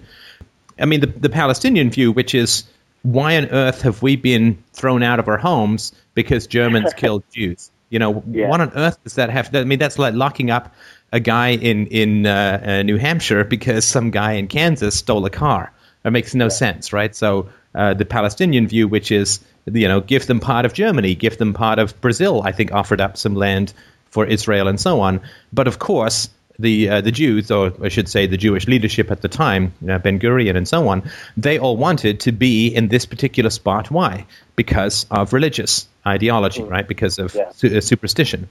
I 0.78 0.86
mean, 0.86 1.00
the 1.00 1.06
the 1.06 1.28
Palestinian 1.28 1.90
view, 1.90 2.12
which 2.12 2.34
is 2.34 2.64
why 3.02 3.36
on 3.36 3.46
earth 3.46 3.82
have 3.82 4.02
we 4.02 4.16
been 4.16 4.62
thrown 4.72 5.02
out 5.02 5.18
of 5.18 5.28
our 5.28 5.38
homes 5.38 5.92
because 6.14 6.46
Germans 6.46 6.92
killed 6.96 7.24
Jews? 7.32 7.70
You 7.88 7.98
know, 7.98 8.22
yeah. 8.30 8.48
what 8.48 8.60
on 8.60 8.72
earth 8.74 9.02
does 9.02 9.14
that 9.14 9.30
have? 9.30 9.50
To, 9.50 9.60
I 9.60 9.64
mean, 9.64 9.78
that's 9.78 9.98
like 9.98 10.14
locking 10.14 10.50
up 10.50 10.74
a 11.12 11.20
guy 11.20 11.50
in 11.50 11.86
in 11.88 12.26
uh, 12.26 12.62
uh, 12.64 12.82
New 12.82 12.96
Hampshire 12.96 13.44
because 13.44 13.84
some 13.84 14.10
guy 14.10 14.32
in 14.32 14.48
Kansas 14.48 14.96
stole 14.96 15.24
a 15.26 15.30
car. 15.30 15.72
It 16.04 16.10
makes 16.10 16.34
no 16.34 16.46
yeah. 16.46 16.50
sense, 16.50 16.92
right? 16.92 17.14
So 17.14 17.50
uh, 17.74 17.94
the 17.94 18.06
Palestinian 18.06 18.66
view, 18.66 18.88
which 18.88 19.12
is 19.12 19.40
you 19.66 19.88
know, 19.88 20.00
give 20.00 20.26
them 20.26 20.40
part 20.40 20.64
of 20.64 20.72
Germany, 20.72 21.14
give 21.14 21.38
them 21.38 21.52
part 21.52 21.78
of 21.78 22.00
Brazil. 22.00 22.42
I 22.44 22.52
think 22.52 22.72
offered 22.72 23.00
up 23.00 23.16
some 23.16 23.34
land 23.34 23.72
for 24.10 24.26
Israel 24.26 24.68
and 24.68 24.80
so 24.80 25.00
on. 25.00 25.20
But 25.52 25.66
of 25.66 25.78
course, 25.78 26.28
the 26.58 26.88
uh, 26.88 27.00
the 27.00 27.10
Jews, 27.10 27.50
or 27.50 27.72
I 27.82 27.88
should 27.88 28.08
say, 28.08 28.26
the 28.26 28.36
Jewish 28.36 28.68
leadership 28.68 29.10
at 29.10 29.22
the 29.22 29.28
time, 29.28 29.72
uh, 29.88 29.98
Ben 29.98 30.18
Gurion 30.18 30.56
and 30.56 30.68
so 30.68 30.88
on, 30.88 31.10
they 31.36 31.58
all 31.58 31.76
wanted 31.76 32.20
to 32.20 32.32
be 32.32 32.68
in 32.68 32.88
this 32.88 33.06
particular 33.06 33.50
spot. 33.50 33.90
Why? 33.90 34.26
Because 34.56 35.06
of 35.10 35.32
religious 35.32 35.88
ideology, 36.06 36.62
mm. 36.62 36.70
right? 36.70 36.86
Because 36.86 37.18
of 37.18 37.34
yeah. 37.34 37.50
su- 37.52 37.76
uh, 37.76 37.80
superstition. 37.80 38.48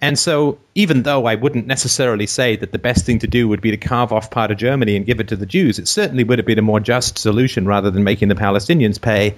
And 0.00 0.18
so, 0.18 0.58
even 0.74 1.04
though 1.04 1.26
I 1.26 1.36
wouldn't 1.36 1.68
necessarily 1.68 2.26
say 2.26 2.56
that 2.56 2.72
the 2.72 2.78
best 2.78 3.06
thing 3.06 3.20
to 3.20 3.28
do 3.28 3.46
would 3.46 3.60
be 3.60 3.70
to 3.70 3.76
carve 3.76 4.12
off 4.12 4.32
part 4.32 4.50
of 4.50 4.56
Germany 4.56 4.96
and 4.96 5.06
give 5.06 5.20
it 5.20 5.28
to 5.28 5.36
the 5.36 5.46
Jews, 5.46 5.78
it 5.78 5.86
certainly 5.86 6.24
would 6.24 6.40
have 6.40 6.46
been 6.46 6.58
a 6.58 6.62
more 6.62 6.80
just 6.80 7.18
solution 7.18 7.66
rather 7.66 7.88
than 7.90 8.02
making 8.02 8.28
the 8.28 8.34
Palestinians 8.34 9.00
pay 9.00 9.36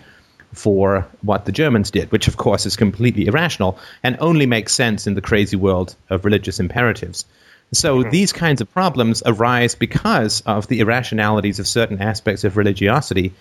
for 0.55 1.07
what 1.23 1.45
the 1.45 1.53
Germans 1.53 1.91
did, 1.91 2.11
which 2.11 2.29
of 2.29 2.37
course 2.37 2.67
is 2.67 2.77
completely 2.77 3.27
irrational 3.27 3.79
and 4.03 4.17
only 4.21 4.47
makes 4.47 4.73
sense 4.75 5.07
in 5.07 5.15
the 5.15 5.21
crazy 5.21 5.57
world 5.57 5.95
of 6.09 6.25
religious 6.25 6.61
imperatives. 6.61 7.25
So 7.73 8.01
mm-hmm. 8.01 8.11
these 8.11 8.33
kinds 8.33 8.61
of 8.61 8.73
problems 8.73 9.23
arise 9.27 9.75
because 9.75 10.43
of 10.43 10.69
the 10.69 10.81
irrationalities 10.81 11.59
of 11.59 11.67
certain 11.67 12.01
aspects 12.01 12.45
of 12.45 12.57
religiosity. 12.57 13.33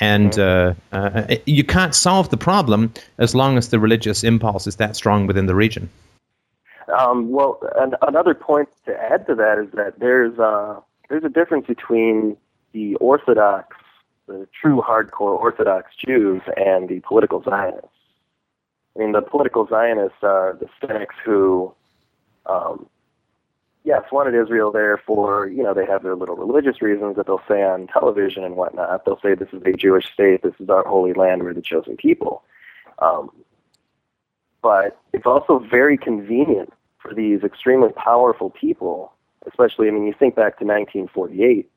And 0.00 0.32
mm-hmm. 0.32 0.94
uh, 0.94 0.98
uh, 0.98 1.36
you 1.46 1.64
can't 1.64 1.94
solve 1.94 2.30
the 2.30 2.36
problem 2.36 2.92
as 3.18 3.34
long 3.34 3.58
as 3.58 3.68
the 3.68 3.80
religious 3.80 4.24
impulse 4.24 4.66
is 4.66 4.76
that 4.76 4.94
strong 4.94 5.26
within 5.26 5.46
the 5.46 5.54
region. 5.54 5.88
Um, 6.96 7.30
well, 7.30 7.60
an, 7.76 7.94
another 8.02 8.34
point 8.34 8.68
to 8.86 8.96
add 8.96 9.26
to 9.26 9.34
that 9.34 9.58
is 9.58 9.70
that 9.72 9.98
there's 9.98 10.38
uh, 10.38 10.80
there's 11.08 11.24
a 11.24 11.28
difference 11.28 11.66
between 11.66 12.36
the 12.72 12.94
Orthodox 12.96 13.76
the 14.28 14.46
true 14.60 14.82
hardcore 14.86 15.36
Orthodox 15.38 15.90
Jews 15.96 16.42
and 16.56 16.88
the 16.88 17.00
political 17.00 17.42
Zionists. 17.42 17.88
I 18.94 19.00
mean, 19.00 19.12
the 19.12 19.22
political 19.22 19.66
Zionists 19.66 20.18
are 20.22 20.56
the 20.60 20.68
cynics 20.80 21.14
who, 21.24 21.74
um, 22.46 22.86
yes, 23.84 24.02
wanted 24.12 24.34
Israel 24.34 24.70
there 24.70 24.98
for, 24.98 25.48
you 25.48 25.62
know, 25.62 25.72
they 25.72 25.86
have 25.86 26.02
their 26.02 26.14
little 26.14 26.36
religious 26.36 26.82
reasons 26.82 27.16
that 27.16 27.26
they'll 27.26 27.42
say 27.48 27.62
on 27.62 27.86
television 27.86 28.44
and 28.44 28.56
whatnot. 28.56 29.04
They'll 29.04 29.20
say 29.20 29.34
this 29.34 29.48
is 29.52 29.62
a 29.64 29.72
Jewish 29.72 30.12
state, 30.12 30.42
this 30.42 30.54
is 30.60 30.68
our 30.68 30.86
holy 30.86 31.14
land, 31.14 31.42
we're 31.42 31.54
the 31.54 31.62
chosen 31.62 31.96
people. 31.96 32.44
Um, 32.98 33.30
but 34.62 35.00
it's 35.12 35.26
also 35.26 35.60
very 35.60 35.96
convenient 35.96 36.72
for 36.98 37.14
these 37.14 37.42
extremely 37.44 37.90
powerful 37.90 38.50
people, 38.50 39.12
especially, 39.46 39.88
I 39.88 39.92
mean, 39.92 40.04
you 40.04 40.14
think 40.18 40.34
back 40.34 40.58
to 40.58 40.64
1948, 40.64 41.70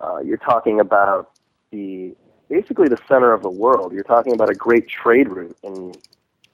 uh, 0.00 0.18
you're 0.20 0.38
talking 0.38 0.80
about 0.80 1.30
the 1.70 2.14
basically 2.48 2.88
the 2.88 2.98
center 3.08 3.32
of 3.32 3.42
the 3.42 3.50
world. 3.50 3.92
You're 3.92 4.02
talking 4.02 4.32
about 4.32 4.50
a 4.50 4.54
great 4.54 4.88
trade 4.88 5.28
route 5.28 5.56
in 5.62 5.92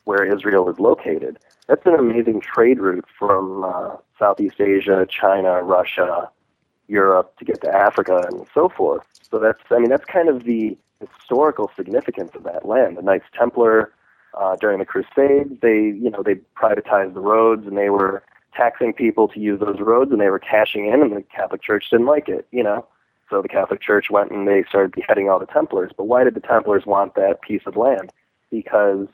where 0.04 0.24
Israel 0.24 0.68
is 0.70 0.78
located. 0.78 1.38
That's 1.66 1.84
an 1.86 1.94
amazing 1.94 2.40
trade 2.40 2.78
route 2.78 3.06
from 3.18 3.64
uh, 3.64 3.96
Southeast 4.18 4.60
Asia, 4.60 5.06
China, 5.10 5.62
Russia, 5.62 6.30
Europe 6.88 7.36
to 7.38 7.44
get 7.44 7.60
to 7.62 7.74
Africa 7.74 8.24
and 8.30 8.46
so 8.54 8.68
forth. 8.68 9.04
So 9.30 9.38
that's 9.38 9.60
I 9.70 9.78
mean 9.78 9.90
that's 9.90 10.04
kind 10.04 10.28
of 10.28 10.44
the 10.44 10.76
historical 11.00 11.70
significance 11.76 12.32
of 12.34 12.44
that 12.44 12.66
land. 12.66 12.96
The 12.96 13.02
Knights 13.02 13.26
Templar 13.36 13.92
uh, 14.34 14.56
during 14.56 14.78
the 14.78 14.84
Crusades, 14.84 15.60
they 15.60 15.76
you 15.76 16.10
know 16.10 16.22
they 16.22 16.36
privatized 16.56 17.14
the 17.14 17.20
roads 17.20 17.66
and 17.66 17.76
they 17.76 17.90
were 17.90 18.22
taxing 18.54 18.92
people 18.92 19.28
to 19.28 19.40
use 19.40 19.60
those 19.60 19.80
roads 19.80 20.12
and 20.12 20.20
they 20.20 20.30
were 20.30 20.38
cashing 20.38 20.86
in 20.86 21.02
and 21.02 21.14
the 21.14 21.22
Catholic 21.22 21.62
Church 21.62 21.90
didn't 21.90 22.06
like 22.06 22.28
it. 22.28 22.46
You 22.52 22.62
know, 22.62 22.86
so 23.28 23.42
the 23.42 23.48
Catholic 23.48 23.80
Church 23.80 24.10
went 24.10 24.30
and 24.30 24.46
they 24.46 24.64
started 24.68 24.92
beheading 24.92 25.28
all 25.28 25.38
the 25.38 25.46
Templars. 25.46 25.92
But 25.96 26.04
why 26.04 26.24
did 26.24 26.34
the 26.34 26.40
Templars 26.40 26.86
want 26.86 27.14
that 27.14 27.40
piece 27.42 27.62
of 27.66 27.76
land? 27.76 28.12
Because 28.50 29.08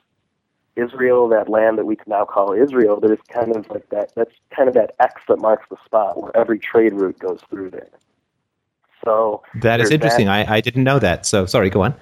Israel, 0.75 1.27
that 1.29 1.49
land 1.49 1.77
that 1.77 1.85
we 1.85 1.95
can 1.95 2.09
now 2.09 2.25
call 2.25 2.53
Israel, 2.53 2.99
that 2.99 3.11
is 3.11 3.19
kind 3.29 3.55
of 3.55 3.69
like 3.69 3.89
that. 3.89 4.11
That's 4.15 4.33
kind 4.55 4.67
of 4.67 4.75
that 4.75 4.95
X 4.99 5.21
that 5.27 5.39
marks 5.39 5.65
the 5.69 5.77
spot 5.85 6.21
where 6.21 6.35
every 6.35 6.59
trade 6.59 6.93
route 6.93 7.19
goes 7.19 7.41
through 7.49 7.71
there. 7.71 7.89
So 9.03 9.43
that 9.61 9.81
is 9.81 9.91
interesting. 9.91 10.27
That. 10.27 10.49
I, 10.49 10.55
I 10.55 10.61
didn't 10.61 10.83
know 10.83 10.99
that. 10.99 11.25
So 11.25 11.45
sorry, 11.45 11.69
go 11.69 11.81
on. 11.81 11.93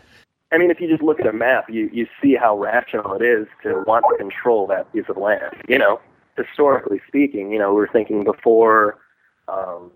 I 0.51 0.57
mean, 0.57 0.69
if 0.69 0.81
you 0.81 0.87
just 0.89 1.01
look 1.01 1.19
at 1.19 1.27
a 1.27 1.33
map, 1.33 1.69
you 1.69 1.89
you 1.91 2.07
see 2.21 2.35
how 2.35 2.57
rational 2.57 3.13
it 3.13 3.23
is 3.23 3.47
to 3.63 3.83
want 3.87 4.05
to 4.09 4.17
control 4.17 4.67
that 4.67 4.91
piece 4.93 5.05
of 5.07 5.17
land. 5.17 5.55
You 5.67 5.79
know, 5.79 5.99
historically 6.37 7.01
speaking, 7.07 7.51
you 7.51 7.59
know, 7.59 7.73
we're 7.73 7.91
thinking 7.91 8.23
before 8.23 8.99
um, 9.47 9.91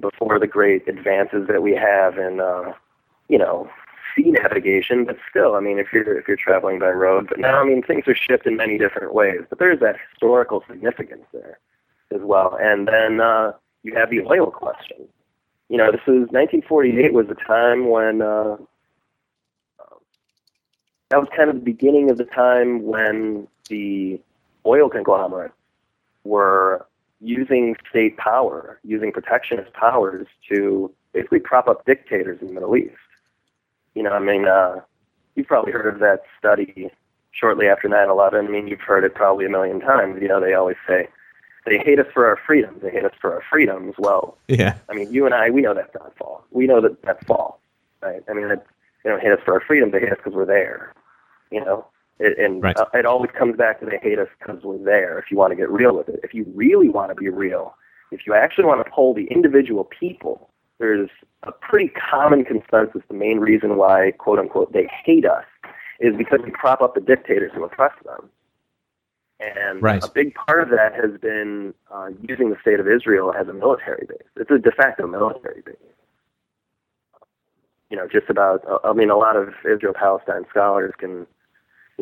before 0.00 0.38
the 0.38 0.46
great 0.46 0.86
advances 0.88 1.46
that 1.48 1.62
we 1.62 1.74
have 1.74 2.18
in, 2.18 2.40
uh, 2.40 2.72
you 3.28 3.38
know, 3.38 3.70
sea 4.14 4.30
navigation. 4.30 5.04
But 5.04 5.16
still, 5.28 5.54
I 5.54 5.60
mean, 5.60 5.78
if 5.78 5.92
you're 5.92 6.18
if 6.18 6.28
you're 6.28 6.36
traveling 6.36 6.78
by 6.78 6.90
road, 6.90 7.26
but 7.28 7.38
now, 7.38 7.60
I 7.60 7.64
mean, 7.64 7.82
things 7.82 8.06
are 8.06 8.14
shipped 8.14 8.46
in 8.46 8.56
many 8.56 8.78
different 8.78 9.14
ways. 9.14 9.40
But 9.48 9.58
there's 9.58 9.80
that 9.80 9.96
historical 10.10 10.62
significance 10.68 11.24
there 11.32 11.58
as 12.14 12.20
well. 12.22 12.58
And 12.60 12.88
then 12.88 13.20
uh, 13.20 13.52
you 13.82 13.94
have 13.94 14.10
the 14.10 14.20
oil 14.20 14.50
question. 14.50 15.08
You 15.68 15.78
know, 15.78 15.90
this 15.90 16.02
is 16.02 16.28
1948 16.30 17.12
was 17.14 17.26
a 17.30 17.34
time 17.34 17.88
when 17.88 18.20
uh, 18.20 18.56
that 21.12 21.18
was 21.18 21.28
kind 21.36 21.50
of 21.50 21.56
the 21.56 21.62
beginning 21.62 22.10
of 22.10 22.18
the 22.18 22.24
time 22.24 22.84
when 22.84 23.46
the 23.68 24.20
oil 24.64 24.88
conglomerates 24.88 25.54
were 26.24 26.86
using 27.22 27.76
state 27.88 28.16
power, 28.16 28.78
using 28.82 29.12
protectionist 29.12 29.72
powers 29.72 30.26
to 30.48 30.92
basically 31.12 31.38
prop 31.38 31.68
up 31.68 31.84
dictators 31.86 32.40
in 32.40 32.48
the 32.48 32.52
Middle 32.52 32.76
East. 32.76 32.96
You 33.94 34.02
know, 34.02 34.12
I 34.12 34.18
mean, 34.18 34.46
uh, 34.46 34.80
you've 35.34 35.46
probably 35.46 35.72
heard 35.72 35.92
of 35.92 36.00
that 36.00 36.22
study 36.38 36.90
shortly 37.30 37.68
after 37.68 37.88
9/11. 37.88 38.46
I 38.46 38.50
mean, 38.50 38.66
you've 38.66 38.80
heard 38.80 39.04
it 39.04 39.14
probably 39.14 39.46
a 39.46 39.50
million 39.50 39.80
times. 39.80 40.20
You 40.20 40.28
know, 40.28 40.40
they 40.40 40.54
always 40.54 40.76
say 40.86 41.08
they 41.64 41.78
hate 41.78 41.98
us 41.98 42.06
for 42.12 42.26
our 42.26 42.36
freedoms. 42.44 42.82
They 42.82 42.90
hate 42.90 43.04
us 43.04 43.14
for 43.20 43.32
our 43.32 43.42
freedoms. 43.48 43.94
Well, 43.98 44.36
yeah. 44.48 44.76
I 44.88 44.94
mean, 44.94 45.12
you 45.12 45.24
and 45.26 45.34
I, 45.34 45.50
we 45.50 45.60
know 45.60 45.74
that's 45.74 45.94
not 45.94 46.16
false. 46.16 46.42
We 46.50 46.66
know 46.66 46.80
that 46.80 47.02
that's 47.02 47.24
false, 47.24 47.58
right? 48.00 48.22
I 48.28 48.32
mean, 48.32 48.48
they 48.48 49.10
don't 49.10 49.22
hate 49.22 49.32
us 49.32 49.40
for 49.44 49.54
our 49.54 49.60
freedoms. 49.60 49.92
They 49.92 50.00
hate 50.00 50.12
us 50.12 50.18
because 50.18 50.34
we're 50.34 50.46
there. 50.46 50.92
You 51.50 51.60
know, 51.64 51.86
it, 52.22 52.38
and 52.38 52.62
right. 52.62 52.76
uh, 52.76 52.86
it 52.94 53.06
always 53.06 53.30
comes 53.38 53.56
back 53.56 53.80
to 53.80 53.86
they 53.86 53.98
hate 54.02 54.18
us 54.18 54.28
because 54.38 54.62
we're 54.62 54.78
there. 54.78 55.18
If 55.18 55.26
you 55.30 55.36
want 55.36 55.50
to 55.52 55.56
get 55.56 55.70
real 55.70 55.96
with 55.96 56.08
it, 56.08 56.20
if 56.22 56.32
you 56.34 56.44
really 56.54 56.88
want 56.88 57.10
to 57.10 57.14
be 57.14 57.28
real, 57.28 57.74
if 58.10 58.26
you 58.26 58.34
actually 58.34 58.64
want 58.64 58.84
to 58.84 58.90
poll 58.90 59.14
the 59.14 59.26
individual 59.26 59.84
people, 59.84 60.50
there's 60.78 61.10
a 61.42 61.52
pretty 61.52 61.88
common 61.88 62.44
consensus. 62.44 63.02
The 63.08 63.14
main 63.14 63.38
reason 63.38 63.76
why, 63.76 64.12
quote 64.18 64.38
unquote, 64.38 64.72
they 64.72 64.88
hate 65.04 65.26
us 65.26 65.44
is 66.00 66.16
because 66.16 66.40
we 66.44 66.50
prop 66.50 66.80
up 66.80 66.94
the 66.94 67.00
dictators 67.00 67.52
who 67.54 67.64
oppress 67.64 67.92
them. 68.04 68.28
And 69.40 69.82
right. 69.82 70.02
a 70.02 70.08
big 70.08 70.34
part 70.34 70.62
of 70.62 70.68
that 70.70 70.94
has 70.94 71.20
been 71.20 71.74
uh, 71.92 72.10
using 72.28 72.50
the 72.50 72.56
state 72.60 72.78
of 72.78 72.86
Israel 72.88 73.32
as 73.36 73.48
a 73.48 73.52
military 73.52 74.06
base. 74.08 74.28
It's 74.36 74.50
a 74.50 74.58
de 74.58 74.70
facto 74.70 75.06
military 75.06 75.62
base. 75.62 75.74
you 77.92 77.98
know, 77.98 78.08
just 78.08 78.30
about. 78.30 78.64
Uh, 78.66 78.78
I 78.84 78.92
mean, 78.94 79.10
a 79.10 79.16
lot 79.16 79.36
of 79.36 79.48
Israel 79.70 79.92
Palestine 79.94 80.44
scholars 80.50 80.94
can, 80.98 81.26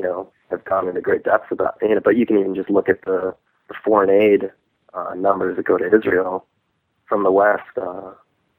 you 0.00 0.06
know, 0.08 0.32
have 0.50 0.64
gone 0.64 0.88
into 0.88 1.00
great 1.02 1.24
depths 1.24 1.48
about 1.50 1.76
it, 1.82 2.02
but 2.02 2.16
you 2.16 2.24
can 2.24 2.38
even 2.38 2.54
just 2.54 2.70
look 2.70 2.88
at 2.88 3.02
the, 3.04 3.34
the 3.68 3.74
foreign 3.84 4.08
aid 4.08 4.50
uh, 4.94 5.12
numbers 5.14 5.56
that 5.56 5.66
go 5.66 5.76
to 5.76 5.84
Israel 5.84 6.46
from 7.06 7.22
the 7.22 7.30
West 7.30 7.76
uh, 7.76 8.12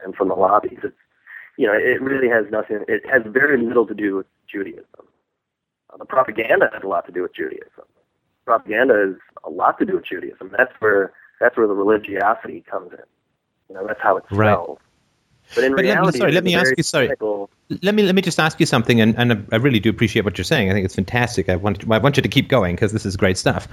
and 0.04 0.14
from 0.14 0.28
the 0.28 0.36
lobbies. 0.36 0.78
It's, 0.84 0.96
you 1.58 1.66
know, 1.66 1.74
it 1.74 2.00
really 2.00 2.30
has 2.30 2.46
nothing. 2.52 2.86
It 2.88 3.02
has 3.10 3.24
very 3.26 3.60
little 3.60 3.88
to 3.88 3.96
do 3.96 4.18
with 4.18 4.28
Judaism. 4.48 4.86
Uh, 5.92 5.98
the 5.98 6.06
propaganda 6.06 6.70
has 6.72 6.84
a 6.84 6.88
lot 6.88 7.08
to 7.08 7.12
do 7.12 7.24
with 7.24 7.34
Judaism. 7.34 7.86
Propaganda 8.46 8.94
has 8.94 9.16
a 9.44 9.50
lot 9.50 9.80
to 9.80 9.86
do 9.86 9.96
with 9.96 10.06
Judaism. 10.06 10.52
That's 10.56 10.74
where 10.78 11.14
that's 11.40 11.58
where 11.58 11.68
the 11.68 11.74
religiosity 11.74 12.64
comes 12.70 12.92
in. 12.92 13.00
You 13.68 13.76
know, 13.76 13.88
that's 13.88 14.00
how 14.02 14.18
it's 14.18 14.32
right. 14.32 14.78
But 15.56 15.64
in 15.64 15.76
But 15.76 15.78
let 15.78 15.84
me, 15.84 15.92
reality, 15.92 16.18
sorry, 16.20 16.32
let 16.32 16.44
me 16.44 16.56
ask 16.56 16.74
you. 16.78 16.84
Sorry, 16.84 17.10
let 17.82 17.96
me 17.96 18.04
let 18.04 18.16
me 18.16 18.22
just 18.22 18.40
ask 18.40 18.60
you 18.60 18.66
something, 18.66 19.02
and, 19.02 19.18
and 19.18 19.48
I 19.52 19.58
really 19.58 19.80
do 19.80 19.90
appreciate 19.90 20.26
what 20.26 20.38
you're 20.38 20.46
saying. 20.46 20.70
I 20.70 20.74
think 20.74 20.86
it's 20.86 20.96
fantastic. 20.96 21.50
I 21.50 21.56
want 21.56 21.84
I 21.90 21.98
want 21.98 22.18
you 22.18 22.24
to 22.24 22.30
keep 22.30 22.48
going 22.48 22.76
because 22.76 22.92
this 22.92 23.06
is 23.06 23.18
great 23.18 23.38
stuff. 23.38 23.68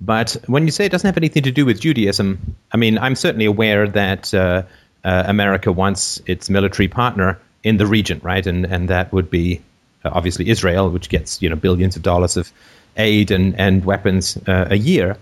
But 0.00 0.36
when 0.46 0.64
you 0.64 0.70
say 0.70 0.86
it 0.86 0.92
doesn't 0.92 1.06
have 1.06 1.16
anything 1.16 1.42
to 1.44 1.52
do 1.52 1.64
with 1.64 1.80
Judaism, 1.80 2.56
I 2.72 2.76
mean, 2.76 2.98
I'm 2.98 3.14
certainly 3.14 3.46
aware 3.46 3.88
that 3.88 4.32
uh, 4.34 4.62
uh, 5.04 5.24
America 5.26 5.72
wants 5.72 6.20
its 6.26 6.50
military 6.50 6.88
partner 6.88 7.38
in 7.62 7.76
the 7.76 7.86
region, 7.86 8.20
right? 8.22 8.46
And 8.46 8.64
and 8.66 8.88
that 8.88 9.12
would 9.12 9.30
be 9.30 9.60
uh, 10.04 10.10
obviously 10.12 10.48
Israel, 10.48 10.90
which 10.90 11.08
gets 11.08 11.42
you 11.42 11.48
know 11.48 11.56
billions 11.56 11.96
of 11.96 12.02
dollars 12.02 12.36
of 12.36 12.52
aid 12.96 13.30
and 13.30 13.58
and 13.58 13.84
weapons 13.84 14.36
uh, 14.46 14.68
a 14.70 14.76
year. 14.76 15.16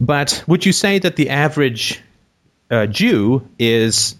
But 0.00 0.44
would 0.46 0.64
you 0.64 0.72
say 0.72 0.98
that 0.98 1.16
the 1.16 1.30
average 1.30 2.00
uh, 2.70 2.86
Jew 2.86 3.48
is 3.58 4.14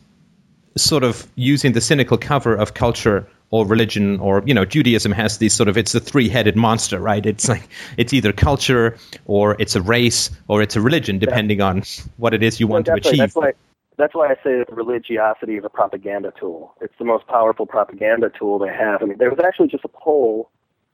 sort 0.83 1.05
of 1.05 1.27
using 1.37 1.73
the 1.73 1.81
cynical 1.81 2.19
cover 2.19 2.55
of 2.55 2.75
culture 2.75 3.27
or 3.51 3.67
religion 3.67 4.21
or 4.21 4.43
you 4.47 4.55
know 4.55 4.65
Judaism 4.65 5.13
has 5.13 5.39
these 5.39 5.55
sort 5.55 5.69
of 5.69 5.77
it's 5.77 5.95
a 5.95 6.01
three-headed 6.01 6.57
monster 6.57 6.99
right 6.99 7.25
it's 7.25 7.49
like 7.49 7.67
it's 7.97 8.13
either 8.13 8.33
culture 8.33 8.97
or 9.25 9.57
it's 9.59 9.75
a 9.75 9.83
race 9.83 10.31
or 10.49 10.61
it's 10.61 10.77
a 10.77 10.81
religion 10.81 11.19
depending 11.19 11.61
on 11.61 11.83
what 12.19 12.35
it 12.35 12.43
is 12.43 12.61
you 12.61 12.67
want 12.67 12.87
to 12.87 12.95
achieve 12.95 13.19
That's 13.19 13.35
why, 13.35 13.53
that's 13.99 14.15
why 14.15 14.29
I 14.29 14.35
say 14.45 14.59
that 14.59 14.73
religiosity 14.73 15.57
is 15.57 15.65
a 15.65 15.69
propaganda 15.69 16.33
tool. 16.39 16.75
It's 16.81 16.95
the 16.99 17.05
most 17.05 17.27
powerful 17.27 17.67
propaganda 17.67 18.31
tool 18.31 18.59
they 18.59 18.69
have. 18.69 19.03
I 19.03 19.07
mean, 19.07 19.19
there 19.19 19.29
was 19.29 19.41
actually 19.45 19.69
just 19.69 19.85
a 19.85 19.89
poll, 19.89 20.51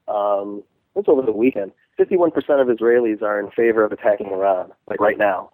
um, 0.07 0.63
it 0.95 0.99
was 0.99 1.05
over 1.07 1.21
the 1.21 1.31
weekend. 1.31 1.71
51% 1.99 2.35
of 2.59 2.67
Israelis 2.67 3.21
are 3.21 3.39
in 3.39 3.51
favor 3.51 3.83
of 3.83 3.91
attacking 3.91 4.27
Iran, 4.27 4.71
like 4.89 4.99
right 4.99 5.19
now. 5.19 5.51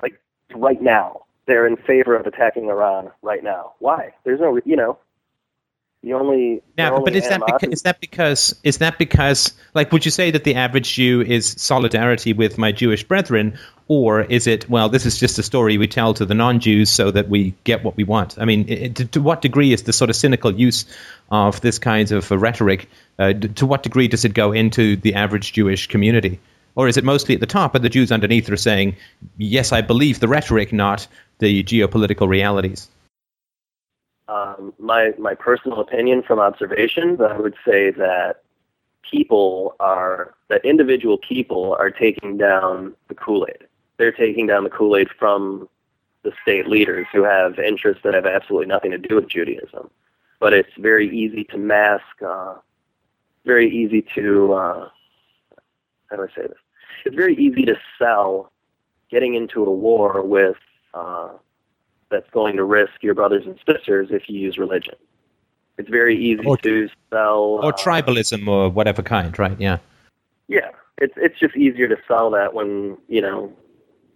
Like, 0.00 0.20
right 0.54 0.80
now. 0.80 1.24
They're 1.50 1.66
in 1.66 1.76
favor 1.76 2.14
of 2.14 2.28
attacking 2.28 2.68
Iran 2.68 3.10
right 3.22 3.42
now. 3.42 3.72
Why? 3.80 4.14
There's 4.22 4.38
no, 4.38 4.60
you 4.64 4.76
know, 4.76 4.98
the 6.04 6.12
only. 6.12 6.62
now 6.78 6.94
only 6.94 7.10
but 7.10 7.16
is 7.16 7.28
that 7.28 7.42
because, 7.44 7.72
is 7.72 7.82
that 7.82 8.00
because 8.00 8.54
is 8.62 8.78
that 8.78 8.98
because 8.98 9.52
like 9.74 9.90
would 9.90 10.04
you 10.04 10.12
say 10.12 10.30
that 10.30 10.44
the 10.44 10.54
average 10.54 10.94
Jew 10.94 11.22
is 11.22 11.56
solidarity 11.58 12.32
with 12.34 12.56
my 12.56 12.70
Jewish 12.70 13.02
brethren 13.02 13.58
or 13.88 14.20
is 14.20 14.46
it 14.46 14.70
well 14.70 14.88
this 14.88 15.06
is 15.06 15.18
just 15.18 15.40
a 15.40 15.42
story 15.42 15.76
we 15.76 15.88
tell 15.88 16.14
to 16.14 16.24
the 16.24 16.34
non-Jews 16.34 16.88
so 16.88 17.10
that 17.10 17.28
we 17.28 17.52
get 17.64 17.82
what 17.82 17.96
we 17.96 18.04
want 18.04 18.38
I 18.38 18.44
mean 18.44 18.66
it, 18.68 18.94
to, 18.96 19.04
to 19.06 19.20
what 19.20 19.42
degree 19.42 19.72
is 19.72 19.82
the 19.82 19.92
sort 19.92 20.08
of 20.08 20.14
cynical 20.14 20.54
use 20.54 20.86
of 21.32 21.60
this 21.62 21.80
kind 21.80 22.12
of 22.12 22.30
uh, 22.30 22.38
rhetoric 22.38 22.88
uh, 23.18 23.32
to 23.32 23.66
what 23.66 23.82
degree 23.82 24.06
does 24.06 24.24
it 24.24 24.34
go 24.34 24.52
into 24.52 24.94
the 24.94 25.16
average 25.16 25.52
Jewish 25.52 25.88
community 25.88 26.38
or 26.76 26.86
is 26.86 26.96
it 26.96 27.02
mostly 27.04 27.34
at 27.34 27.40
the 27.40 27.46
top 27.46 27.74
and 27.74 27.84
the 27.84 27.90
Jews 27.90 28.12
underneath 28.12 28.48
are 28.48 28.56
saying 28.56 28.96
yes 29.36 29.72
I 29.72 29.82
believe 29.82 30.20
the 30.20 30.28
rhetoric 30.28 30.72
not 30.72 31.08
the 31.40 31.64
geopolitical 31.64 32.28
realities 32.28 32.88
um, 34.30 34.72
my 34.78 35.12
my 35.18 35.34
personal 35.34 35.80
opinion 35.80 36.22
from 36.22 36.38
observations, 36.38 37.20
I 37.20 37.36
would 37.36 37.56
say 37.66 37.90
that 37.90 38.42
people 39.10 39.74
are 39.80 40.34
that 40.48 40.64
individual 40.64 41.18
people 41.18 41.76
are 41.78 41.90
taking 41.90 42.36
down 42.36 42.94
the 43.08 43.14
Kool 43.14 43.46
Aid. 43.50 43.66
They're 43.96 44.12
taking 44.12 44.46
down 44.46 44.62
the 44.64 44.70
Kool 44.70 44.96
Aid 44.96 45.08
from 45.18 45.68
the 46.22 46.32
state 46.42 46.68
leaders 46.68 47.06
who 47.12 47.24
have 47.24 47.58
interests 47.58 48.02
that 48.04 48.14
have 48.14 48.26
absolutely 48.26 48.66
nothing 48.68 48.92
to 48.92 48.98
do 48.98 49.16
with 49.16 49.28
Judaism. 49.28 49.90
But 50.38 50.52
it's 50.52 50.74
very 50.78 51.08
easy 51.08 51.44
to 51.44 51.58
mask. 51.58 52.22
Uh, 52.24 52.56
very 53.44 53.68
easy 53.68 54.02
to 54.14 54.52
uh, 54.52 54.88
how 56.08 56.16
do 56.16 56.22
I 56.22 56.26
say 56.36 56.46
this? 56.46 56.58
It's 57.04 57.16
very 57.16 57.34
easy 57.34 57.64
to 57.64 57.74
sell 57.98 58.52
getting 59.10 59.34
into 59.34 59.64
a 59.64 59.72
war 59.72 60.22
with. 60.22 60.56
Uh, 60.94 61.28
that's 62.10 62.28
going 62.30 62.56
to 62.56 62.64
risk 62.64 62.92
your 63.02 63.14
brothers 63.14 63.44
and 63.46 63.56
sisters 63.66 64.08
if 64.10 64.28
you 64.28 64.38
use 64.40 64.58
religion. 64.58 64.94
It's 65.78 65.88
very 65.88 66.18
easy 66.18 66.44
Or- 66.44 66.56
to 66.58 66.88
sell. 67.10 67.60
or 67.62 67.66
uh, 67.66 67.72
tribalism 67.72 68.46
or 68.48 68.68
whatever 68.68 69.02
kind 69.02 69.36
right 69.38 69.58
yeah 69.60 69.78
Yeah, 70.48 70.70
it's 70.98 71.14
it's 71.16 71.38
just 71.38 71.56
easier 71.56 71.88
to 71.88 71.96
sell 72.08 72.30
that 72.32 72.52
when 72.54 72.98
you 73.08 73.22
know 73.22 73.52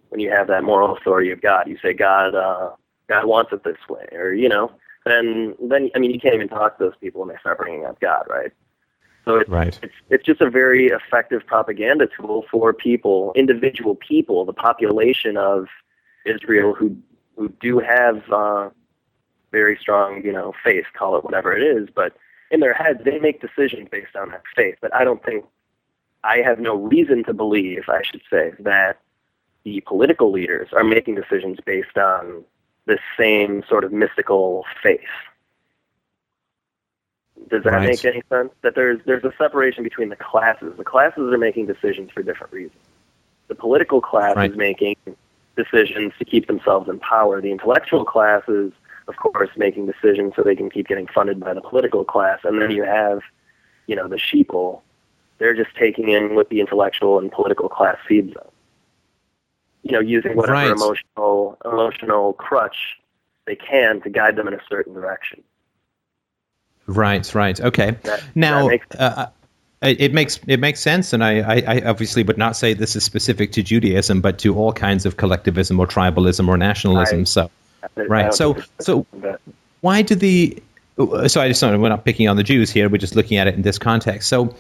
when 0.08 0.20
you 0.20 0.30
have 0.30 0.46
that 0.48 0.62
moral 0.64 0.96
authority 0.96 1.30
of 1.30 1.40
God. 1.40 1.66
You 1.68 1.78
say 1.82 1.92
God, 1.92 2.34
uh, 2.34 2.70
God 3.08 3.24
wants 3.26 3.52
it 3.52 3.64
this 3.64 3.78
way, 3.88 4.06
or 4.12 4.32
you 4.32 4.48
know, 4.48 4.70
then 5.06 5.54
then 5.60 5.90
I 5.94 5.98
mean 6.00 6.10
you 6.10 6.20
can't 6.20 6.34
even 6.34 6.48
talk 6.48 6.78
to 6.78 6.84
those 6.84 6.96
people 7.00 7.20
when 7.20 7.28
they 7.30 7.38
start 7.40 7.58
bringing 7.58 7.84
up 7.86 7.98
God, 8.00 8.24
right? 8.28 8.52
So 9.24 9.36
it's 9.36 9.48
right 9.48 9.78
it's 9.82 9.94
it's 10.10 10.24
just 10.24 10.40
a 10.40 10.50
very 10.50 10.88
effective 10.88 11.46
propaganda 11.46 12.08
tool 12.18 12.44
for 12.50 12.72
people, 12.74 13.32
individual 13.36 13.94
people, 13.94 14.44
the 14.44 14.52
population 14.52 15.36
of 15.36 15.66
Israel 16.24 16.74
who 16.74 16.96
who 17.36 17.48
do 17.60 17.78
have 17.80 18.22
uh, 18.30 18.70
very 19.52 19.76
strong, 19.80 20.24
you 20.24 20.32
know, 20.32 20.52
faith, 20.62 20.84
call 20.96 21.16
it 21.16 21.24
whatever 21.24 21.56
it 21.56 21.62
is, 21.62 21.88
but 21.94 22.16
in 22.50 22.60
their 22.60 22.74
heads 22.74 23.00
they 23.04 23.18
make 23.18 23.40
decisions 23.40 23.88
based 23.90 24.14
on 24.16 24.30
that 24.30 24.42
faith. 24.54 24.76
But 24.80 24.94
I 24.94 25.04
don't 25.04 25.22
think 25.24 25.44
I 26.22 26.38
have 26.38 26.58
no 26.58 26.76
reason 26.76 27.24
to 27.24 27.34
believe, 27.34 27.84
I 27.88 28.02
should 28.02 28.22
say, 28.30 28.52
that 28.60 28.98
the 29.64 29.80
political 29.86 30.30
leaders 30.30 30.68
are 30.72 30.84
making 30.84 31.16
decisions 31.16 31.58
based 31.64 31.96
on 31.98 32.44
this 32.86 33.00
same 33.18 33.62
sort 33.68 33.84
of 33.84 33.92
mystical 33.92 34.64
faith. 34.82 35.00
Does 37.48 37.64
that 37.64 37.72
Right. 37.72 37.88
make 37.88 38.04
any 38.04 38.22
sense? 38.30 38.52
That 38.62 38.74
there's 38.74 39.00
there's 39.04 39.24
a 39.24 39.32
separation 39.36 39.82
between 39.82 40.08
the 40.08 40.16
classes. 40.16 40.74
The 40.76 40.84
classes 40.84 41.32
are 41.32 41.38
making 41.38 41.66
decisions 41.66 42.10
for 42.10 42.22
different 42.22 42.52
reasons. 42.52 42.80
The 43.48 43.54
political 43.54 44.00
class 44.00 44.36
Right. 44.36 44.50
is 44.50 44.56
making 44.56 44.96
decisions 45.56 46.12
to 46.18 46.24
keep 46.24 46.46
themselves 46.46 46.88
in 46.88 46.98
power. 46.98 47.40
The 47.40 47.50
intellectual 47.50 48.04
class 48.04 48.42
is, 48.48 48.72
of 49.08 49.16
course, 49.16 49.50
making 49.56 49.86
decisions 49.86 50.34
so 50.36 50.42
they 50.42 50.56
can 50.56 50.70
keep 50.70 50.88
getting 50.88 51.06
funded 51.06 51.40
by 51.40 51.54
the 51.54 51.60
political 51.60 52.04
class. 52.04 52.40
And 52.44 52.60
then 52.60 52.70
you 52.70 52.84
have, 52.84 53.20
you 53.86 53.96
know, 53.96 54.08
the 54.08 54.16
sheeple. 54.16 54.80
They're 55.38 55.54
just 55.54 55.74
taking 55.76 56.08
in 56.08 56.34
what 56.34 56.48
the 56.48 56.60
intellectual 56.60 57.18
and 57.18 57.30
political 57.30 57.68
class 57.68 57.98
feeds 58.06 58.34
them. 58.34 58.46
You 59.82 59.92
know, 59.92 60.00
using 60.00 60.36
whatever 60.36 60.54
Right. 60.54 60.70
emotional 60.70 61.58
emotional 61.64 62.32
crutch 62.34 62.98
they 63.46 63.56
can 63.56 64.00
to 64.02 64.10
guide 64.10 64.36
them 64.36 64.48
in 64.48 64.54
a 64.54 64.60
certain 64.68 64.94
direction. 64.94 65.42
Right, 66.86 67.34
right. 67.34 67.60
Okay. 67.60 67.92
That- 68.02 68.22
now, 68.34 68.62
that 68.62 68.68
makes- 68.68 68.96
uh, 68.96 69.28
it 69.84 70.00
it 70.00 70.12
makes 70.14 70.40
it 70.46 70.60
makes 70.60 70.80
sense, 70.80 71.12
and 71.12 71.22
I, 71.22 71.38
I, 71.40 71.62
I 71.66 71.80
obviously 71.86 72.22
would 72.22 72.38
not 72.38 72.56
say 72.56 72.74
this 72.74 72.96
is 72.96 73.04
specific 73.04 73.52
to 73.52 73.62
Judaism, 73.62 74.20
but 74.20 74.38
to 74.40 74.56
all 74.56 74.72
kinds 74.72 75.06
of 75.06 75.16
collectivism 75.16 75.78
or 75.78 75.86
tribalism 75.86 76.48
or 76.48 76.56
nationalism. 76.56 77.20
I- 77.20 77.24
so, 77.24 77.50
right. 77.96 78.32
So, 78.32 78.56
so 78.80 79.06
why 79.80 80.02
do 80.02 80.14
the? 80.14 80.62
So 81.26 81.40
I 81.40 81.48
just 81.48 81.60
don't. 81.60 81.80
We're 81.80 81.88
not 81.88 82.04
picking 82.04 82.28
on 82.28 82.36
the 82.36 82.42
Jews 82.42 82.70
here. 82.70 82.88
We're 82.88 82.98
just 82.98 83.16
looking 83.16 83.36
at 83.38 83.46
it 83.46 83.54
in 83.54 83.62
this 83.62 83.78
context. 83.78 84.28
So, 84.28 84.54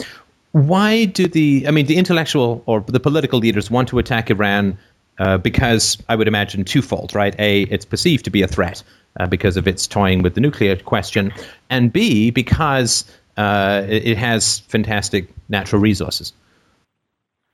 why 0.52 1.04
do 1.04 1.26
the? 1.26 1.64
I 1.66 1.70
mean, 1.70 1.86
the 1.86 1.96
intellectual 1.96 2.62
or 2.66 2.80
the 2.80 3.00
political 3.00 3.38
leaders 3.38 3.70
want 3.70 3.88
to 3.88 3.98
attack 3.98 4.30
Iran 4.30 4.76
uh, 5.18 5.38
because 5.38 5.96
I 6.08 6.16
would 6.16 6.28
imagine 6.28 6.64
twofold, 6.64 7.14
right? 7.14 7.34
A, 7.38 7.62
it's 7.62 7.84
perceived 7.84 8.24
to 8.24 8.30
be 8.30 8.42
a 8.42 8.48
threat 8.48 8.82
uh, 9.18 9.26
because 9.26 9.56
of 9.56 9.68
its 9.68 9.86
toying 9.86 10.22
with 10.22 10.34
the 10.34 10.40
nuclear 10.40 10.76
question, 10.76 11.32
and 11.70 11.92
B, 11.92 12.30
because 12.30 13.04
uh, 13.36 13.82
it, 13.88 14.06
it 14.06 14.18
has 14.18 14.60
fantastic 14.60 15.28
natural 15.48 15.80
resources. 15.80 16.32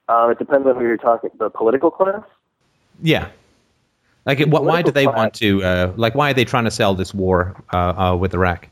Uh, 0.08 0.28
it 0.28 0.38
depends 0.38 0.66
on 0.66 0.76
who 0.76 0.82
you're 0.82 0.96
talking. 0.96 1.30
The 1.38 1.50
political 1.50 1.90
class. 1.90 2.22
Yeah. 3.00 3.28
Like, 4.26 4.40
what, 4.40 4.64
why 4.64 4.82
do 4.82 4.90
they 4.90 5.04
class- 5.04 5.16
want 5.16 5.34
to? 5.34 5.62
Uh, 5.62 5.92
like, 5.96 6.14
why 6.14 6.30
are 6.30 6.34
they 6.34 6.44
trying 6.44 6.64
to 6.64 6.70
sell 6.70 6.94
this 6.94 7.14
war 7.14 7.62
uh, 7.72 7.76
uh, 7.76 8.16
with 8.16 8.34
Iraq? 8.34 8.68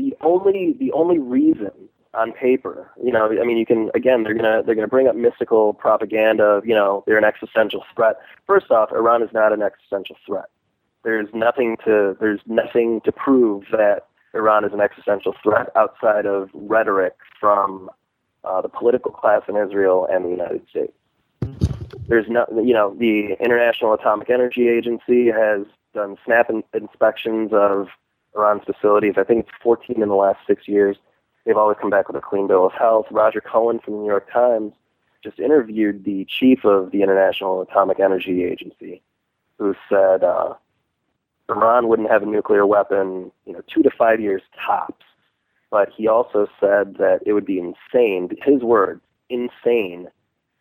the 0.00 0.16
only 0.22 0.74
the 0.78 0.92
only 0.92 1.18
reason 1.18 1.70
on 2.12 2.32
paper, 2.32 2.90
you 3.02 3.12
know, 3.12 3.26
I 3.40 3.44
mean, 3.44 3.56
you 3.56 3.66
can 3.66 3.90
again, 3.94 4.24
they're 4.24 4.34
gonna 4.34 4.62
they're 4.64 4.74
gonna 4.74 4.88
bring 4.88 5.06
up 5.06 5.14
mystical 5.14 5.74
propaganda. 5.74 6.44
of, 6.44 6.66
You 6.66 6.74
know, 6.74 7.04
they're 7.06 7.18
an 7.18 7.24
existential 7.24 7.84
threat. 7.94 8.16
First 8.46 8.70
off, 8.70 8.90
Iran 8.92 9.22
is 9.22 9.30
not 9.32 9.52
an 9.52 9.62
existential 9.62 10.16
threat. 10.26 10.46
There's 11.04 11.28
nothing 11.32 11.76
to 11.84 12.16
there's 12.18 12.40
nothing 12.46 13.00
to 13.02 13.12
prove 13.12 13.64
that 13.72 14.06
Iran 14.34 14.64
is 14.64 14.72
an 14.72 14.80
existential 14.80 15.34
threat 15.42 15.70
outside 15.76 16.26
of 16.26 16.50
rhetoric 16.54 17.14
from 17.38 17.90
uh, 18.44 18.60
the 18.60 18.68
political 18.68 19.10
class 19.10 19.42
in 19.48 19.56
Israel 19.56 20.06
and 20.10 20.24
the 20.24 20.30
United 20.30 20.62
States. 20.68 20.92
There's 22.08 22.28
no, 22.28 22.46
you 22.50 22.72
know, 22.72 22.94
the 22.98 23.36
International 23.40 23.92
Atomic 23.92 24.30
Energy 24.30 24.68
Agency 24.68 25.28
has 25.28 25.66
done 25.94 26.16
snap 26.24 26.50
in- 26.50 26.64
inspections 26.74 27.50
of 27.52 27.88
Iran's 28.34 28.62
facilities. 28.64 29.14
I 29.16 29.24
think 29.24 29.46
it's 29.46 29.56
14 29.62 30.02
in 30.02 30.08
the 30.08 30.14
last 30.14 30.38
six 30.46 30.68
years. 30.68 30.96
They've 31.44 31.56
always 31.56 31.78
come 31.80 31.90
back 31.90 32.08
with 32.08 32.16
a 32.16 32.20
clean 32.20 32.46
bill 32.46 32.66
of 32.66 32.72
health. 32.72 33.06
Roger 33.10 33.40
Cohen 33.40 33.80
from 33.80 33.94
the 33.94 34.00
New 34.00 34.06
York 34.06 34.30
Times 34.32 34.72
just 35.22 35.38
interviewed 35.38 36.04
the 36.04 36.26
chief 36.28 36.64
of 36.64 36.92
the 36.92 37.02
International 37.02 37.60
Atomic 37.62 38.00
Energy 38.00 38.44
Agency, 38.44 39.02
who 39.58 39.74
said 39.88 40.24
uh, 40.24 40.54
Iran 41.50 41.88
wouldn't 41.88 42.10
have 42.10 42.22
a 42.22 42.26
nuclear 42.26 42.66
weapon, 42.66 43.30
you 43.46 43.52
know, 43.52 43.60
two 43.72 43.82
to 43.82 43.90
five 43.90 44.20
years 44.20 44.42
tops. 44.66 45.04
But 45.70 45.88
he 45.96 46.08
also 46.08 46.48
said 46.58 46.96
that 46.98 47.20
it 47.24 47.32
would 47.32 47.46
be 47.46 47.58
insane, 47.58 48.28
his 48.42 48.62
words, 48.62 49.00
insane, 49.28 50.08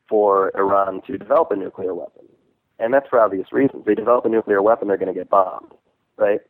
for 0.08 0.52
Iran 0.56 1.02
to 1.08 1.18
develop 1.18 1.52
a 1.52 1.56
nuclear 1.56 1.94
weapon. 1.96 2.26
And 2.78 2.94
that's 2.94 3.10
for 3.10 3.20
obvious 3.20 3.52
reasons. 3.52 3.86
They 3.86 3.96
develop 3.96 4.26
a 4.26 4.30
nuclear 4.30 4.62
weapon, 4.62 4.88
they're 4.88 4.98
going 4.98 5.14
to 5.14 5.20
get 5.20 5.30
bombed, 5.30 5.72
right? 6.18 6.42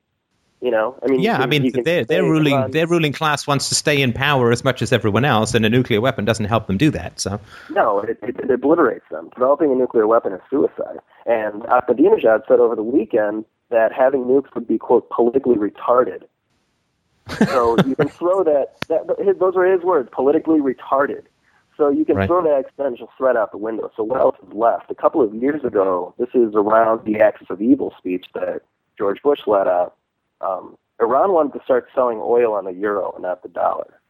You 0.61 0.71
know, 0.71 0.99
I 1.01 1.07
mean, 1.07 1.21
yeah, 1.21 1.37
can, 1.37 1.43
I 1.43 1.45
mean, 1.45 1.71
their 1.83 2.03
their 2.03 2.23
ruling 2.23 2.53
Iran, 2.53 2.71
their 2.71 2.85
ruling 2.85 3.13
class 3.13 3.47
wants 3.47 3.69
to 3.69 3.75
stay 3.75 4.01
in 4.01 4.11
power 4.11 4.51
as 4.51 4.61
much 4.61 4.81
as 4.81 4.91
everyone 4.91 5.23
else, 5.23 5.53
and 5.53 5.65
a 5.65 5.69
nuclear 5.69 6.01
weapon 6.01 6.25
doesn't 6.25 6.45
help 6.45 6.67
them 6.67 6.75
do 6.77 6.91
that. 6.91 7.17
So 7.17 7.39
no, 7.69 8.01
it, 8.01 8.19
it, 8.21 8.37
it 8.37 8.51
obliterates 8.51 9.05
them. 9.09 9.29
Developing 9.33 9.71
a 9.71 9.75
nuclear 9.75 10.05
weapon 10.05 10.33
is 10.33 10.41
suicide. 10.49 10.99
And 11.25 11.63
Ahmadinejad 11.63 12.41
said 12.45 12.59
over 12.59 12.75
the 12.75 12.83
weekend 12.83 13.45
that 13.69 13.91
having 13.93 14.25
nukes 14.25 14.53
would 14.55 14.67
be 14.67 14.77
quote 14.77 15.09
politically 15.09 15.55
retarded. 15.55 16.23
so 17.47 17.77
you 17.85 17.95
can 17.95 18.09
throw 18.09 18.43
that, 18.43 18.75
that. 18.87 19.35
Those 19.39 19.55
are 19.55 19.65
his 19.65 19.81
words, 19.81 20.09
politically 20.11 20.59
retarded. 20.59 21.23
So 21.77 21.89
you 21.89 22.03
can 22.03 22.17
right. 22.17 22.27
throw 22.27 22.43
that 22.43 22.65
existential 22.65 23.09
threat 23.17 23.37
out 23.37 23.51
the 23.51 23.57
window. 23.57 23.89
So 23.95 24.03
what 24.03 24.19
else 24.19 24.35
is 24.45 24.53
left? 24.53 24.91
A 24.91 24.95
couple 24.95 25.21
of 25.21 25.33
years 25.33 25.63
ago, 25.63 26.13
this 26.19 26.27
is 26.33 26.53
around 26.53 27.05
the 27.05 27.21
axis 27.21 27.47
of 27.49 27.61
evil 27.61 27.93
speech 27.97 28.25
that 28.33 28.63
George 28.97 29.21
Bush 29.21 29.39
let 29.47 29.65
out. 29.65 29.95
Um, 30.41 30.77
Iran 30.99 31.31
wanted 31.31 31.57
to 31.57 31.63
start 31.63 31.87
selling 31.95 32.19
oil 32.21 32.53
on 32.53 32.65
the 32.65 32.73
euro 32.73 33.13
and 33.13 33.23
not 33.23 33.43
the 33.43 33.49
dollar. 33.49 34.01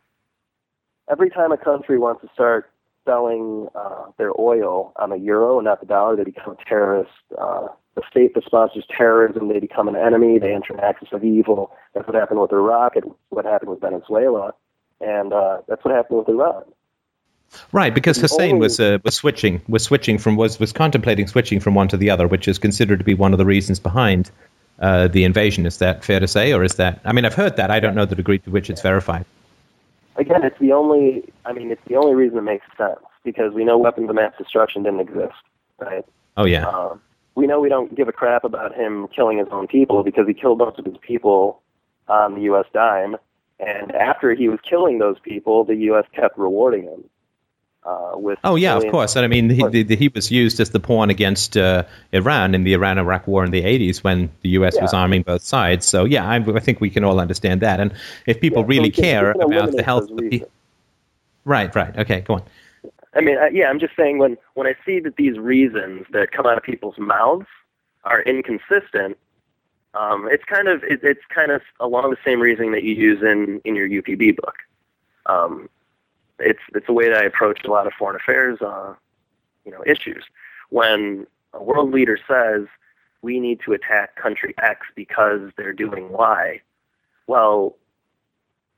Every 1.12 1.30
time 1.30 1.51
a 1.51 1.58
country 1.58 2.00
wants 2.00 2.24
to 2.24 2.30
start 2.34 2.72
selling 3.06 3.68
uh, 3.75 4.06
their 4.18 4.32
oil 4.39 4.94
on 4.96 5.12
the 5.12 5.18
euro 5.18 5.60
and 5.60 5.66
not 5.66 5.80
the 5.80 5.86
dollar, 5.86 6.16
they 6.16 6.24
become 6.24 6.58
a 6.60 6.66
terrorist. 6.70 7.12
Uh, 7.38 7.68
the 7.96 8.03
state 8.10 8.34
that 8.36 8.46
sponsors 8.46 8.86
terrorism, 8.96 9.50
they 9.50 9.60
become 9.60 9.88
an 9.88 9.96
enemy. 9.96 10.39
They 10.39 10.53
enter 10.53 10.74
an 10.74 10.79
axis 10.79 11.10
of 11.12 11.24
evil. 11.24 11.72
That's 11.93 12.08
what 12.08 12.15
happened 12.15 12.39
with 12.39 12.51
Iraq. 12.51 12.96
It's 12.96 13.08
what 13.29 13.46
happened 13.46 13.72
with 13.72 13.81
Venezuela, 13.81 14.53
and 15.01 15.34
uh, 15.34 15.62
that's 15.67 15.84
what 15.84 15.93
happened 15.93 16.19
with 16.19 16.29
Iran. 16.29 16.63
Right, 17.72 17.93
because 17.93 18.17
Hussein 18.17 18.55
only, 18.55 18.60
was 18.60 18.79
uh, 18.79 19.00
was 19.03 19.15
switching 19.15 19.62
was 19.67 19.84
switching 19.84 20.17
from 20.19 20.36
was 20.36 20.60
was 20.60 20.72
contemplating 20.72 21.27
switching 21.27 21.60
from 21.60 21.74
one 21.74 21.88
to 21.88 21.98
the 21.98 22.10
other, 22.10 22.27
which 22.27 22.48
is 22.48 22.60
considered 22.60 23.00
to 23.00 23.05
be 23.05 23.15
one 23.15 23.34
of 23.34 23.39
the 23.39 23.46
reasons 23.46 23.79
behind 23.79 24.29
uh, 24.79 25.08
the 25.08 25.24
invasion. 25.24 25.65
Is 25.65 25.77
that 25.79 26.03
fair 26.03 26.19
to 26.19 26.27
say, 26.27 26.53
or 26.53 26.63
is 26.63 26.75
that? 26.75 27.00
I 27.05 27.12
mean, 27.12 27.25
I've 27.25 27.34
heard 27.34 27.58
that. 27.58 27.72
I 27.72 27.79
don't 27.79 27.96
know 27.96 28.05
the 28.05 28.15
degree 28.15 28.38
to 28.39 28.51
which 28.51 28.69
it's 28.69 28.81
verified. 28.81 29.25
Again, 30.15 30.43
it's 30.43 30.60
the 30.60 30.74
only. 30.74 31.24
I 31.46 31.53
mean, 31.53 31.72
it's 31.72 31.81
the 31.88 31.96
only 31.96 32.13
reason 32.13 32.38
it 32.38 32.43
makes 32.43 32.65
sense 32.77 33.00
because 33.24 33.53
we 33.53 33.65
know 33.65 33.77
weapons 33.77 34.10
of 34.10 34.15
mass 34.15 34.34
destruction 34.38 34.84
didn't 34.84 35.00
exist, 35.00 35.34
right? 35.79 36.05
Oh 36.38 36.46
yeah. 36.46 36.67
Um, 36.67 37.01
we 37.39 37.48
know 37.48 37.60
we 37.60 37.69
don't 37.69 37.96
give 37.96 38.10
a 38.10 38.12
crap 38.12 38.43
about 38.43 38.75
him 38.75 39.08
killing 39.15 39.38
his 39.38 39.48
own 39.50 39.65
people 39.67 40.03
because 40.03 40.27
he 40.27 40.34
killed 40.34 40.58
most 40.58 40.77
of 40.77 40.86
his 40.86 40.98
people 40.98 41.62
on 42.10 42.36
the 42.36 42.41
U.S. 42.41 42.65
dime, 42.74 43.15
and 43.60 43.93
after 43.93 44.34
he 44.36 44.50
was 44.50 44.60
killing 44.67 45.00
those 45.00 45.17
people, 45.19 45.63
the 45.63 45.75
U.S. 45.75 46.05
kept 46.13 46.38
rewarding 46.38 46.84
him. 46.84 47.05
Uh, 47.81 48.12
with 48.15 48.38
oh 48.43 48.58
yeah, 48.58 48.75
of 48.75 48.86
course. 48.91 49.15
And 49.15 49.24
I 49.24 49.29
mean, 49.29 49.50
he, 49.50 49.84
the, 49.84 49.96
he 49.96 50.10
was 50.10 50.29
used 50.29 50.60
as 50.60 50.72
the 50.72 50.81
pawn 50.81 51.10
against 51.10 51.55
uh, 51.55 51.84
Iran 52.12 52.53
in 52.53 52.65
the 52.65 52.74
Iran-Iraq 52.74 53.25
War 53.25 53.46
in 53.46 53.51
the 53.51 53.62
'80s 53.62 54.03
when 54.03 54.29
the 54.41 54.50
U.S. 54.50 54.75
Yeah. 54.75 54.81
was 54.81 54.93
arming 54.93 55.22
both 55.22 55.43
sides. 55.43 55.86
So 55.86 56.03
yeah, 56.03 56.27
I, 56.27 56.36
I, 56.36 56.60
think 56.60 56.81
we 56.81 56.89
can 56.89 57.05
all 57.05 57.22
understand 57.22 57.62
that. 57.62 57.79
And 57.79 57.93
if 58.25 58.41
people 58.41 58.63
yeah, 58.63 58.67
really 58.67 58.91
so 58.91 59.01
can, 59.01 59.03
care 59.03 59.31
about 59.31 59.72
the 59.72 59.81
health 59.81 60.10
of 60.12 60.17
the 60.17 60.29
people, 60.29 60.51
right, 61.46 61.74
right, 61.74 61.98
okay, 62.00 62.19
go 62.19 62.36
on. 62.36 62.43
I 63.13 63.22
mean, 63.22 63.38
yeah, 63.51 63.70
I'm 63.70 63.80
just 63.80 63.96
saying 63.96 64.20
when 64.20 64.38
when 64.54 64.68
I 64.68 64.75
see 64.86 65.00
that 65.00 65.16
these 65.16 65.38
reasons 65.39 66.06
that 66.12 66.32
come 66.32 66.46
out 66.46 66.58
of 66.58 66.63
people's 66.63 66.98
mouths 66.98 67.48
are 68.04 68.22
inconsistent, 68.22 69.18
um, 69.94 70.30
it's 70.32 70.44
kind 70.44 70.68
of 70.68 70.84
it, 70.84 71.00
it's 71.04 71.25
kind 71.34 71.51
of 71.51 71.62
along 71.80 72.12
the 72.12 72.18
same 72.24 72.39
reasoning 72.39 72.72
that 72.74 72.84
you 72.84 72.94
use 72.94 73.22
in 73.24 73.62
in 73.66 73.75
your 73.75 73.89
UPB 73.89 74.36
book. 74.38 74.56
Um, 75.25 75.70
it's 76.38 76.62
it's 76.75 76.88
a 76.88 76.94
way 76.94 77.10
that 77.10 77.18
I 77.18 77.25
approach 77.25 77.63
a 77.66 77.72
lot 77.72 77.88
of 77.88 77.94
foreign 77.94 78.16
affairs, 78.16 78.62
uh, 78.62 78.94
you 79.66 79.72
know, 79.72 79.84
issues. 79.86 80.24
When 80.70 81.25
a 81.54 81.63
world 81.63 81.92
leader 81.92 82.20
says 82.28 82.68
we 83.22 83.39
need 83.39 83.60
to 83.66 83.74
attack 83.74 84.16
country 84.16 84.54
X 84.62 84.86
because 84.96 85.51
they're 85.58 85.74
doing 85.74 86.12
Y, 86.12 86.62
well, 87.28 87.75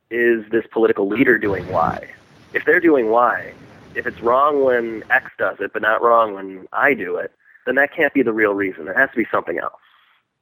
is 0.09 0.45
this 0.51 0.65
political 0.71 1.07
leader 1.07 1.37
doing 1.37 1.67
Y? 1.69 2.09
If 2.53 2.65
they're 2.65 2.79
doing 2.79 3.09
Y, 3.09 3.53
if 3.95 4.07
it's 4.07 4.19
wrong 4.21 4.63
when 4.63 5.03
X 5.09 5.31
does 5.37 5.57
it, 5.59 5.73
but 5.73 5.81
not 5.81 6.01
wrong 6.01 6.33
when 6.33 6.67
I 6.73 6.93
do 6.93 7.17
it, 7.17 7.31
then 7.65 7.75
that 7.75 7.93
can't 7.95 8.13
be 8.13 8.23
the 8.23 8.33
real 8.33 8.53
reason. 8.53 8.87
It 8.87 8.95
has 8.95 9.09
to 9.11 9.17
be 9.17 9.25
something 9.31 9.57
else, 9.57 9.81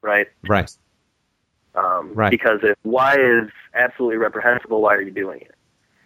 right? 0.01 0.27
Right. 0.47 0.71
Um, 1.75 2.13
right. 2.13 2.31
Because 2.31 2.59
if 2.63 2.77
Y 2.83 3.15
is 3.15 3.49
absolutely 3.73 4.17
reprehensible, 4.17 4.81
why 4.81 4.95
are 4.95 5.01
you 5.01 5.11
doing 5.11 5.41
it? 5.41 5.55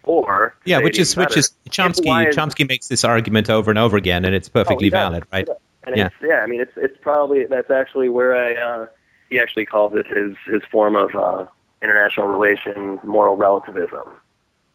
Or 0.02 0.54
yeah, 0.66 0.80
which 0.80 0.98
is 0.98 1.16
which 1.16 1.34
is 1.34 1.52
Chomsky. 1.70 2.28
Is, 2.28 2.36
Chomsky 2.36 2.68
makes 2.68 2.88
this 2.88 3.04
argument 3.04 3.48
over 3.48 3.70
and 3.70 3.78
over 3.78 3.96
again, 3.96 4.26
and 4.26 4.34
it's 4.34 4.50
perfectly 4.50 4.88
oh, 4.88 4.90
valid, 4.90 5.24
right? 5.32 5.48
And 5.84 5.96
yeah. 5.96 6.10
yeah, 6.22 6.40
I 6.40 6.46
mean, 6.46 6.60
it's 6.60 6.72
it's 6.76 6.96
probably 7.00 7.46
that's 7.46 7.70
actually 7.70 8.10
where 8.10 8.36
I 8.36 8.54
uh, 8.54 8.86
he 9.30 9.40
actually 9.40 9.64
calls 9.64 9.94
it 9.94 10.06
his 10.06 10.36
his 10.46 10.62
form 10.70 10.94
of 10.94 11.14
uh, 11.14 11.46
international 11.80 12.26
relations 12.26 13.00
moral 13.02 13.36
relativism. 13.36 14.02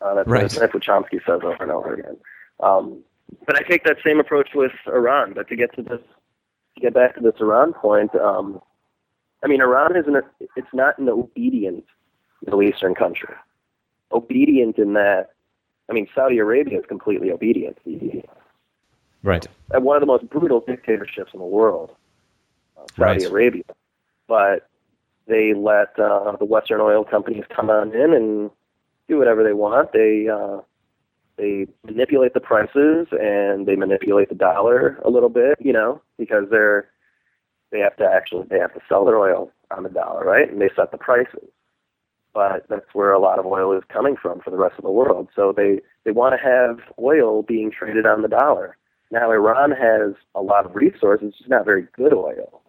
Uh, 0.02 0.16
that's, 0.16 0.28
right. 0.28 0.50
that's 0.50 0.74
what 0.74 0.82
Chomsky 0.82 1.24
says 1.26 1.42
over 1.44 1.58
and 1.60 1.72
over 1.72 1.94
again. 1.94 2.18
Um, 2.60 3.04
but 3.46 3.56
I 3.56 3.62
take 3.62 3.84
that 3.86 3.98
same 4.06 4.20
approach 4.20 4.50
with 4.56 4.72
Iran. 4.88 5.34
But 5.34 5.48
to 5.50 5.56
get 5.56 5.74
to 5.76 5.82
this, 5.82 6.02
to 6.76 6.82
get 6.82 6.94
back 6.94 7.16
to 7.16 7.22
this 7.22 7.36
Iran 7.40 7.74
point, 7.74 8.14
um, 8.16 8.62
I 9.44 9.48
mean, 9.48 9.62
Iran 9.62 9.96
isn't 9.96 10.16
a, 10.16 10.22
it's 10.56 10.74
not 10.74 10.98
an 10.98 11.10
obedient 11.10 11.86
Middle 12.44 12.64
Eastern 12.64 12.96
country 12.96 13.36
obedient 14.12 14.78
in 14.78 14.94
that. 14.94 15.30
I 15.90 15.94
mean, 15.94 16.08
Saudi 16.14 16.38
Arabia 16.38 16.80
is 16.80 16.86
completely 16.88 17.32
obedient. 17.32 17.78
Right. 19.24 19.46
And 19.72 19.84
one 19.84 19.98
of 19.98 20.02
the 20.02 20.08
most 20.08 20.30
brutal 20.30 20.62
dictatorships 20.62 21.32
in 21.34 21.40
the 21.40 21.46
world, 21.46 21.92
uh, 22.78 22.86
Saudi 22.96 23.24
right. 23.24 23.32
Arabia. 23.32 23.64
But 24.28 24.70
they 25.28 25.54
let 25.54 25.98
uh, 26.00 26.36
the 26.38 26.46
Western 26.46 26.80
oil 26.80 27.04
companies 27.04 27.44
come 27.54 27.70
on 27.70 27.94
in 27.94 28.14
and 28.14 28.52
do 29.08 29.18
whatever 29.18 29.44
they 29.44 29.54
want. 29.54 29.92
They 29.94 30.28
uh, 30.28 30.60
they 31.40 31.68
manipulate 31.86 32.36
the 32.36 32.42
prices 32.42 33.08
and 33.14 33.68
they 33.68 33.76
manipulate 33.78 34.30
the 34.30 34.36
dollar 34.36 35.00
a 35.06 35.10
little 35.10 35.30
bit, 35.30 35.58
you 35.62 35.74
know, 35.74 36.02
because 36.20 36.46
they're 36.52 36.90
they 37.72 37.80
have 37.80 37.98
to 37.98 38.06
actually 38.06 38.46
they 38.50 38.60
have 38.60 38.74
to 38.76 38.82
sell 38.90 39.06
their 39.06 39.18
oil 39.18 39.52
on 39.76 39.84
the 39.84 39.90
dollar, 39.90 40.26
right? 40.26 40.52
And 40.52 40.62
they 40.62 40.70
set 40.76 40.92
the 40.92 41.00
prices 41.00 41.50
but 42.34 42.66
that's 42.70 42.94
where 42.94 43.12
a 43.14 43.20
lot 43.20 43.40
of 43.40 43.46
oil 43.46 43.78
is 43.78 43.84
coming 43.92 44.16
from 44.16 44.40
for 44.42 44.52
the 44.52 44.58
rest 44.58 44.76
of 44.78 44.84
the 44.84 44.92
world. 44.92 45.30
So 45.36 45.54
they, 45.56 45.82
they 46.06 46.12
want 46.12 46.36
to 46.40 46.48
have 46.48 46.80
oil 47.00 47.44
being 47.44 47.72
traded 47.72 48.06
on 48.06 48.22
the 48.22 48.30
dollar. 48.30 48.78
Now 49.12 49.32
Iran 49.32 49.72
has 49.72 50.14
a 50.36 50.42
lot 50.42 50.66
of 50.66 50.76
resources, 50.76 51.34
just 51.38 51.50
not 51.50 51.66
very 51.66 51.88
good 51.96 52.14
oil. 52.14 52.62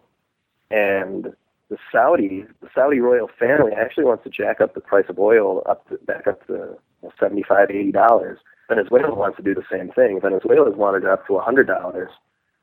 And 0.70 1.34
the 1.68 1.76
Saudi, 1.92 2.44
the 2.62 2.68
Saudi 2.74 3.00
royal 3.00 3.28
family 3.38 3.72
actually 3.72 4.04
wants 4.04 4.24
to 4.24 4.30
jack 4.30 4.60
up 4.60 4.74
the 4.74 4.80
price 4.80 5.04
of 5.08 5.18
oil 5.18 5.62
up 5.68 5.88
to, 5.88 5.98
back 5.98 6.26
up 6.26 6.46
to 6.46 6.52
you 6.54 6.78
know, 7.02 7.12
75 7.20 7.70
80 7.70 7.92
dollars. 7.92 8.38
Venezuela 8.70 9.14
wants 9.14 9.36
to 9.36 9.42
do 9.42 9.54
the 9.54 9.64
same 9.70 9.90
thing. 9.90 10.18
Venezuela's 10.22 10.76
wanted 10.76 11.04
up 11.04 11.26
to 11.26 11.34
$100 11.34 12.06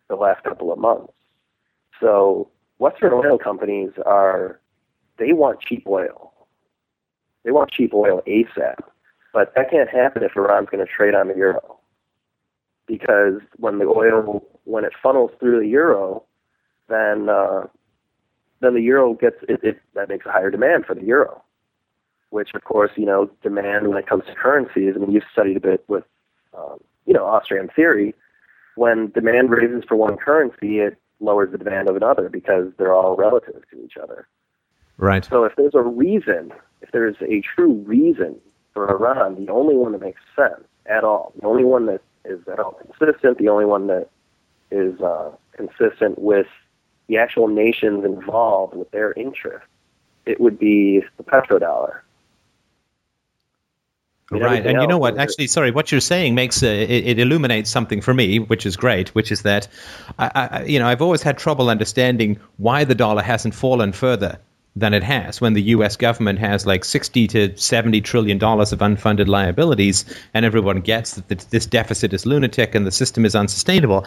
the 0.10 0.16
last 0.16 0.44
couple 0.44 0.72
of 0.72 0.80
months. 0.80 1.14
So 2.00 2.50
Western 2.80 3.14
oil 3.14 3.38
companies 3.38 3.92
are, 4.06 4.60
they 5.20 5.34
want 5.34 5.62
cheap 5.62 5.86
oil 5.86 6.34
they 7.48 7.52
want 7.52 7.72
cheap 7.72 7.94
oil 7.94 8.22
ASAP. 8.28 8.76
But 9.32 9.54
that 9.56 9.72
can't 9.72 9.90
happen 9.90 10.22
if 10.22 10.36
Iran's 10.36 10.68
going 10.70 10.86
to 10.86 10.92
trade 10.92 11.16
on 11.16 11.30
the 11.30 11.36
euro. 11.36 11.80
Because 12.86 13.40
when 13.56 13.80
the 13.80 13.86
oil, 13.86 14.46
when 14.66 14.84
it 14.84 14.92
funnels 15.02 15.32
through 15.40 15.62
the 15.62 15.68
euro, 15.68 16.24
then 16.90 17.30
uh, 17.30 17.68
then 18.60 18.74
the 18.74 18.82
euro 18.82 19.14
gets 19.14 19.38
it, 19.48 19.62
it 19.64 19.80
that 19.96 20.10
makes 20.10 20.26
a 20.26 20.32
higher 20.32 20.52
demand 20.52 20.86
for 20.86 20.94
the 20.94 21.06
euro, 21.06 21.42
which 22.30 22.54
of 22.54 22.64
course 22.64 22.92
you 22.96 23.06
know 23.06 23.30
demand 23.44 23.88
when 23.88 23.98
it 23.98 24.08
comes 24.08 24.26
to 24.26 24.36
currencies. 24.36 24.94
I 24.96 25.00
mean 25.00 25.12
you've 25.12 25.24
studied 25.32 25.58
a 25.58 25.62
bit 25.62 25.84
with 25.88 26.04
um, 26.58 26.80
you 27.06 27.14
know 27.14 27.26
Austrian 27.26 27.70
theory. 27.76 28.14
When 28.76 29.10
demand 29.12 29.50
raises 29.50 29.84
for 29.88 29.96
one 29.96 30.18
currency, 30.18 30.80
it 30.80 30.98
lowers 31.20 31.52
the 31.52 31.58
demand 31.58 31.90
of 31.90 31.96
another 31.96 32.30
because 32.30 32.72
they're 32.78 32.94
all 32.94 33.16
relative 33.16 33.64
to 33.72 33.84
each 33.84 33.98
other. 33.98 34.28
Right. 34.98 35.26
So 35.26 35.44
if 35.44 35.56
there's 35.56 35.74
a 35.74 35.82
reason 35.82 36.52
if 36.82 36.92
there 36.92 37.08
is 37.08 37.16
a 37.22 37.42
true 37.42 37.74
reason 37.86 38.36
for 38.74 38.90
Iran, 38.90 39.44
the 39.44 39.52
only 39.52 39.76
one 39.76 39.92
that 39.94 40.02
makes 40.02 40.22
sense 40.36 40.64
at 40.86 41.04
all, 41.04 41.34
the 41.40 41.46
only 41.48 41.64
one 41.64 41.86
that 41.88 42.02
is 42.26 42.40
at 42.52 42.60
all 42.60 42.74
consistent, 42.74 43.38
the 43.38 43.50
only 43.50 43.66
one 43.66 43.88
that 43.88 44.10
is 44.72 45.00
uh, 45.02 45.32
consistent 45.56 46.20
with 46.20 46.48
the 47.08 47.18
actual 47.18 47.48
nations 47.48 48.04
involved 48.06 48.76
with 48.76 48.92
their 48.92 49.14
interests, 49.14 49.68
it 50.26 50.40
would 50.42 50.60
be 50.60 51.02
the 51.18 51.24
petrodollar. 51.24 52.02
Right, 54.30 54.66
and 54.66 54.82
you 54.82 54.88
know 54.88 54.98
what 54.98 55.18
Actually, 55.18 55.48
sorry, 55.48 55.72
what 55.72 55.92
you're 55.92 56.02
saying 56.02 56.36
makes 56.36 56.62
uh, 56.62 56.68
it, 56.68 56.90
it 56.90 57.20
illuminates 57.20 57.70
something 57.70 58.02
for 58.02 58.14
me, 58.14 58.40
which 58.40 58.66
is 58.66 58.76
great. 58.76 59.10
Which 59.16 59.32
is 59.32 59.44
that, 59.44 59.70
I, 60.20 60.32
I, 60.36 60.64
you 60.64 60.80
know, 60.80 60.88
I've 60.88 61.02
always 61.02 61.22
had 61.22 61.38
trouble 61.38 61.70
understanding 61.70 62.40
why 62.58 62.84
the 62.84 62.96
dollar 62.96 63.22
hasn't 63.22 63.56
fallen 63.56 63.94
further 63.94 64.40
than 64.76 64.94
it 64.94 65.04
has 65.04 65.42
when 65.42 65.54
the 65.54 65.62
U.S. 65.64 65.96
government 65.96 66.40
has 66.40 66.66
like 66.66 66.86
60 66.86 67.28
to 67.30 67.58
70 67.58 68.02
trillion 68.02 68.38
dollars 68.38 68.74
of 68.74 68.80
unfunded 68.80 69.28
liabilities, 69.28 70.04
and 70.34 70.46
everyone 70.46 70.82
gets 70.82 71.16
that 71.16 71.40
this 71.50 71.66
deficit 71.66 72.14
is 72.14 72.26
lunatic 72.26 72.76
and 72.76 72.86
the 72.86 72.92
system 72.92 73.26
is 73.26 73.34
unsustainable. 73.34 74.06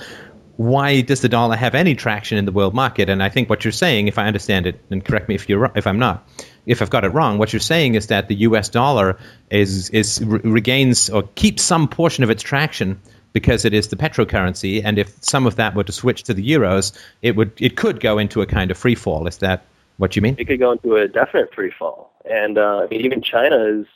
Why 0.57 1.01
does 1.01 1.21
the 1.21 1.29
dollar 1.29 1.57
have 1.57 1.75
any 1.75 1.95
traction 1.95 2.39
in 2.39 2.45
the 2.45 2.53
world 2.53 2.75
market? 2.75 3.09
And 3.09 3.23
I 3.23 3.29
think 3.29 3.49
what 3.49 3.65
you're 3.65 3.73
saying, 3.73 4.09
if 4.09 4.19
I 4.19 4.27
understand 4.27 4.67
it, 4.67 4.81
and 4.91 5.05
correct 5.05 5.29
me 5.29 5.35
if 5.35 5.49
you're 5.49 5.71
if 5.75 5.87
I'm 5.87 5.99
not, 5.99 6.29
if 6.67 6.83
I've 6.83 6.91
got 6.91 7.05
it 7.05 7.09
wrong, 7.09 7.39
what 7.39 7.53
you're 7.53 7.61
saying 7.61 7.95
is 7.95 8.09
that 8.09 8.29
the 8.29 8.35
U.S. 8.37 8.69
dollar 8.69 9.19
is 9.51 9.91
is 9.91 10.23
re- 10.25 10.41
regains 10.45 11.09
or 11.11 11.23
keeps 11.35 11.63
some 11.63 11.89
portion 11.89 12.25
of 12.25 12.31
its 12.31 12.43
traction 12.43 13.01
because 13.33 13.65
it 13.65 13.73
is 13.73 13.89
the 13.89 13.97
petrocurrency, 13.97 14.83
and 14.85 14.99
if 14.99 15.15
some 15.23 15.47
of 15.47 15.57
that 15.57 15.75
were 15.75 15.85
to 15.85 15.93
switch 15.93 16.25
to 16.25 16.35
the 16.35 16.47
euros, 16.47 16.93
it 17.23 17.37
would 17.37 17.53
it 17.59 17.77
could 17.77 18.01
go 18.01 18.19
into 18.19 18.43
a 18.43 18.47
kind 18.47 18.71
of 18.71 18.79
free 18.79 18.95
fall. 18.95 19.27
Is 19.27 19.39
that 19.39 19.65
what 19.99 20.17
you 20.17 20.23
mean? 20.23 20.37
it 20.39 20.47
could 20.47 20.59
go 20.59 20.73
into 20.73 20.97
a 20.97 21.07
definite 21.07 21.55
free 21.55 21.71
fall. 21.71 22.13
And 22.25 22.59
uh, 22.59 22.81
I 22.85 22.87
mean, 22.89 23.03
even 23.03 23.23
China 23.23 23.57
is 23.65 23.87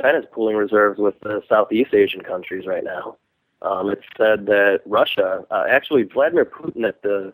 China's 0.00 0.24
pooling 0.32 0.56
reserves 0.56 0.98
with 0.98 1.18
the 1.20 1.42
Southeast 1.48 1.94
Asian 1.94 2.22
countries 2.22 2.66
right 2.66 2.84
now. 2.84 3.16
Um, 3.62 3.90
it's 3.90 4.02
said 4.16 4.46
that 4.46 4.80
Russia, 4.86 5.44
uh, 5.50 5.64
actually 5.68 6.04
Vladimir 6.04 6.44
Putin 6.44 6.86
at 6.88 7.02
the 7.02 7.32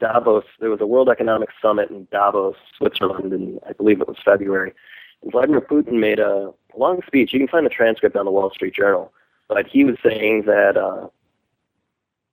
Davos, 0.00 0.44
there 0.60 0.70
was 0.70 0.80
a 0.80 0.86
World 0.86 1.08
Economic 1.08 1.48
Summit 1.62 1.90
in 1.90 2.06
Davos, 2.10 2.56
Switzerland, 2.76 3.32
and 3.32 3.60
I 3.68 3.72
believe 3.72 4.00
it 4.00 4.08
was 4.08 4.18
February. 4.24 4.74
And 5.22 5.32
Vladimir 5.32 5.60
Putin 5.62 5.94
made 6.00 6.18
a 6.18 6.52
long 6.76 7.00
speech. 7.06 7.32
You 7.32 7.38
can 7.38 7.48
find 7.48 7.64
the 7.64 7.70
transcript 7.70 8.16
on 8.16 8.26
the 8.26 8.30
Wall 8.30 8.50
Street 8.50 8.74
Journal. 8.74 9.12
But 9.48 9.66
he 9.66 9.84
was 9.84 9.96
saying 10.02 10.44
that 10.46 10.76
uh, 10.76 11.08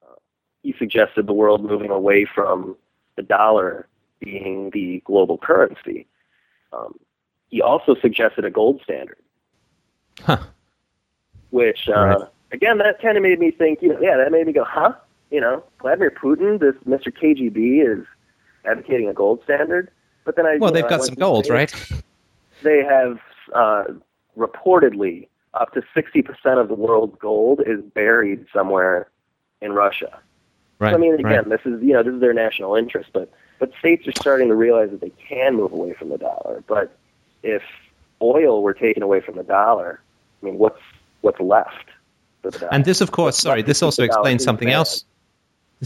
uh, 0.03 0.15
he 0.63 0.73
suggested 0.77 1.27
the 1.27 1.33
world 1.33 1.63
moving 1.63 1.91
away 1.91 2.25
from 2.25 2.75
the 3.15 3.23
dollar 3.23 3.87
being 4.19 4.69
the 4.71 5.01
global 5.05 5.37
currency. 5.37 6.07
Um, 6.73 6.99
he 7.49 7.61
also 7.61 7.95
suggested 7.95 8.45
a 8.45 8.49
gold 8.49 8.81
standard, 8.83 9.17
Huh. 10.21 10.37
which, 11.49 11.89
uh, 11.89 11.93
Right. 11.93 12.27
Again, 12.51 12.77
that 12.79 13.01
kind 13.01 13.17
of 13.17 13.23
made 13.23 13.39
me 13.39 13.51
think, 13.51 13.81
you 13.81 13.89
know, 13.89 13.99
yeah, 14.01 14.17
that 14.17 14.31
made 14.31 14.47
me 14.47 14.53
go, 14.53 14.63
huh? 14.63 14.93
You 15.29 15.41
know, 15.41 15.63
Vladimir 15.81 16.11
Putin, 16.11 16.59
this 16.59 16.75
Mr. 16.87 17.11
KGB 17.11 17.99
is 17.99 18.05
advocating 18.65 19.07
a 19.07 19.13
gold 19.13 19.41
standard. 19.43 19.89
But 20.25 20.35
then 20.35 20.45
I, 20.45 20.57
Well, 20.57 20.71
they've 20.71 20.83
know, 20.83 20.89
got 20.89 21.03
some 21.03 21.15
gold, 21.15 21.45
the- 21.45 21.53
right? 21.53 21.91
They 22.63 22.83
have 22.83 23.19
uh, 23.53 23.85
reportedly 24.37 25.27
up 25.53 25.73
to 25.73 25.81
60% 25.95 26.59
of 26.59 26.67
the 26.67 26.75
world's 26.75 27.17
gold 27.19 27.61
is 27.65 27.81
buried 27.81 28.45
somewhere 28.53 29.09
in 29.61 29.73
Russia. 29.73 30.19
Right. 30.79 30.91
So, 30.91 30.95
I 30.95 30.99
mean, 30.99 31.15
again, 31.15 31.49
right. 31.49 31.49
this 31.49 31.61
is 31.65 31.81
you 31.83 31.93
know 31.93 32.01
this 32.01 32.13
is 32.13 32.21
their 32.21 32.33
national 32.33 32.75
interest, 32.75 33.09
but 33.13 33.31
but 33.59 33.71
states 33.77 34.07
are 34.07 34.13
starting 34.13 34.47
to 34.47 34.55
realize 34.55 34.89
that 34.89 35.01
they 35.01 35.11
can 35.27 35.55
move 35.55 35.71
away 35.71 35.93
from 35.93 36.09
the 36.09 36.17
dollar. 36.17 36.63
But 36.67 36.97
if 37.43 37.61
oil 38.21 38.63
were 38.63 38.73
taken 38.73 39.03
away 39.03 39.21
from 39.21 39.35
the 39.35 39.43
dollar, 39.43 40.01
I 40.41 40.45
mean, 40.45 40.57
what's 40.57 40.81
what's 41.21 41.39
left 41.39 41.89
the? 42.41 42.73
And 42.73 42.85
this, 42.85 43.01
of 43.01 43.11
course, 43.11 43.37
sorry, 43.37 43.61
this 43.61 43.81
also 43.83 44.03
explains 44.03 44.43
something 44.43 44.67
bad. 44.67 44.75
else. 44.75 45.05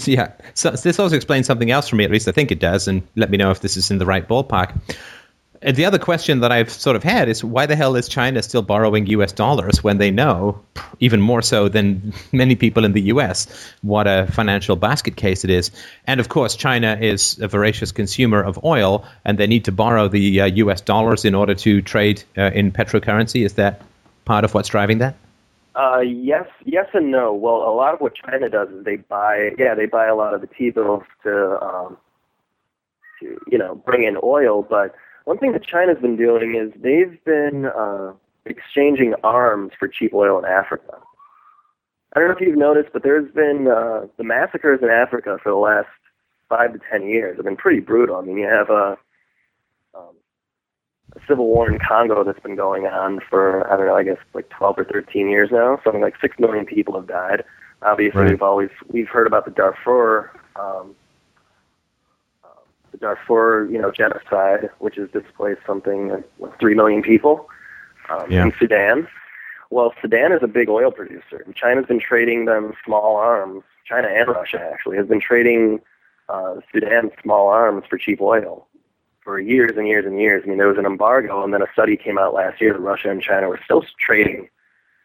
Yeah, 0.03 0.33
so 0.53 0.71
this 0.71 0.99
also 0.99 1.15
explains 1.15 1.47
something 1.47 1.71
else 1.71 1.87
for 1.87 1.95
me. 1.95 2.03
At 2.03 2.11
least 2.11 2.27
I 2.27 2.33
think 2.33 2.51
it 2.51 2.59
does, 2.59 2.89
and 2.89 3.01
let 3.15 3.29
me 3.29 3.37
know 3.37 3.51
if 3.51 3.61
this 3.61 3.77
is 3.77 3.91
in 3.91 3.97
the 3.97 4.05
right 4.05 4.27
ballpark. 4.27 4.77
And 5.61 5.75
the 5.75 5.85
other 5.85 5.97
question 5.97 6.41
that 6.41 6.51
I've 6.51 6.69
sort 6.69 6.95
of 6.95 7.03
had 7.03 7.27
is 7.27 7.43
why 7.43 7.65
the 7.65 7.75
hell 7.75 7.95
is 7.95 8.07
China 8.07 8.43
still 8.43 8.61
borrowing 8.61 9.07
U.S. 9.07 9.31
dollars 9.31 9.83
when 9.83 9.97
they 9.97 10.11
know, 10.11 10.61
even 10.99 11.21
more 11.21 11.41
so 11.41 11.69
than 11.69 12.13
many 12.31 12.55
people 12.55 12.85
in 12.85 12.91
the 12.91 13.01
U.S., 13.01 13.47
what 13.81 14.05
a 14.05 14.27
financial 14.31 14.75
basket 14.75 15.15
case 15.15 15.43
it 15.43 15.49
is? 15.49 15.71
And 16.05 16.19
of 16.19 16.29
course, 16.29 16.55
China 16.55 16.97
is 17.01 17.39
a 17.39 17.47
voracious 17.47 17.91
consumer 17.91 18.43
of 18.43 18.63
oil, 18.63 19.05
and 19.23 19.37
they 19.37 19.47
need 19.47 19.65
to 19.65 19.71
borrow 19.71 20.07
the 20.07 20.41
uh, 20.41 20.45
U.S. 20.45 20.81
dollars 20.81 21.25
in 21.25 21.33
order 21.33 21.55
to 21.55 21.81
trade 21.81 22.23
uh, 22.37 22.51
in 22.53 22.71
petrocurrency. 22.71 23.45
Is 23.45 23.53
that 23.53 23.81
part 24.25 24.43
of 24.43 24.53
what's 24.53 24.69
driving 24.69 24.99
that? 24.99 25.15
Uh, 25.75 25.99
yes, 25.99 26.45
yes 26.65 26.85
and 26.93 27.11
no. 27.11 27.33
Well, 27.33 27.55
a 27.55 27.75
lot 27.75 27.93
of 27.93 27.99
what 27.99 28.13
China 28.15 28.49
does 28.49 28.69
is 28.69 28.85
they 28.85 28.95
buy, 28.95 29.49
yeah, 29.57 29.75
they 29.75 29.85
buy 29.85 30.07
a 30.07 30.15
lot 30.15 30.33
of 30.33 30.41
the 30.41 30.47
T-bills 30.47 31.03
to, 31.23 31.59
um, 31.61 31.97
to 33.19 33.37
you 33.51 33.57
know, 33.57 33.75
bring 33.75 34.03
in 34.03 34.17
oil. 34.23 34.65
But 34.67 34.95
one 35.25 35.37
thing 35.37 35.51
that 35.51 35.65
China's 35.65 35.97
been 36.01 36.15
doing 36.15 36.55
is 36.55 36.71
they've 36.81 37.21
been 37.25 37.65
uh, 37.65 38.13
exchanging 38.45 39.15
arms 39.23 39.73
for 39.77 39.87
cheap 39.87 40.13
oil 40.13 40.39
in 40.39 40.45
Africa. 40.45 40.97
I 42.15 42.19
don't 42.19 42.29
know 42.29 42.35
if 42.35 42.41
you've 42.41 42.57
noticed, 42.57 42.89
but 42.93 43.03
there's 43.03 43.29
been 43.33 43.67
uh, 43.67 44.07
the 44.17 44.23
massacres 44.23 44.79
in 44.81 44.89
Africa 44.89 45.37
for 45.43 45.51
the 45.51 45.57
last 45.57 45.89
five 46.47 46.71
to 46.71 46.79
ten 46.89 47.07
years 47.07 47.35
have 47.35 47.45
been 47.45 47.57
pretty 47.57 47.81
brutal. 47.81 48.15
I 48.15 48.21
mean, 48.21 48.37
you 48.37 48.47
have 48.47 48.69
a 48.69 48.97
civil 51.27 51.47
war 51.47 51.69
in 51.71 51.79
Congo 51.79 52.23
that's 52.23 52.39
been 52.39 52.55
going 52.55 52.85
on 52.87 53.19
for 53.29 53.71
I 53.71 53.77
don't 53.77 53.87
know, 53.87 53.95
I 53.95 54.03
guess 54.03 54.17
like 54.33 54.49
12 54.49 54.79
or 54.79 54.83
13 54.85 55.29
years 55.29 55.49
now. 55.51 55.79
Something 55.83 56.01
like 56.01 56.15
six 56.19 56.37
million 56.39 56.65
people 56.65 56.95
have 56.95 57.07
died. 57.07 57.43
Obviously, 57.81 58.21
Right. 58.21 58.29
we've 58.31 58.41
always 58.41 58.69
we've 58.89 59.07
heard 59.07 59.27
about 59.27 59.45
the 59.45 59.51
Darfur, 59.51 60.31
um, 60.55 60.95
uh, 62.43 62.47
the 62.91 62.97
Darfur, 62.97 63.67
you 63.71 63.79
know, 63.79 63.91
genocide, 63.91 64.69
which 64.79 64.95
has 64.95 65.09
displaced 65.11 65.61
something 65.65 66.09
like 66.09 66.23
what, 66.37 66.59
three 66.59 66.73
million 66.73 67.01
people 67.01 67.47
um, 68.09 68.29
Yeah. 68.31 68.43
in 68.45 68.53
Sudan. 68.59 69.07
Well, 69.69 69.93
Sudan 70.01 70.31
is 70.31 70.43
a 70.43 70.47
big 70.47 70.69
oil 70.69 70.91
producer, 70.91 71.41
and 71.45 71.55
China's 71.55 71.85
been 71.85 71.99
trading 71.99 72.45
them 72.45 72.73
small 72.85 73.15
arms. 73.17 73.63
China 73.83 74.07
and 74.07 74.27
Russia 74.29 74.59
actually 74.73 74.97
has 74.97 75.07
been 75.07 75.19
trading 75.19 75.79
uh, 76.29 76.55
Sudan 76.71 77.11
small 77.21 77.47
arms 77.49 77.83
for 77.89 77.97
cheap 77.97 78.21
oil 78.21 78.67
for 79.25 79.39
years 79.39 79.71
and 79.75 79.87
years 79.87 80.05
and 80.05 80.21
years. 80.21 80.43
I 80.45 80.47
mean, 80.47 80.59
there 80.59 80.67
was 80.67 80.77
an 80.77 80.85
embargo, 80.85 81.43
and 81.43 81.53
then 81.53 81.61
a 81.61 81.71
study 81.73 81.97
came 81.97 82.17
out 82.17 82.33
last 82.33 82.61
year 82.61 82.71
that 82.71 82.79
Russia 82.79 83.09
and 83.09 83.21
China 83.21 83.49
were 83.49 83.59
still 83.65 83.83
trading, 83.99 84.47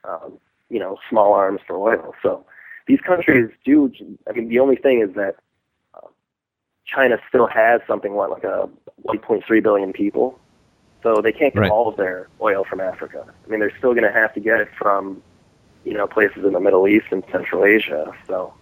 um, 0.04 0.38
you 0.68 0.78
know, 0.78 0.98
small 1.08 1.32
arms 1.32 1.60
for 1.66 1.76
oil. 1.76 2.14
So 2.22 2.44
these 2.86 3.00
countries 3.00 3.50
do. 3.64 3.90
I 4.28 4.32
mean, 4.32 4.48
the 4.48 4.60
only 4.60 4.76
thing 4.76 5.00
is 5.00 5.16
that 5.16 5.36
uh, 5.94 6.06
China 6.84 7.16
still 7.28 7.46
has 7.46 7.80
something 7.88 8.12
what 8.12 8.30
like 8.30 8.44
a 8.44 8.68
1.3 9.08 9.62
billion 9.62 9.92
people, 9.92 10.38
so 11.02 11.20
they 11.22 11.32
can't 11.32 11.54
get 11.54 11.60
Right. 11.60 11.70
all 11.70 11.88
of 11.88 11.96
their 11.96 12.28
oil 12.40 12.64
from 12.68 12.80
Africa. 12.80 13.24
I 13.26 13.50
mean, 13.50 13.58
they're 13.58 13.76
still 13.78 13.94
going 13.94 14.04
to 14.04 14.12
have 14.12 14.34
to 14.34 14.40
get 14.40 14.60
it 14.60 14.68
from, 14.78 15.22
you 15.84 15.94
know, 15.94 16.06
places 16.06 16.44
in 16.44 16.52
the 16.52 16.60
Middle 16.60 16.86
East 16.86 17.06
and 17.10 17.24
Central 17.32 17.64
Asia. 17.64 18.12
So, 18.26 18.52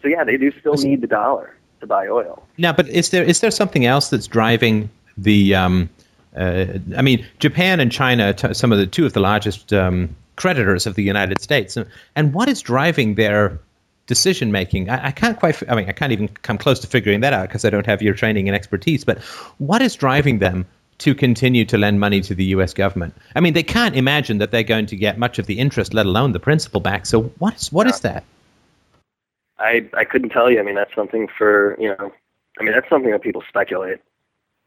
so 0.00 0.08
yeah, 0.08 0.22
they 0.22 0.36
do 0.36 0.52
still 0.60 0.74
need 0.74 1.00
the 1.00 1.08
dollar 1.08 1.56
to 1.80 1.86
buy 1.86 2.06
oil. 2.06 2.42
Now, 2.58 2.72
but 2.72 2.88
is 2.88 3.10
there 3.10 3.24
is 3.24 3.40
there 3.40 3.50
something 3.50 3.86
else 3.86 4.10
that's 4.10 4.26
driving 4.26 4.90
the? 5.16 5.54
Um, 5.54 5.90
uh, 6.36 6.78
I 6.96 7.02
mean, 7.02 7.26
Japan 7.40 7.80
and 7.80 7.90
China, 7.90 8.32
t- 8.32 8.54
some 8.54 8.70
of 8.70 8.78
the 8.78 8.86
two 8.86 9.04
of 9.04 9.14
the 9.14 9.20
largest 9.20 9.72
um, 9.72 10.14
creditors 10.36 10.86
of 10.86 10.94
the 10.94 11.02
United 11.02 11.40
States, 11.40 11.76
and 12.14 12.32
what 12.32 12.48
is 12.48 12.60
driving 12.62 13.16
their 13.16 13.58
decision 14.06 14.52
making? 14.52 14.88
I, 14.88 15.08
I 15.08 15.10
can't 15.10 15.38
quite. 15.38 15.62
I 15.68 15.74
mean, 15.74 15.88
I 15.88 15.92
can't 15.92 16.12
even 16.12 16.28
come 16.28 16.58
close 16.58 16.78
to 16.80 16.86
figuring 16.86 17.20
that 17.20 17.32
out 17.32 17.48
because 17.48 17.64
I 17.64 17.70
don't 17.70 17.86
have 17.86 18.02
your 18.02 18.14
training 18.14 18.48
and 18.48 18.54
expertise. 18.54 19.04
But 19.04 19.18
what 19.58 19.82
is 19.82 19.94
driving 19.96 20.38
them? 20.38 20.66
To 21.04 21.14
continue 21.14 21.64
to 21.64 21.78
lend 21.78 21.98
money 21.98 22.20
to 22.20 22.34
the 22.34 22.44
U.S. 22.56 22.74
government. 22.74 23.14
I 23.34 23.40
mean, 23.40 23.54
they 23.54 23.62
can't 23.62 23.96
imagine 23.96 24.36
that 24.36 24.50
they're 24.50 24.62
going 24.62 24.84
to 24.84 24.96
get 24.96 25.16
much 25.16 25.38
of 25.38 25.46
the 25.46 25.58
interest, 25.58 25.94
let 25.94 26.04
alone 26.04 26.32
the 26.32 26.38
principal 26.38 26.78
back. 26.78 27.06
So, 27.06 27.22
what 27.38 27.54
is 27.54 27.72
what 27.72 27.86
is 27.86 28.00
that? 28.00 28.22
I 29.60 29.88
I 29.94 30.04
couldn't 30.04 30.30
tell 30.30 30.50
you. 30.50 30.58
I 30.58 30.62
mean, 30.62 30.74
that's 30.74 30.94
something 30.94 31.28
for 31.36 31.76
you 31.78 31.88
know. 31.88 32.12
I 32.58 32.62
mean, 32.62 32.72
that's 32.72 32.88
something 32.88 33.10
that 33.10 33.22
people 33.22 33.42
speculate. 33.48 33.98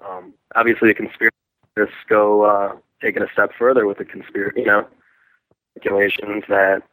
Um, 0.08 0.34
obviously, 0.56 0.94
the 0.94 0.96
conspiracists 0.96 1.92
go 2.08 2.44
uh, 2.44 2.76
take 3.02 3.16
it 3.16 3.22
a 3.22 3.28
step 3.34 3.52
further 3.58 3.86
with 3.86 3.98
the 3.98 4.06
conspiracy. 4.06 4.62
You 4.62 4.68
know, 4.68 4.88
speculations 5.76 6.44
that 6.48 6.84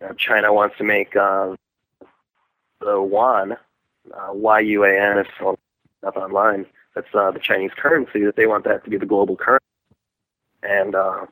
you 0.00 0.06
know, 0.06 0.14
China 0.14 0.52
wants 0.52 0.76
to 0.78 0.84
make 0.84 1.16
uh, 1.16 1.54
the 2.80 2.92
yuan, 2.92 3.52
uh, 3.52 4.32
Y-U-A-N, 4.32 5.18
it's 5.18 5.30
up 6.06 6.16
online. 6.16 6.66
That's 6.94 7.08
uh, 7.14 7.30
the 7.30 7.40
Chinese 7.40 7.72
currency. 7.76 8.24
That 8.24 8.36
they 8.36 8.46
want 8.46 8.64
that 8.64 8.84
to 8.84 8.90
be 8.90 8.96
the 8.96 9.06
global 9.06 9.36
currency, 9.36 9.64
and 10.62 10.94
uh, 10.94 11.26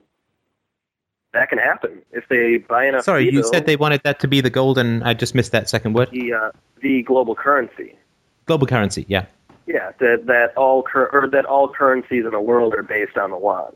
that 1.36 1.48
can 1.48 1.58
happen 1.58 2.02
if 2.12 2.26
they 2.28 2.58
buy 2.58 2.86
enough. 2.86 3.04
Sorry, 3.04 3.30
you 3.32 3.42
said 3.44 3.66
they 3.66 3.76
wanted 3.76 4.00
that 4.04 4.18
to 4.20 4.28
be 4.28 4.40
the 4.40 4.50
golden. 4.50 5.02
I 5.02 5.14
just 5.14 5.34
missed 5.34 5.52
that 5.52 5.68
second 5.68 5.92
word. 5.94 6.10
the 6.10 6.32
uh, 6.32 6.50
the 6.80 7.02
global 7.02 7.34
currency. 7.34 7.94
Global 8.46 8.66
currency, 8.66 9.04
yeah. 9.08 9.26
Yeah, 9.66 9.92
that 9.98 10.26
that 10.26 10.56
all 10.56 10.82
cur- 10.82 11.10
or 11.12 11.28
that 11.28 11.44
all 11.44 11.68
currencies 11.68 12.24
in 12.24 12.30
the 12.30 12.40
world 12.40 12.74
are 12.74 12.82
based 12.84 13.16
on 13.18 13.30
the 13.30 13.38
yuan, 13.38 13.72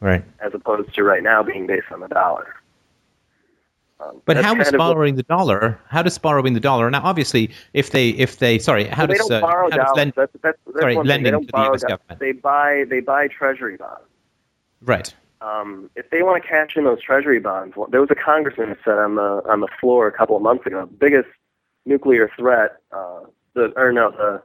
Right. 0.00 0.24
as 0.40 0.54
opposed 0.54 0.94
to 0.94 1.02
right 1.04 1.22
now 1.22 1.42
being 1.42 1.66
based 1.66 1.90
on 1.92 2.00
the 2.00 2.08
dollar. 2.08 2.54
Um, 4.00 4.20
But 4.26 4.36
how 4.36 4.52
is 4.52 4.64
kind 4.64 4.74
of 4.74 4.78
what- 4.78 4.78
borrowing 4.94 5.16
the 5.16 5.22
dollar? 5.22 5.78
How 5.88 6.02
does 6.02 6.16
borrowing 6.18 6.52
the 6.54 6.60
dollar? 6.60 6.90
Now, 6.90 7.00
obviously, 7.04 7.50
if 7.72 7.90
they 7.90 8.10
if 8.10 8.38
they 8.38 8.58
sorry, 8.58 8.84
how 8.84 9.06
does 9.06 9.30
uh, 9.30 9.40
how 9.40 9.68
does 9.68 9.88
lend- 9.96 10.12
that's, 10.16 10.32
that's, 10.42 10.58
that's 10.66 10.80
sorry, 10.80 10.96
one 10.96 11.06
thing. 11.06 11.22
They 11.22 11.30
lending 11.30 11.46
to 11.46 11.52
the 11.52 11.58
US 11.58 11.64
dollars. 11.66 11.82
government. 11.84 12.20
They 12.20 12.32
buy 12.32 12.84
they 12.88 13.00
buy 13.00 13.28
treasury 13.28 13.76
bonds. 13.76 14.00
right? 14.82 15.14
Um, 15.40 15.90
if 15.96 16.10
they 16.10 16.22
want 16.22 16.42
to 16.42 16.48
cash 16.48 16.76
in 16.76 16.84
those 16.84 17.02
treasury 17.02 17.40
bonds, 17.40 17.76
well, 17.76 17.88
there 17.90 18.00
was 18.00 18.10
a 18.10 18.14
congressman 18.14 18.68
who 18.68 18.76
said 18.84 18.98
on 18.98 19.16
the 19.16 19.42
on 19.48 19.60
the 19.60 19.68
floor 19.80 20.06
a 20.06 20.12
couple 20.12 20.36
of 20.36 20.42
months 20.42 20.66
ago, 20.66 20.86
the 20.86 20.86
biggest 20.86 21.28
nuclear 21.84 22.30
threat, 22.36 22.76
uh, 22.92 23.20
the 23.54 23.72
or 23.76 23.92
no, 23.92 24.10
the 24.10 24.42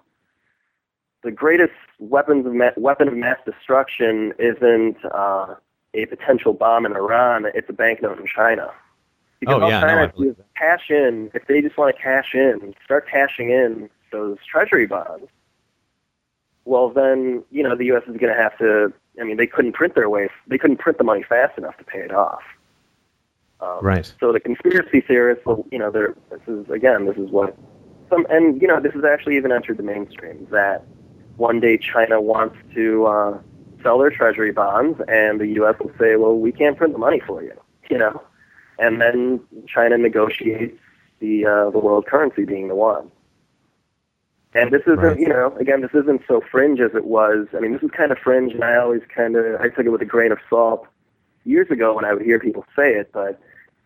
the 1.24 1.32
greatest 1.32 1.74
weapons 2.00 2.46
of 2.46 2.54
ma- 2.54 2.72
weapon 2.78 3.08
of 3.08 3.14
mass 3.14 3.38
destruction 3.46 4.34
isn't 4.40 4.98
uh, 5.14 5.56
a 5.94 6.06
potential 6.08 6.54
bomb 6.54 6.86
in 6.86 6.94
Iran; 6.94 7.46
it's 7.54 7.70
a 7.70 7.74
banknote 7.74 8.20
in 8.20 8.26
China. 8.28 8.72
Because 9.40 9.56
Oh, 9.56 9.62
all 9.64 9.70
yeah, 9.70 9.80
no, 9.80 9.88
China 9.88 9.98
I 9.98 10.02
has 10.02 10.10
to 10.12 10.16
believe 10.16 10.36
do 10.36 10.42
is 10.42 10.48
cash 10.58 10.90
in. 10.90 11.32
If 11.34 11.48
they 11.48 11.62
just 11.62 11.78
want 11.78 11.96
to 11.96 12.02
cash 12.02 12.34
in, 12.34 12.76
start 12.86 13.08
cashing 13.10 13.50
in 13.50 13.90
those 14.12 14.38
treasury 14.50 14.86
bonds. 14.86 15.28
Well, 16.66 16.90
then 16.90 17.44
you 17.50 17.64
know 17.64 17.76
the 17.76 17.86
U.S. 17.86 18.04
is 18.04 18.18
going 18.18 18.34
to 18.34 18.40
have 18.40 18.58
to. 18.60 18.94
I 19.20 19.24
mean, 19.24 19.38
they 19.38 19.48
couldn't 19.48 19.74
print 19.74 19.96
their 19.96 20.10
way. 20.10 20.30
They 20.48 20.58
couldn't 20.58 20.78
print 20.78 20.98
the 20.98 21.04
money 21.04 21.24
fast 21.24 21.58
enough 21.58 21.78
to 21.78 21.84
pay 21.84 22.00
it 22.00 22.14
off. 22.14 22.42
Um, 23.60 23.80
Right. 23.82 24.12
So 24.20 24.32
the 24.32 24.40
conspiracy 24.40 25.02
theorists, 25.02 25.44
you 25.72 25.78
know, 25.78 25.92
they're, 25.92 26.16
this 26.30 26.42
is 26.48 26.70
again, 26.70 27.06
this 27.06 27.18
is 27.18 27.30
what 27.30 27.56
some, 28.10 28.26
and 28.30 28.62
you 28.62 28.68
know, 28.68 28.80
this 28.80 28.94
has 28.94 29.04
actually 29.04 29.38
even 29.38 29.52
entered 29.52 29.78
the 29.78 29.84
mainstream 29.84 30.48
that 30.52 30.84
one 31.38 31.60
day 31.60 31.78
China 31.78 32.22
wants 32.22 32.56
to 32.76 33.06
uh, 33.06 33.40
sell 33.82 33.98
their 34.00 34.10
treasury 34.10 34.52
bonds, 34.52 35.00
and 35.08 35.40
the 35.40 35.48
U.S. 35.48 35.76
will 35.80 35.92
say, 36.00 36.16
well, 36.16 36.38
we 36.38 36.52
can't 36.52 36.78
print 36.78 36.94
the 36.94 37.00
money 37.00 37.22
for 37.26 37.42
you, 37.42 37.54
you 37.90 37.98
know, 37.98 38.22
and 38.80 39.02
then 39.02 39.40
China 39.68 39.98
negotiates 39.98 40.78
the 41.20 41.46
uh, 41.46 41.70
the 41.70 41.80
world 41.80 42.06
currency 42.06 42.46
being 42.46 42.68
the 42.68 42.76
yuan. 42.76 43.12
And 44.54 44.72
this 44.72 44.82
isn't, 44.82 45.00
Right. 45.00 45.20
you 45.20 45.28
know, 45.30 45.56
again, 45.60 45.82
this 45.82 45.92
isn't 45.94 46.24
so 46.28 46.42
fringe 46.52 46.80
as 46.82 46.94
it 46.94 47.06
was. 47.06 47.48
I 47.56 47.60
mean, 47.60 47.72
this 47.72 47.82
is 47.84 47.92
kind 47.92 48.12
of 48.12 48.18
fringe, 48.18 48.54
and 48.54 48.64
I 48.64 48.76
always 48.76 49.02
kind 49.16 49.36
of, 49.38 49.62
I 49.62 49.70
took 49.70 49.86
it 49.86 49.90
with 49.90 50.02
a 50.02 50.06
grain 50.06 50.32
of 50.32 50.40
salt 50.50 50.86
years 51.46 51.72
ago 51.72 51.94
when 51.96 52.04
I 52.06 52.14
would 52.14 52.22
hear 52.24 52.38
people 52.40 52.66
say 52.76 52.94
it. 52.94 53.12
But 53.14 53.40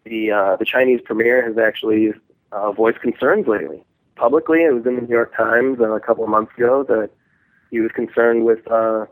the 0.05 0.31
uh, 0.31 0.55
the 0.55 0.65
Chinese 0.65 1.01
premier 1.03 1.43
has 1.45 1.57
actually 1.57 2.13
uh, 2.51 2.71
voiced 2.71 2.99
concerns 3.01 3.47
lately 3.47 3.83
publicly. 4.15 4.63
It 4.63 4.73
was 4.73 4.85
in 4.85 4.95
the 4.95 5.01
New 5.01 5.13
York 5.13 5.35
Times 5.35 5.79
uh, 5.79 5.91
a 5.91 5.99
couple 5.99 6.23
of 6.23 6.29
months 6.29 6.51
ago 6.57 6.83
that 6.83 7.09
he 7.69 7.79
was 7.79 7.91
concerned 7.91 8.45
with 8.45 8.65
uh, 8.71 9.05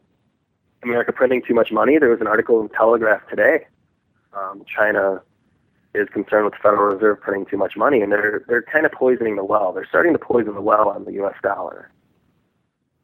America 0.82 1.12
printing 1.12 1.42
too 1.48 1.54
much 1.54 1.72
money. 1.72 1.98
There 1.98 2.10
was 2.10 2.22
an 2.22 2.28
article 2.28 2.62
in 2.62 2.70
Telegraph 2.70 3.28
today. 3.30 3.66
Um, 4.34 4.64
China 4.66 5.22
is 5.94 6.08
concerned 6.10 6.46
with 6.46 6.54
the 6.54 6.60
Federal 6.62 6.96
Reserve 6.96 7.22
printing 7.22 7.46
too 7.46 7.58
much 7.58 7.76
money, 7.78 8.02
and 8.02 8.12
they're 8.12 8.44
they're 8.48 8.64
kind 8.64 8.86
of 8.86 8.92
poisoning 8.92 9.36
the 9.36 9.44
well. 9.44 9.74
They're 9.74 9.86
starting 9.88 10.14
to 10.14 10.20
poison 10.20 10.56
the 10.56 10.62
well 10.62 10.90
on 10.90 11.06
the 11.06 11.14
U.S. 11.14 11.36
dollar, 11.44 11.92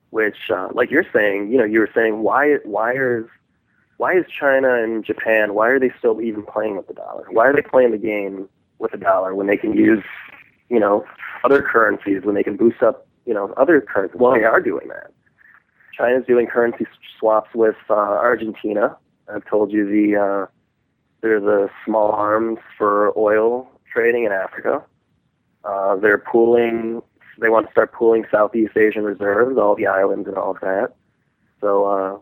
which, 0.10 0.50
uh, 0.50 0.70
like 0.74 0.90
you're 0.90 1.06
saying, 1.14 1.52
you 1.52 1.58
know, 1.58 1.66
you 1.66 1.80
were 1.80 1.90
saying 1.94 2.24
why 2.24 2.56
why 2.64 2.94
is 2.94 3.26
why 3.98 4.18
is 4.18 4.26
China 4.28 4.74
and 4.82 5.06
Japan 5.06 5.54
why 5.54 5.68
are 5.68 5.80
they 5.80 5.92
still 6.00 6.22
even 6.22 6.44
playing 6.44 6.78
with 6.78 6.88
the 6.88 6.94
dollar? 6.94 7.28
Why 7.30 7.46
are 7.48 7.54
they 7.54 7.62
playing 7.62 7.92
the 7.92 7.98
game 7.98 8.50
with 8.80 8.92
the 8.92 8.98
dollar 8.98 9.36
when 9.36 9.48
they 9.48 9.58
can 9.58 9.74
use, 9.74 10.04
you 10.70 10.80
know, 10.80 11.06
other 11.44 11.62
currencies 11.62 12.24
when 12.24 12.36
they 12.36 12.44
can 12.44 12.58
boost 12.58 12.82
up, 12.82 13.06
you 13.26 13.34
know, 13.34 13.54
other 13.58 13.82
currencies? 13.82 14.20
Well, 14.20 14.34
they 14.34 14.46
are 14.46 14.62
doing 14.62 14.88
that. 14.88 15.12
China's 15.96 16.26
doing 16.26 16.48
currency 16.48 16.88
swaps 17.20 17.50
with 17.54 17.76
uh, 17.90 17.94
Argentina. 17.94 18.98
I've 19.28 19.46
told 19.46 19.72
you 19.72 19.86
the 19.86 20.16
uh, 20.18 20.59
they're 21.22 21.40
the 21.40 21.70
small 21.86 22.12
arms 22.12 22.60
for 22.78 23.18
oil 23.18 23.70
trading 23.92 24.26
in 24.26 24.32
Africa. 24.32 24.84
Uh, 25.64 25.96
they're 25.98 26.18
pooling. 26.18 27.02
They 27.40 27.50
want 27.50 27.68
to 27.68 27.72
start 27.72 27.94
pooling 27.94 28.26
Southeast 28.32 28.76
Asian 28.78 29.04
reserves, 29.04 29.58
all 29.58 29.76
the 29.76 29.88
islands 29.88 30.28
and 30.28 30.38
all 30.38 30.52
of 30.52 30.60
that. 30.62 30.94
So 31.62 31.86
uh, 31.86 32.18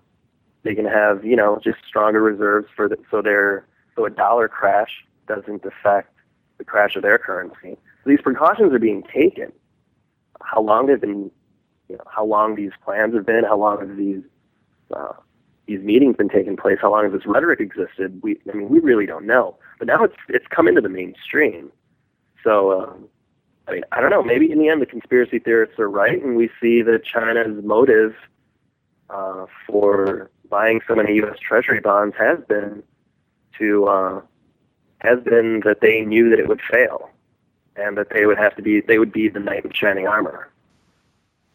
they 0.63 0.75
can 0.75 0.85
have, 0.85 1.23
you 1.23 1.35
know, 1.35 1.59
just 1.63 1.77
stronger 1.87 2.21
reserves 2.21 2.67
for 2.75 2.87
the, 2.87 2.97
so 3.11 3.21
their 3.21 3.65
so 3.95 4.05
a 4.05 4.09
dollar 4.09 4.47
crash 4.47 5.05
doesn't 5.27 5.63
affect 5.65 6.13
the 6.57 6.63
crash 6.63 6.95
of 6.95 7.03
their 7.03 7.17
currency. 7.17 7.77
These 8.05 8.21
precautions 8.21 8.73
are 8.73 8.79
being 8.79 9.03
taken. 9.13 9.51
How 10.41 10.61
long 10.61 10.87
they've 10.87 11.01
been, 11.01 11.31
you 11.89 11.97
know, 11.97 12.03
how 12.07 12.25
long 12.25 12.55
these 12.55 12.71
plans 12.83 13.13
have 13.15 13.25
been, 13.25 13.43
how 13.43 13.57
long 13.57 13.79
have 13.79 13.97
these 13.97 14.21
uh, 14.95 15.13
these 15.67 15.81
meetings 15.81 16.15
been 16.15 16.29
taking 16.29 16.55
place, 16.55 16.77
how 16.81 16.91
long 16.91 17.03
has 17.03 17.13
this 17.13 17.25
rhetoric 17.25 17.59
existed? 17.59 18.19
We, 18.23 18.39
I 18.51 18.55
mean, 18.55 18.69
we 18.69 18.79
really 18.79 19.05
don't 19.05 19.25
know. 19.25 19.55
But 19.77 19.87
now 19.87 20.03
it's 20.03 20.15
it's 20.29 20.47
come 20.47 20.67
into 20.67 20.81
the 20.81 20.89
mainstream. 20.89 21.71
So, 22.43 22.81
um, 22.81 23.09
I 23.67 23.73
mean, 23.73 23.83
I 23.91 23.99
don't 23.99 24.09
know. 24.09 24.23
Maybe 24.23 24.49
in 24.49 24.59
the 24.59 24.69
end, 24.69 24.81
the 24.81 24.85
conspiracy 24.85 25.39
theorists 25.39 25.77
are 25.77 25.89
right, 25.89 26.23
and 26.23 26.35
we 26.37 26.49
see 26.61 26.81
that 26.83 27.03
China's 27.03 27.63
motive 27.63 28.15
uh, 29.09 29.45
for 29.65 30.31
buying 30.49 30.79
so 30.87 30.95
many 30.95 31.15
U.S. 31.15 31.37
Treasury 31.39 31.81
bonds 31.81 32.15
has 32.17 32.39
been 32.47 32.81
to 33.59 33.85
uh, 33.87 34.21
has 34.99 35.19
been 35.19 35.61
that 35.65 35.81
they 35.81 36.01
knew 36.01 36.29
that 36.29 36.39
it 36.39 36.47
would 36.47 36.61
fail, 36.61 37.09
and 37.75 37.97
that 37.97 38.09
they 38.11 38.25
would 38.25 38.37
have 38.37 38.55
to 38.55 38.61
be 38.61 38.79
they 38.79 38.99
would 38.99 39.11
be 39.11 39.27
the 39.27 39.39
knight 39.39 39.65
in 39.65 39.73
shining 39.73 40.07
armor 40.07 40.49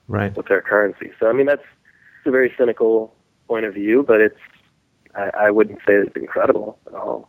Right. 0.08 0.36
with 0.36 0.46
their 0.46 0.60
currency. 0.60 1.12
So 1.18 1.28
I 1.28 1.32
mean 1.32 1.46
that's 1.46 1.62
it's 1.62 2.26
a 2.26 2.30
very 2.30 2.52
cynical 2.58 3.14
point 3.48 3.66
of 3.66 3.74
view, 3.74 4.04
but 4.06 4.20
it's 4.20 4.38
I, 5.14 5.30
I 5.46 5.50
wouldn't 5.50 5.78
say 5.86 5.94
it's 5.94 6.16
incredible 6.16 6.78
at 6.86 6.94
all. 6.94 7.28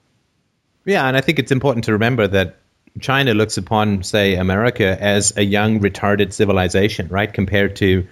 Yeah, 0.85 1.07
and 1.07 1.15
I 1.15 1.21
think 1.21 1.39
it's 1.39 1.51
important 1.51 1.85
to 1.85 1.93
remember 1.93 2.27
that 2.27 2.57
China 2.99 3.33
looks 3.33 3.57
upon, 3.57 4.03
say, 4.03 4.35
America 4.35 5.01
as 5.01 5.35
a 5.37 5.43
young, 5.43 5.79
retarded 5.79 6.33
civilization, 6.33 7.07
right? 7.07 7.33
Compared 7.33 7.75
to 7.77 8.05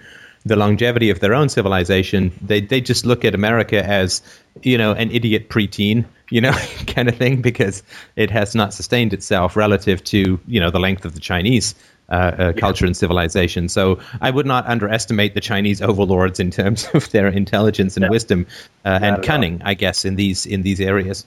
the 0.44 0.56
longevity 0.56 1.10
of 1.10 1.20
their 1.20 1.34
own 1.34 1.48
civilization, 1.48 2.32
they 2.42 2.60
they 2.60 2.80
just 2.80 3.06
look 3.06 3.24
at 3.24 3.34
America 3.34 3.84
as, 3.84 4.22
you 4.62 4.76
know, 4.76 4.92
an 4.92 5.10
idiot 5.10 5.48
preteen, 5.48 6.04
you 6.30 6.40
know, 6.40 6.52
kind 6.86 7.08
of 7.08 7.16
thing, 7.16 7.40
because 7.42 7.82
it 8.16 8.30
has 8.30 8.54
not 8.54 8.74
sustained 8.74 9.12
itself 9.12 9.54
relative 9.54 10.02
to, 10.04 10.40
you 10.46 10.60
know, 10.60 10.70
the 10.70 10.80
length 10.80 11.04
of 11.04 11.14
the 11.14 11.20
Chinese 11.20 11.74
uh, 12.08 12.12
uh, 12.14 12.52
culture 12.52 12.84
and 12.86 12.96
civilization. 12.96 13.68
So 13.68 14.00
I 14.20 14.30
would 14.30 14.46
not 14.46 14.66
underestimate 14.66 15.34
the 15.34 15.40
Chinese 15.40 15.80
overlords 15.80 16.40
in 16.40 16.50
terms 16.50 16.86
of 16.94 17.10
their 17.10 17.28
intelligence 17.28 17.96
and 17.96 18.04
No. 18.04 18.10
wisdom 18.10 18.46
uh, 18.84 18.98
and 19.02 19.16
all. 19.16 19.22
cunning, 19.22 19.62
I 19.64 19.74
guess, 19.74 20.04
in 20.04 20.16
these 20.16 20.44
in 20.46 20.62
these 20.62 20.80
areas. 20.80 21.24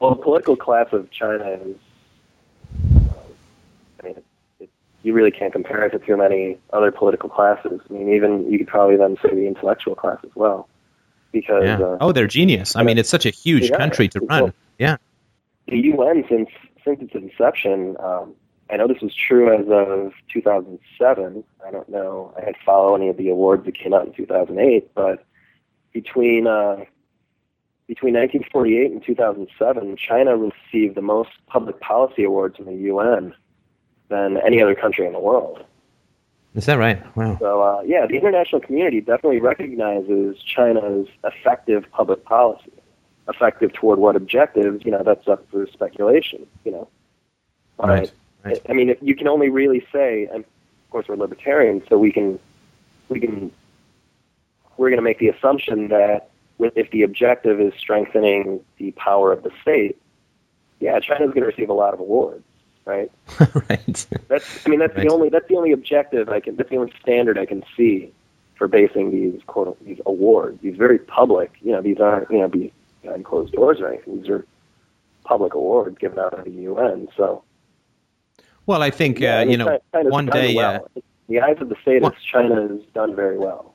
Well, 0.00 0.14
the 0.14 0.22
political 0.22 0.56
class 0.56 0.86
of 0.92 1.10
China 1.10 1.44
is, 1.48 1.76
I 4.02 4.06
mean, 4.06 4.14
it, 4.60 4.70
you 5.02 5.12
really 5.12 5.30
can't 5.30 5.52
compare 5.52 5.84
it 5.84 5.90
to 5.90 5.98
too 5.98 6.16
many 6.16 6.58
other 6.72 6.90
political 6.90 7.28
classes. 7.28 7.80
I 7.88 7.92
mean, 7.92 8.12
even 8.14 8.50
you 8.50 8.58
could 8.58 8.66
probably 8.68 8.96
then 8.96 9.16
say 9.22 9.30
the 9.34 9.46
intellectual 9.46 9.94
class 9.94 10.18
as 10.24 10.30
well, 10.34 10.68
because 11.32 11.64
Yeah. 11.64 11.80
uh, 11.80 11.98
oh, 12.00 12.12
they're 12.12 12.26
genius. 12.26 12.74
I 12.76 12.82
mean, 12.82 12.98
it's 12.98 13.08
such 13.10 13.26
a 13.26 13.30
huge 13.30 13.70
Yeah. 13.70 13.76
country 13.78 14.08
to 14.08 14.20
Well, 14.28 14.42
run. 14.46 14.52
Yeah. 14.78 14.96
the 15.68 15.76
UN 15.78 16.24
since 16.28 16.48
since 16.84 17.00
its 17.00 17.14
inception, 17.14 17.96
um, 18.00 18.34
I 18.72 18.76
know 18.76 18.88
this 18.88 19.02
was 19.02 19.14
true 19.14 19.54
as 19.54 19.66
of 19.68 20.12
2007. 20.32 21.44
I 21.66 21.70
don't 21.70 21.88
know. 21.90 22.32
I 22.36 22.40
didn't 22.40 22.56
follow 22.64 22.96
any 22.96 23.08
of 23.08 23.18
the 23.18 23.28
awards 23.28 23.66
that 23.66 23.76
came 23.78 23.92
out 23.92 24.06
in 24.06 24.14
2008, 24.14 24.94
but 24.94 25.24
between 25.92 26.46
uh, 26.46 26.76
between 27.86 28.14
1948 28.14 28.90
and 28.90 29.04
2007, 29.04 29.96
China 29.96 30.36
received 30.36 30.94
the 30.94 31.02
most 31.02 31.30
public 31.46 31.80
policy 31.80 32.24
awards 32.24 32.58
in 32.58 32.64
the 32.64 32.74
UN 32.74 33.34
than 34.08 34.38
any 34.38 34.62
other 34.62 34.74
country 34.74 35.06
in 35.06 35.12
the 35.12 35.20
world. 35.20 35.62
Is 36.54 36.64
that 36.64 36.78
right? 36.78 37.04
Wow. 37.14 37.36
So 37.40 37.62
uh, 37.62 37.82
yeah, 37.84 38.06
the 38.06 38.16
international 38.16 38.62
community 38.62 39.00
definitely 39.02 39.40
recognizes 39.40 40.38
China's 40.42 41.08
effective 41.24 41.84
public 41.90 42.24
policy. 42.24 42.72
Effective 43.28 43.72
toward 43.74 43.98
what 43.98 44.16
objectives? 44.16 44.84
You 44.84 44.92
know, 44.92 45.02
that's 45.04 45.28
up 45.28 45.46
for 45.50 45.66
speculation. 45.66 46.46
You 46.64 46.72
know, 46.72 46.88
But, 47.76 47.88
Right. 47.88 48.12
Right. 48.44 48.60
I 48.68 48.72
mean, 48.72 48.88
if 48.90 48.98
you 49.00 49.14
can 49.14 49.28
only 49.28 49.48
really 49.48 49.86
say, 49.92 50.26
and 50.32 50.40
of 50.44 50.90
course 50.90 51.06
we're 51.08 51.16
libertarians, 51.16 51.84
so 51.88 51.96
we 51.98 52.12
can 52.12 52.38
we 53.08 53.20
can 53.20 53.52
we're 54.76 54.88
going 54.90 54.98
to 54.98 55.02
make 55.02 55.18
the 55.18 55.28
assumption 55.28 55.88
that 55.88 56.30
with, 56.58 56.76
if 56.76 56.90
the 56.90 57.02
objective 57.02 57.60
is 57.60 57.72
strengthening 57.78 58.60
the 58.78 58.90
power 58.92 59.32
of 59.32 59.42
the 59.42 59.50
state, 59.60 60.00
yeah, 60.80 60.98
China's 61.00 61.28
going 61.28 61.42
to 61.42 61.46
receive 61.46 61.68
a 61.68 61.74
lot 61.74 61.94
of 61.94 62.00
awards, 62.00 62.44
right? 62.84 63.10
right. 63.68 64.06
That's 64.28 64.66
I 64.66 64.70
mean 64.70 64.80
that's 64.80 64.94
Right. 64.96 65.06
the 65.06 65.12
only 65.12 65.28
that's 65.28 65.48
the 65.48 65.56
only 65.56 65.72
objective 65.72 66.28
I 66.28 66.40
can 66.40 66.56
that's 66.56 66.70
the 66.70 66.76
only 66.76 66.92
standard 67.00 67.38
I 67.38 67.46
can 67.46 67.62
see 67.76 68.12
for 68.56 68.66
basing 68.68 69.10
these 69.10 69.40
quote 69.46 69.78
these 69.84 70.00
awards. 70.06 70.60
These 70.62 70.76
very 70.76 70.98
public, 70.98 71.52
you 71.60 71.72
know, 71.72 71.80
these 71.80 72.00
aren't 72.00 72.30
you 72.30 72.38
know 72.38 72.48
be 72.48 72.72
behind 73.02 73.24
closed 73.24 73.52
doors 73.52 73.80
or 73.80 73.88
anything. 73.88 74.20
These 74.20 74.30
are 74.30 74.44
public 75.24 75.54
awards 75.54 75.96
given 75.98 76.18
out 76.18 76.32
by 76.36 76.42
the 76.42 76.50
UN. 76.50 77.08
So 77.16 77.44
Well, 78.66 78.82
I 78.82 78.90
think 78.90 79.20
yeah, 79.20 79.38
uh, 79.38 79.40
I 79.40 79.44
mean, 79.44 79.50
you 79.52 79.56
know 79.58 79.78
China's 79.92 80.12
one 80.12 80.26
day. 80.26 80.56
Uh, 80.56 80.56
well. 80.56 80.90
In 80.94 81.02
the 81.28 81.40
eyes 81.40 81.56
of 81.60 81.68
the 81.68 81.76
statists, 81.82 82.22
China 82.30 82.68
has 82.68 82.80
done 82.94 83.16
very 83.16 83.38
well. 83.38 83.74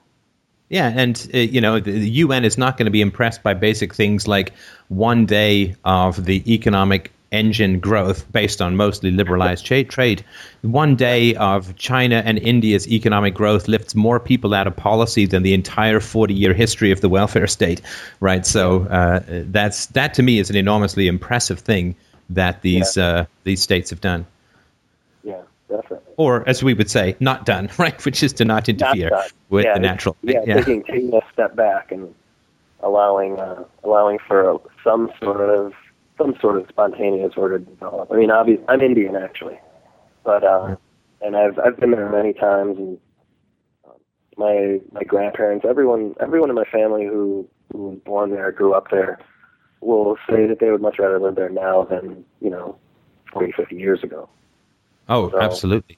Yeah, 0.70 0.92
and 0.96 1.30
uh, 1.34 1.38
you 1.38 1.62
know 1.62 1.80
the, 1.80 1.92
the 1.92 2.10
UN 2.10 2.44
is 2.44 2.58
not 2.58 2.78
going 2.78 2.86
to 2.86 2.92
be 2.92 3.02
impressed 3.02 3.42
by 3.42 3.54
basic 3.54 3.94
things 3.94 4.28
like 4.28 4.54
one 4.90 5.26
day 5.26 5.76
of 5.86 6.26
the 6.26 6.54
economic 6.54 7.12
engine 7.32 7.80
growth 7.80 8.30
based 8.32 8.62
on 8.62 8.76
mostly 8.76 9.12
liberalized 9.12 9.66
trade. 9.66 10.24
One 10.62 10.96
day 10.96 11.36
of 11.36 11.76
China 11.76 12.22
and 12.26 12.38
India's 12.40 12.88
economic 12.88 13.34
growth 13.34 13.68
lifts 13.68 13.96
more 13.96 14.20
people 14.20 14.54
out 14.54 14.68
of 14.68 14.76
policy 14.76 15.26
than 15.26 15.44
the 15.44 15.54
entire 15.54 16.00
40 16.00 16.34
year 16.34 16.54
history 16.54 16.92
of 16.92 17.02
the 17.02 17.10
welfare 17.10 17.48
state, 17.48 17.82
right? 18.20 18.46
So 18.46 18.84
uh, 18.84 19.22
that's 19.28 19.88
that 19.88 20.14
to 20.16 20.24
me 20.24 20.40
is 20.40 20.50
an 20.50 20.56
enormously 20.56 21.08
impressive 21.08 21.60
thing 21.60 21.96
that 22.30 22.62
these 22.62 22.98
yeah. 22.98 23.08
uh, 23.08 23.26
these 23.44 23.62
states 23.62 23.90
have 23.90 24.02
done. 24.02 24.26
Definitely. 25.70 26.14
Or 26.16 26.48
as 26.48 26.64
we 26.64 26.74
would 26.74 26.90
say, 26.90 27.16
not 27.20 27.46
done, 27.46 27.70
right? 27.78 28.04
Which 28.06 28.24
is 28.24 28.34
to 28.34 28.46
not 28.46 28.70
interfere 28.70 29.10
not 29.10 29.32
with 29.50 29.66
yeah, 29.66 29.74
the 29.74 29.80
natural. 29.80 30.16
Yeah, 30.22 30.42
yeah, 30.46 30.56
Taking, 30.56 30.84
taking 30.84 31.14
a 31.14 31.22
step 31.32 31.56
back 31.56 31.92
and 31.92 32.14
allowing 32.82 33.40
uh, 33.40 33.64
allowing 33.84 34.20
for 34.28 34.62
some 34.84 35.12
sort 35.22 35.42
of 35.42 35.74
some 36.18 36.36
sort 36.42 36.58
of 36.58 36.68
spontaneous 36.70 37.34
order 37.38 37.60
to 37.60 37.66
develop. 37.66 38.12
I 38.12 38.16
mean, 38.16 38.32
obviously, 38.32 38.66
I'm 38.68 38.82
Indian 38.82 39.16
actually, 39.16 39.60
but 40.24 40.44
uh, 40.44 40.76
and 41.22 41.36
I've 41.36 41.60
I've 41.60 41.78
been 41.78 41.92
there 41.92 42.10
many 42.10 42.34
times, 42.34 42.78
and 42.78 42.98
um, 43.86 43.96
my 44.38 44.80
my 44.92 45.04
grandparents, 45.04 45.66
everyone 45.68 46.16
everyone 46.20 46.50
in 46.50 46.56
my 46.56 46.66
family 46.66 47.06
who 47.06 47.48
who 47.72 47.90
was 47.90 48.00
born 48.06 48.32
there, 48.32 48.52
grew 48.52 48.74
up 48.74 48.90
there, 48.90 49.20
will 49.82 50.18
say 50.30 50.48
that 50.48 50.60
they 50.60 50.72
would 50.72 50.82
much 50.82 50.98
rather 51.00 51.20
live 51.20 51.36
there 51.36 51.50
now 51.50 51.84
than 51.84 52.24
you 52.42 52.50
know 52.50 52.78
40, 53.34 53.52
50 53.52 53.76
years 53.76 54.04
ago. 54.04 54.30
Oh, 55.10 55.30
so, 55.30 55.40
absolutely. 55.40 55.98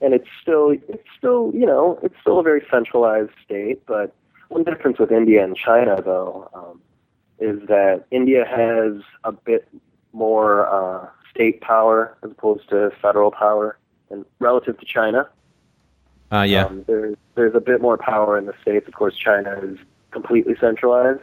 And 0.00 0.14
it's 0.14 0.28
still 0.40 0.70
it's 0.70 1.08
still 1.16 1.50
you 1.54 1.66
know 1.66 1.98
it's 2.02 2.14
still 2.20 2.38
a 2.38 2.42
very 2.42 2.66
centralized 2.70 3.32
state, 3.44 3.84
but 3.86 4.14
one 4.48 4.64
difference 4.64 4.98
with 4.98 5.12
India 5.12 5.44
and 5.44 5.56
China 5.56 6.00
though. 6.02 6.50
Um, 6.54 6.80
is 7.40 7.58
that 7.68 8.04
India 8.10 8.44
has 8.44 9.02
a 9.24 9.32
bit 9.32 9.66
more 10.12 10.68
uh, 10.68 11.08
state 11.30 11.60
power 11.60 12.16
as 12.22 12.30
opposed 12.30 12.68
to 12.68 12.90
federal 13.00 13.30
power, 13.30 13.78
and 14.10 14.24
relative 14.38 14.78
to 14.78 14.86
China. 14.86 15.28
Uh, 16.30 16.42
yeah. 16.42 16.66
Um, 16.66 16.84
there's 16.86 17.16
there's 17.34 17.54
a 17.54 17.60
bit 17.60 17.80
more 17.80 17.96
power 17.96 18.38
in 18.38 18.46
the 18.46 18.54
states. 18.62 18.86
Of 18.86 18.94
course, 18.94 19.16
China 19.16 19.58
is 19.62 19.78
completely 20.10 20.54
centralized. 20.60 21.20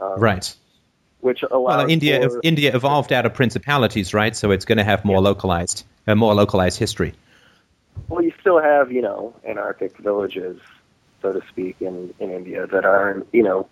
Um, 0.00 0.20
right. 0.20 0.54
Which 1.20 1.42
allows 1.42 1.78
well, 1.78 1.90
India 1.90 2.28
for, 2.28 2.40
India 2.42 2.74
evolved 2.74 3.12
out 3.12 3.24
of 3.24 3.34
principalities, 3.34 4.12
right? 4.12 4.36
So 4.36 4.50
it's 4.50 4.64
going 4.64 4.78
to 4.78 4.84
have 4.84 5.04
more 5.04 5.16
yeah. 5.16 5.20
localized, 5.20 5.86
a 6.06 6.14
more 6.14 6.34
localized 6.34 6.78
history. 6.78 7.14
Well, 8.08 8.22
you 8.22 8.32
still 8.40 8.60
have 8.60 8.92
you 8.92 9.02
know 9.02 9.34
anarchic 9.44 9.96
villages, 9.98 10.60
so 11.22 11.32
to 11.32 11.40
speak, 11.48 11.76
in 11.80 12.14
in 12.18 12.30
India 12.30 12.66
that 12.66 12.84
are 12.84 13.24
you 13.32 13.42
know 13.42 13.68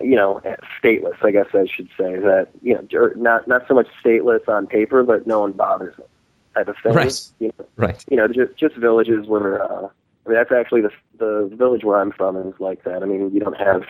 you 0.00 0.16
know, 0.16 0.40
stateless, 0.82 1.16
I 1.22 1.30
guess 1.30 1.46
I 1.54 1.66
should 1.66 1.88
say 1.96 2.16
that, 2.16 2.48
you 2.62 2.74
know, 2.74 3.10
not, 3.16 3.48
not 3.48 3.66
so 3.66 3.74
much 3.74 3.88
stateless 4.04 4.46
on 4.48 4.66
paper, 4.66 5.02
but 5.02 5.26
no 5.26 5.40
one 5.40 5.52
bothers 5.52 5.96
them 5.96 6.06
type 6.54 6.68
of 6.68 6.76
thing. 6.82 6.92
Right. 6.92 7.20
You 7.38 7.52
know, 7.58 7.66
right. 7.76 8.04
You 8.10 8.16
know, 8.16 8.28
just, 8.28 8.56
just 8.56 8.76
villages 8.76 9.26
where, 9.26 9.62
uh, 9.62 9.88
I 10.26 10.28
mean, 10.28 10.34
that's 10.34 10.52
actually 10.52 10.82
the, 10.82 10.90
the 11.18 11.50
village 11.54 11.84
where 11.84 12.00
I'm 12.00 12.12
from 12.12 12.36
is 12.36 12.54
like 12.58 12.84
that. 12.84 13.02
I 13.02 13.06
mean, 13.06 13.30
you 13.32 13.40
don't 13.40 13.56
have, 13.56 13.84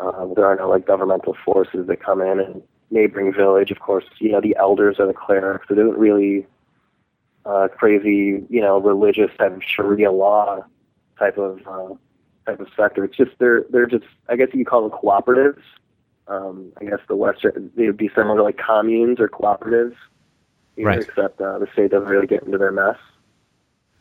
uh, 0.00 0.26
there 0.34 0.46
are 0.46 0.56
no 0.56 0.68
like 0.68 0.86
governmental 0.86 1.36
forces 1.44 1.86
that 1.88 2.00
come 2.00 2.20
in 2.20 2.40
and 2.40 2.62
neighboring 2.90 3.32
village, 3.32 3.70
of 3.70 3.80
course, 3.80 4.04
you 4.18 4.30
know, 4.30 4.40
the 4.40 4.56
elders 4.56 4.98
are 4.98 5.06
the 5.06 5.12
clerics. 5.12 5.66
They 5.68 5.74
don't 5.74 5.98
really, 5.98 6.46
uh, 7.44 7.68
crazy, 7.68 8.44
you 8.48 8.60
know, 8.60 8.78
religious 8.78 9.30
type 9.38 9.56
of 9.56 9.62
Sharia 9.62 10.12
law 10.12 10.64
type 11.18 11.38
of, 11.38 11.60
uh, 11.66 11.94
type 12.46 12.60
of 12.60 12.68
sector. 12.76 13.04
It's 13.04 13.16
just 13.16 13.32
they're 13.38 13.64
they're 13.70 13.86
just 13.86 14.04
I 14.28 14.36
guess 14.36 14.48
you 14.54 14.64
call 14.64 14.88
them 14.88 14.98
cooperatives. 14.98 15.62
Um, 16.28 16.72
I 16.80 16.84
guess 16.84 17.00
the 17.08 17.16
Western 17.16 17.70
they 17.76 17.86
would 17.86 17.96
be 17.96 18.10
similar 18.14 18.36
to 18.36 18.42
like 18.42 18.58
communes 18.58 19.20
or 19.20 19.28
cooperatives, 19.28 19.96
right. 20.78 21.00
except 21.00 21.40
uh, 21.40 21.58
the 21.58 21.68
state 21.72 21.90
doesn't 21.90 22.08
really 22.08 22.26
get 22.26 22.42
into 22.44 22.58
their 22.58 22.72
mess. 22.72 22.96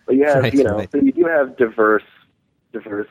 But 0.06 0.15
you 0.15 0.26
have 0.26 0.43
right, 0.43 0.54
you 0.54 0.63
know 0.63 0.78
right. 0.78 0.91
so 0.91 1.00
you 1.00 1.12
do 1.12 1.26
have 1.26 1.58
diverse 1.58 2.04
diverse 2.71 3.08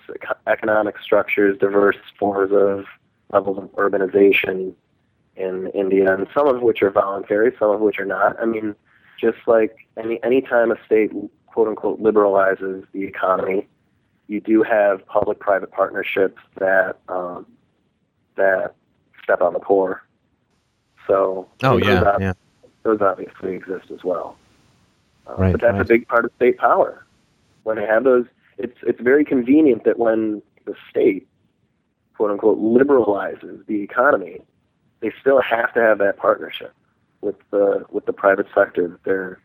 economic 0.46 0.98
structures, 0.98 1.58
diverse 1.58 1.96
forms 2.18 2.52
of 2.52 2.84
levels 3.32 3.58
of 3.58 3.64
urbanization 3.72 4.74
in 5.36 5.68
India, 5.74 6.14
and 6.14 6.26
some 6.34 6.48
of 6.48 6.62
which 6.62 6.82
are 6.82 6.90
voluntary, 6.90 7.52
some 7.58 7.70
of 7.70 7.80
which 7.80 7.98
are 7.98 8.04
not. 8.04 8.40
I 8.40 8.44
mean, 8.44 8.74
just 9.20 9.38
like 9.46 9.76
any 9.96 10.22
any 10.22 10.40
time 10.40 10.70
a 10.70 10.76
state 10.86 11.10
quote 11.46 11.68
unquote 11.68 12.00
liberalizes 12.00 12.84
the 12.92 13.04
economy, 13.04 13.66
you 14.26 14.40
do 14.40 14.62
have 14.62 15.06
public-private 15.06 15.70
partnerships 15.70 16.40
that 16.58 16.98
um, 17.08 17.46
that 18.36 18.74
step 19.22 19.40
on 19.40 19.52
the 19.52 19.60
poor. 19.60 20.02
So 21.06 21.48
oh 21.62 21.76
yeah, 21.76 22.00
those, 22.00 22.16
yeah, 22.20 22.32
those 22.82 23.00
obviously 23.00 23.54
exist 23.54 23.90
as 23.92 24.02
well. 24.04 24.36
Uh, 25.26 25.34
right, 25.36 25.52
but 25.52 25.60
that's 25.60 25.72
right. 25.72 25.80
a 25.80 25.84
big 25.84 26.08
part 26.08 26.24
of 26.24 26.32
state 26.36 26.58
power. 26.58 27.06
When 27.62 27.76
they 27.76 27.86
have 27.86 28.04
those, 28.04 28.26
it's 28.58 28.76
it's 28.82 29.00
very 29.00 29.24
convenient 29.24 29.84
that 29.84 29.98
when 29.98 30.42
the 30.64 30.74
state, 30.90 31.26
quote 32.16 32.30
unquote, 32.30 32.58
liberalizes 32.58 33.64
the 33.66 33.82
economy, 33.82 34.40
they 35.04 35.12
still 35.20 35.42
have 35.42 35.72
to 35.74 35.80
have 35.80 35.98
that 35.98 36.16
partnership 36.16 36.72
with 37.20 37.36
the 37.50 37.84
with 37.90 38.06
the 38.06 38.12
private 38.12 38.46
sector 38.54 38.88
that 38.88 39.04
they're, 39.04 39.38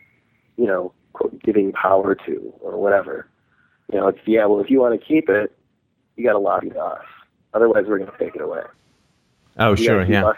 you 0.55 0.65
know, 0.65 0.93
quote, 1.11 1.37
giving 1.43 1.73
power 1.73 2.15
to 2.15 2.53
or 2.61 2.79
whatever. 2.79 3.27
You 3.91 3.99
know, 3.99 4.07
it's 4.07 4.19
yeah. 4.25 4.45
Well, 4.45 4.61
if 4.61 4.69
you 4.69 4.79
want 4.79 4.99
to 4.99 5.05
keep 5.05 5.27
it, 5.27 5.53
you 6.15 6.23
got 6.23 6.33
to 6.33 6.39
lobby 6.39 6.69
to 6.69 6.79
us. 6.79 7.03
Otherwise, 7.53 7.85
we're 7.87 7.97
going 7.97 8.09
to 8.09 8.17
take 8.17 8.35
it 8.35 8.41
away. 8.41 8.61
Oh, 9.57 9.71
you 9.71 9.83
sure, 9.83 10.05
yeah. 10.05 10.27
Us, 10.27 10.37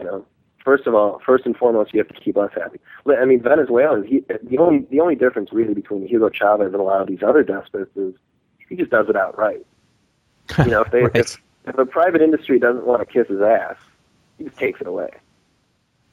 you 0.00 0.04
know, 0.04 0.26
first 0.64 0.88
of 0.88 0.96
all, 0.96 1.20
first 1.24 1.46
and 1.46 1.56
foremost, 1.56 1.94
you 1.94 2.00
have 2.00 2.08
to 2.08 2.20
keep 2.20 2.36
us 2.36 2.50
happy. 2.56 2.80
I 3.06 3.24
mean, 3.24 3.40
Venezuela. 3.40 4.04
He, 4.04 4.24
the 4.42 4.58
only 4.58 4.80
the 4.90 4.98
only 4.98 5.14
difference 5.14 5.52
really 5.52 5.74
between 5.74 6.08
Hugo 6.08 6.28
Chavez 6.28 6.72
and 6.72 6.80
a 6.80 6.82
lot 6.82 7.00
of 7.00 7.06
these 7.06 7.22
other 7.22 7.44
despots 7.44 7.90
is 7.94 8.14
he 8.68 8.74
just 8.74 8.90
does 8.90 9.08
it 9.08 9.14
outright. 9.14 9.64
You 10.58 10.72
know, 10.72 10.82
if 10.82 10.90
they 10.90 11.02
right. 11.02 11.14
if, 11.14 11.40
if 11.66 11.78
a 11.78 11.86
private 11.86 12.20
industry 12.20 12.58
doesn't 12.58 12.84
want 12.84 13.00
to 13.00 13.06
kiss 13.06 13.28
his 13.28 13.40
ass, 13.40 13.76
he 14.38 14.48
takes 14.50 14.80
it 14.80 14.86
away. 14.86 15.10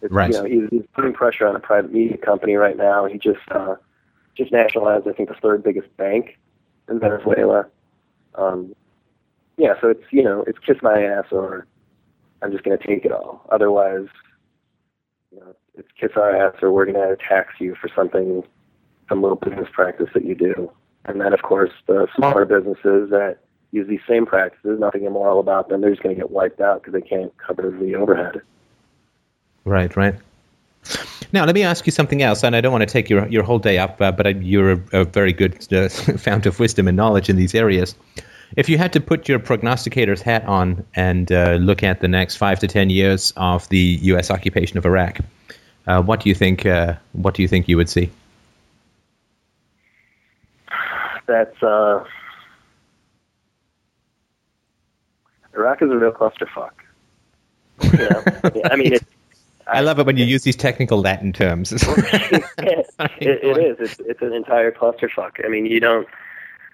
It's, 0.02 0.12
right. 0.12 0.32
You 0.32 0.38
know, 0.38 0.46
he's, 0.46 0.70
he's 0.70 0.88
putting 0.94 1.14
pressure 1.14 1.48
on 1.48 1.56
a 1.56 1.60
private 1.60 1.92
media 1.92 2.18
company 2.18 2.56
right 2.56 2.78
now. 2.78 3.06
He 3.06 3.18
just 3.18 3.40
uh, 3.52 3.76
just 4.36 4.52
nationalized, 4.52 5.08
I 5.08 5.14
think, 5.14 5.30
the 5.30 5.36
third 5.36 5.64
biggest 5.64 5.96
bank 5.98 6.38
in 6.90 7.00
Venezuela. 7.00 7.68
Um, 8.36 8.76
yeah, 9.58 9.74
so 9.80 9.90
it's 9.90 10.04
you 10.12 10.24
know 10.24 10.44
it's 10.48 10.60
kiss 10.60 10.78
my 10.82 11.02
ass 11.02 11.26
or 11.32 11.66
I'm 12.42 12.52
just 12.52 12.64
going 12.64 12.78
to 12.78 12.88
take 12.88 13.06
it 13.06 13.12
all. 13.12 13.46
Otherwise, 13.52 14.08
you 15.32 15.40
know, 15.40 15.56
it's 15.76 15.88
kiss 16.00 16.12
our 16.16 16.36
ass 16.36 16.56
or 16.62 16.72
we're 16.72 16.86
going 16.86 16.96
to 16.96 17.18
tax 17.18 17.54
you 17.60 17.76
for 17.76 17.90
something, 17.96 18.44
some 19.10 19.22
little 19.22 19.38
business 19.38 19.68
practice 19.72 20.10
that 20.14 20.26
you 20.26 20.36
do. 20.36 20.72
And 21.06 21.22
then, 21.22 21.34
of 21.34 21.42
course, 21.42 21.72
the 21.88 22.08
smaller 22.16 22.46
businesses 22.46 23.10
that 23.12 23.38
use 23.76 23.88
these 23.88 24.02
same 24.08 24.26
practices, 24.26 24.80
nothing 24.80 25.04
immoral 25.04 25.40
about 25.40 25.70
them, 25.70 25.82
they're 25.82 25.92
just 25.92 26.02
going 26.02 26.16
to 26.16 26.20
get 26.20 26.32
wiped 26.32 26.62
out 26.62 26.82
because 26.82 26.94
they 26.94 27.08
can't 27.08 27.36
cover 27.38 27.70
the 27.70 27.96
overhead. 27.96 28.42
Right, 29.66 29.96
right. 29.96 30.16
Now, 31.34 31.46
let 31.46 31.56
me 31.56 31.64
ask 31.64 31.86
you 31.86 31.92
something 31.92 32.22
else, 32.22 32.44
and 32.44 32.56
I 32.56 32.62
don't 32.62 32.72
want 32.72 32.84
to 32.84 32.92
take 32.92 33.10
your, 33.10 33.28
your 33.28 33.44
whole 33.44 33.60
day 33.60 33.78
up, 33.78 34.00
uh, 34.00 34.12
but 34.12 34.28
I, 34.28 34.30
you're 34.30 34.74
a, 34.74 35.02
a, 35.02 35.04
very 35.04 35.34
good 35.34 35.74
uh, 35.74 35.90
fount 36.18 36.46
of 36.46 36.60
wisdom 36.60 36.88
and 36.88 36.96
knowledge 36.96 37.30
in 37.30 37.36
these 37.36 37.56
areas. 37.56 37.96
If 38.56 38.70
you 38.70 38.78
had 38.78 38.94
to 38.94 39.02
put 39.02 39.28
your 39.28 39.40
prognosticator's 39.40 40.22
hat 40.22 40.46
on 40.46 40.86
and 40.96 41.32
uh, 41.32 41.54
look 41.54 41.84
at 41.84 42.00
the 42.00 42.08
next 42.08 42.36
five 42.38 42.60
to 42.60 42.68
ten 42.68 42.90
years 42.90 43.34
of 43.36 43.68
the 43.70 44.00
U.S. 44.04 44.30
occupation 44.30 44.78
of 44.78 44.86
Iraq, 44.86 45.20
uh, 45.88 46.02
what 46.04 46.22
do 46.22 46.30
you 46.30 46.36
think? 46.36 46.66
Uh, 46.66 46.94
what 47.14 47.34
do 47.34 47.42
you 47.42 47.48
think 47.48 47.68
you 47.68 47.76
would 47.76 47.90
see? 47.90 48.12
That's 51.28 51.62
uh, 51.64 52.04
Iraq 55.56 55.82
is 55.82 55.90
a 55.90 55.98
real 55.98 56.12
clusterfuck. 56.12 56.72
You 57.82 58.10
know? 58.10 58.62
I 58.72 58.76
mean, 58.76 58.94
it's 58.94 59.06
I 59.68 59.82
love 59.82 60.00
it 60.00 60.06
when 60.06 60.18
you 60.18 60.26
use 60.26 60.44
these 60.44 60.56
technical 60.56 61.02
Latin 61.02 61.34
terms. 61.34 61.72
it, 61.72 62.88
it 63.20 63.58
is. 63.58 63.78
It's, 63.80 64.00
it's 64.02 64.22
an 64.22 64.34
entire 64.34 64.72
clusterfuck. 64.72 65.44
I 65.44 65.48
mean, 65.48 65.66
you 65.66 65.80
don't. 65.80 66.08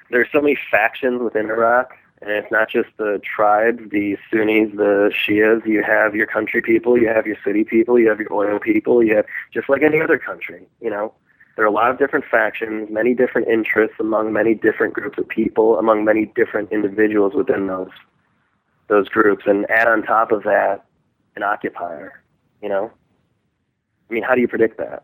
There's 0.10 0.28
so 0.32 0.42
many 0.42 0.58
factions 0.70 1.22
within 1.22 1.50
Iraq, 1.50 1.94
and 2.22 2.32
it's 2.32 2.52
not 2.52 2.70
just 2.70 2.90
the 2.98 3.22
tribes, 3.24 3.82
the 3.92 4.18
Sunnis, 4.30 4.72
the 4.76 5.12
Shias. 5.14 5.66
You 5.66 5.84
have 5.84 6.16
your 6.16 6.28
country 6.28 6.62
people, 6.62 6.98
you 6.98 7.08
have 7.08 7.26
your 7.26 7.38
city 7.46 7.64
people, 7.64 7.98
you 7.98 8.10
have 8.10 8.20
your 8.20 8.34
oil 8.34 8.60
people. 8.60 9.02
You 9.02 9.16
have 9.16 9.26
just 9.54 9.70
like 9.70 9.84
any 9.84 10.02
other 10.02 10.18
country. 10.18 10.66
You 10.82 10.90
know, 10.90 11.14
there 11.56 11.64
are 11.64 11.70
a 11.70 11.72
lot 11.72 11.92
of 11.92 11.98
different 11.98 12.26
factions, 12.26 12.90
many 12.92 13.14
different 13.14 13.48
interests 13.48 13.96
among 14.02 14.34
many 14.34 14.54
different 14.54 14.94
groups 14.94 15.18
of 15.18 15.30
people, 15.30 15.80
among 15.80 16.04
many 16.04 16.26
different 16.26 16.74
individuals 16.74 17.34
within 17.34 17.68
those 17.68 17.92
those 18.92 19.10
groups, 19.10 19.46
and 19.48 19.68
add 19.72 19.88
on 19.88 20.04
top 20.04 20.32
of 20.32 20.44
that 20.44 20.86
an 21.36 21.42
occupier 21.42 22.22
you 22.62 22.70
know, 22.70 22.92
I 24.10 24.14
mean, 24.14 24.24
how 24.24 24.36
do 24.36 24.42
you 24.42 24.48
predict 24.48 24.78
that? 24.78 25.04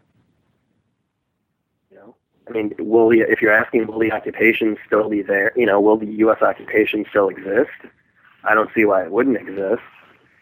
You 1.92 1.98
know, 1.98 2.16
I 2.48 2.52
mean, 2.52 2.74
will 2.78 3.10
the 3.10 3.22
if 3.22 3.42
you're 3.42 3.54
asking, 3.54 3.88
will 3.88 4.00
the 4.00 4.12
occupation 4.12 4.78
still 4.86 5.10
be 5.10 5.22
there? 5.22 5.52
You 5.56 5.66
know, 5.66 5.82
will 5.82 5.98
the 5.98 6.06
U.S. 6.06 6.42
occupation 6.42 7.06
still 7.10 7.30
exist? 7.30 7.72
I 8.44 8.54
don't 8.54 8.70
see 8.74 8.86
why 8.86 9.04
it 9.04 9.12
wouldn't 9.12 9.38
exist. 9.38 9.82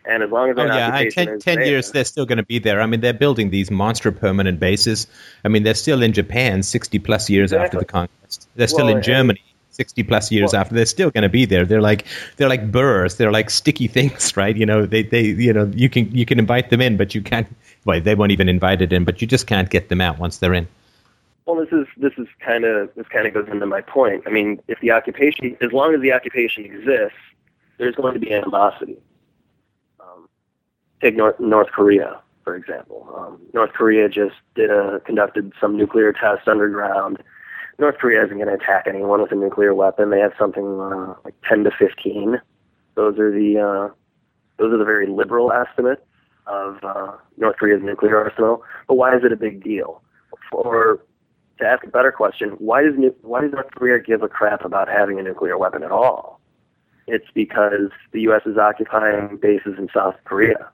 And 0.07 0.21
as 0.21 0.29
long 0.29 0.51
as 0.51 0.55
oh, 0.59 0.65
yeah, 0.65 1.09
10, 1.09 1.29
is 1.29 1.43
10 1.43 1.55
there, 1.55 1.65
years, 1.65 1.91
they're 1.91 2.05
still 2.05 2.27
going 2.27 2.37
to 2.37 2.43
be 2.43 2.59
there. 2.59 2.79
I 2.79 2.85
mean, 2.85 2.99
they're 2.99 3.11
building 3.11 3.49
these 3.49 3.71
monster 3.71 4.11
permanent 4.11 4.59
bases. 4.59 5.07
I 5.43 5.47
mean, 5.47 5.63
they're 5.63 5.73
still 5.73 6.03
in 6.03 6.13
Japan 6.13 6.61
60 6.61 6.99
plus 6.99 7.27
years 7.27 7.51
after 7.51 7.79
the 7.79 7.85
conquest. 7.85 8.47
They're 8.55 8.67
still 8.67 8.85
Well, 8.85 8.97
in 8.97 9.01
Germany 9.01 9.41
60 9.75 10.03
plus 10.03 10.31
years 10.31 10.53
Well- 10.53 10.61
after. 10.61 10.75
They're 10.75 10.85
still 10.85 11.11
going 11.11 11.23
to 11.23 11.29
be 11.29 11.45
there. 11.45 11.65
They're 11.65 11.81
like 11.81 12.05
they're 12.37 12.49
like 12.49 12.71
burrs. 12.71 13.17
They're 13.17 13.31
like 13.31 13.49
sticky 13.49 13.87
things, 13.97 14.35
right? 14.37 14.55
You 14.55 14.65
know, 14.65 14.85
they, 14.85 15.03
they 15.03 15.23
you 15.23 15.53
know 15.53 15.71
you 15.75 15.89
can 15.89 16.09
you 16.15 16.25
can 16.25 16.39
invite 16.39 16.69
them 16.69 16.81
in, 16.81 16.97
but 16.97 17.13
you 17.13 17.21
can't. 17.21 17.47
Well, 17.85 18.01
they 18.01 18.15
won't 18.15 18.31
even 18.31 18.49
invite 18.49 18.81
it 18.81 18.91
in, 18.91 19.03
but 19.03 19.21
you 19.21 19.27
just 19.27 19.47
can't 19.47 19.69
get 19.69 19.89
them 19.89 20.01
out 20.01 20.17
once 20.17 20.39
they're 20.39 20.53
in. 20.53 20.67
Well, 21.45 21.57
this 21.57 21.71
is 21.71 21.85
this 21.97 22.13
is 22.17 22.27
kind 22.39 22.65
of 22.65 22.89
this 22.95 23.07
kind 23.07 23.27
of 23.27 23.33
goes 23.33 23.47
into 23.49 23.65
my 23.65 23.81
point. 23.81 24.23
I 24.25 24.31
mean, 24.31 24.59
if 24.67 24.79
the 24.79 24.91
occupation, 24.91 25.55
as 25.61 25.71
long 25.71 25.93
as 25.93 26.01
the 26.01 26.11
occupation 26.11 26.65
exists, 26.65 27.17
there's 27.77 27.95
going 27.95 28.13
to 28.15 28.19
be 28.19 28.33
animosity. 28.33 28.97
Um, 29.99 30.27
take 31.01 31.15
North 31.15 31.39
North 31.39 31.67
Korea, 31.71 32.19
for 32.43 32.55
example. 32.55 33.07
Um, 33.15 33.39
North 33.53 33.73
Korea 33.73 34.09
just 34.09 34.35
did 34.55 34.71
a 34.71 34.99
conducted 35.01 35.53
some 35.61 35.77
nuclear 35.77 36.11
tests 36.13 36.47
underground. 36.47 37.21
North 37.77 37.97
Korea 37.97 38.23
isn't 38.23 38.37
going 38.37 38.47
to 38.47 38.53
attack 38.53 38.85
anyone 38.87 39.21
with 39.21 39.31
a 39.31 39.35
nuclear 39.35 39.73
weapon. 39.73 40.09
They 40.09 40.19
have 40.19 40.33
something 40.39 40.79
uh, 40.79 41.15
like 41.25 41.35
10 41.47 41.65
to 41.65 41.71
15. 41.71 42.39
Those 42.95 43.19
are 43.19 43.31
the 43.31 43.59
uh, 43.59 43.93
those 44.57 44.73
are 44.73 44.77
the 44.77 44.85
very 44.85 45.07
liberal 45.07 45.51
estimates 45.51 46.01
of 46.47 46.77
uh, 46.83 47.11
North 47.37 47.57
Korea's 47.57 47.81
nuclear 47.83 48.17
arsenal. 48.17 48.63
But 48.87 48.95
why 48.95 49.15
is 49.15 49.23
it 49.23 49.33
a 49.33 49.35
big 49.35 49.63
deal? 49.63 50.01
Or 50.51 51.01
to 51.59 51.65
ask 51.65 51.83
a 51.83 51.89
better 51.89 52.11
question, 52.11 52.51
why 52.59 52.83
does 52.83 52.93
why 53.21 53.41
does 53.41 53.51
North 53.51 53.71
Korea 53.71 53.99
give 53.99 54.23
a 54.23 54.29
crap 54.29 54.63
about 54.63 54.87
having 54.87 55.19
a 55.19 55.23
nuclear 55.23 55.57
weapon 55.57 55.83
at 55.83 55.91
all? 55.91 56.39
It's 57.07 57.27
because 57.33 57.91
the 58.13 58.21
U.S. 58.21 58.41
is 58.45 58.57
occupying 58.57 59.37
bases 59.37 59.75
in 59.77 59.89
South 59.93 60.15
Korea. 60.23 60.69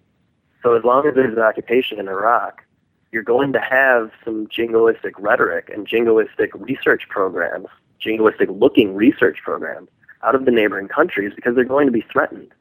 So 0.64 0.76
as 0.78 0.84
long 0.84 1.08
as 1.08 1.16
there's 1.16 1.36
an 1.36 1.42
occupation 1.42 2.00
in 2.00 2.08
Iraq, 2.08 2.62
you're 3.12 3.24
going 3.24 3.54
to 3.54 3.60
have 3.60 4.12
some 4.24 4.48
jingoistic 4.48 5.12
rhetoric 5.18 5.70
and 5.74 5.88
jingoistic 5.88 6.50
research 6.54 7.04
programs, 7.10 7.68
jingoistic 8.04 8.60
looking 8.60 8.96
research 8.96 9.40
programs 9.44 9.90
out 10.24 10.36
of 10.36 10.46
the 10.46 10.52
neighboring 10.52 10.88
countries 10.88 11.34
because 11.36 11.56
they're 11.56 11.66
going 11.66 11.88
to 11.88 11.92
be 11.92 12.06
threatened. 12.12 12.52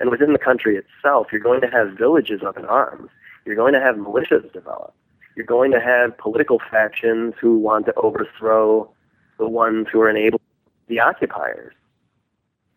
And 0.00 0.10
within 0.10 0.32
the 0.32 0.38
country 0.38 0.76
itself, 0.76 1.28
you're 1.30 1.40
going 1.40 1.60
to 1.60 1.70
have 1.70 1.92
villages 1.92 2.42
up 2.42 2.56
in 2.56 2.64
arms. 2.64 3.10
You're 3.44 3.56
going 3.56 3.74
to 3.74 3.80
have 3.80 3.96
militias 3.96 4.50
develop. 4.52 4.94
You're 5.36 5.46
going 5.46 5.70
to 5.72 5.80
have 5.80 6.16
political 6.18 6.60
factions 6.70 7.34
who 7.40 7.58
want 7.58 7.86
to 7.86 7.94
overthrow 7.94 8.90
the 9.38 9.48
ones 9.48 9.86
who 9.92 10.00
are 10.00 10.10
enabling 10.10 10.40
the 10.88 11.00
occupiers. 11.00 11.74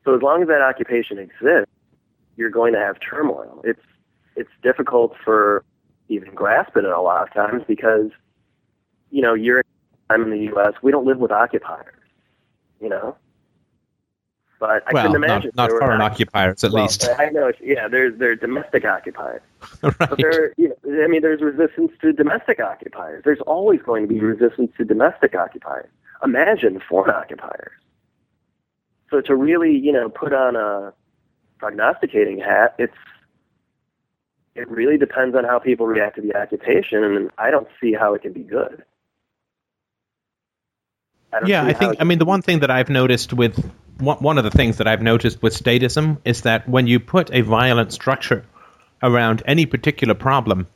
So 0.06 0.16
as 0.16 0.22
long 0.22 0.42
as 0.42 0.48
that 0.50 0.62
occupation 0.62 1.18
exists, 1.18 1.72
you're 2.36 2.50
going 2.50 2.74
to 2.74 2.80
have 2.80 2.98
turmoil. 3.00 3.62
It's 3.64 3.82
it's 4.36 4.50
difficult 4.64 5.16
for 5.24 5.64
even 6.14 6.34
grasp 6.34 6.76
it 6.78 6.86
a 6.86 7.02
lot 7.02 7.28
of 7.28 7.34
times 7.34 7.64
because 7.68 8.10
you 9.10 9.22
know 9.22 9.34
you're 9.34 9.64
I'm 10.10 10.24
in 10.24 10.30
the 10.32 10.46
U.S. 10.54 10.74
We 10.82 10.92
don't 10.92 11.06
live 11.06 11.18
with 11.18 11.32
occupiers, 11.32 11.96
you 12.80 12.90
know. 12.90 13.16
But 14.60 14.84
I 14.88 14.94
well, 14.94 15.04
couldn't 15.04 15.24
imagine 15.24 15.52
not 15.56 15.68
there 15.68 15.76
were 15.76 15.82
foreign 15.82 16.00
not- 16.00 16.12
occupiers, 16.14 16.64
at 16.64 16.72
well, 16.72 16.84
least. 16.84 17.08
I 17.20 17.30
know. 17.30 17.52
Yeah, 17.62 17.88
there's 17.88 18.18
they're 18.18 18.36
domestic 18.36 18.86
occupiers. 18.86 19.42
But 19.82 20.00
right. 20.00 20.18
there, 20.18 20.54
you 20.58 20.70
know, 20.70 21.04
I 21.04 21.08
mean, 21.08 21.22
there's 21.22 21.42
resistance 21.42 21.92
to 22.02 22.14
domestic 22.14 22.60
occupiers. 22.60 23.24
There's 23.26 23.42
always 23.42 23.82
going 23.82 24.08
to 24.08 24.14
be 24.14 24.20
resistance 24.20 24.72
to 24.78 24.86
domestic 24.86 25.36
occupiers. 25.36 25.90
Imagine 26.24 26.82
foreign 26.88 27.14
occupiers. 27.14 27.72
So 29.10 29.22
to 29.22 29.36
really, 29.36 29.78
you 29.78 29.92
know, 29.92 30.10
put 30.10 30.34
on 30.34 30.56
a 30.56 30.94
prognosticating 31.60 32.40
hat, 32.40 32.76
it's 32.78 32.94
it 34.56 34.70
really 34.70 34.98
depends 34.98 35.36
on 35.36 35.44
how 35.44 35.60
people 35.60 35.88
react 35.88 36.16
to 36.18 36.22
the 36.22 36.36
occupation, 36.36 37.04
and 37.04 37.32
I 37.38 37.52
don't 37.52 37.68
see 37.82 37.94
how 37.94 38.14
it 38.14 38.22
can 38.22 38.34
be 38.34 38.44
good. 38.44 38.84
I 41.32 41.40
Yeah, 41.46 41.66
I 41.66 41.74
think. 41.74 41.98
I 42.00 42.04
mean, 42.04 42.20
the 42.20 42.26
one 42.26 42.42
thing 42.42 42.60
that 42.60 42.70
I've 42.70 42.90
noticed 42.90 43.34
with 43.34 43.58
one 43.98 44.18
one 44.18 44.38
of 44.38 44.44
the 44.44 44.52
things 44.52 44.78
that 44.78 44.88
I've 44.88 45.02
noticed 45.02 45.42
with 45.42 45.54
statism 45.54 46.18
is 46.24 46.42
that 46.42 46.70
when 46.70 46.88
you 46.88 47.00
put 47.00 47.34
a 47.34 47.42
violent 47.42 47.92
structure 47.94 48.46
around 49.02 49.42
any 49.46 49.66
particular 49.66 50.14
problem, 50.14 50.68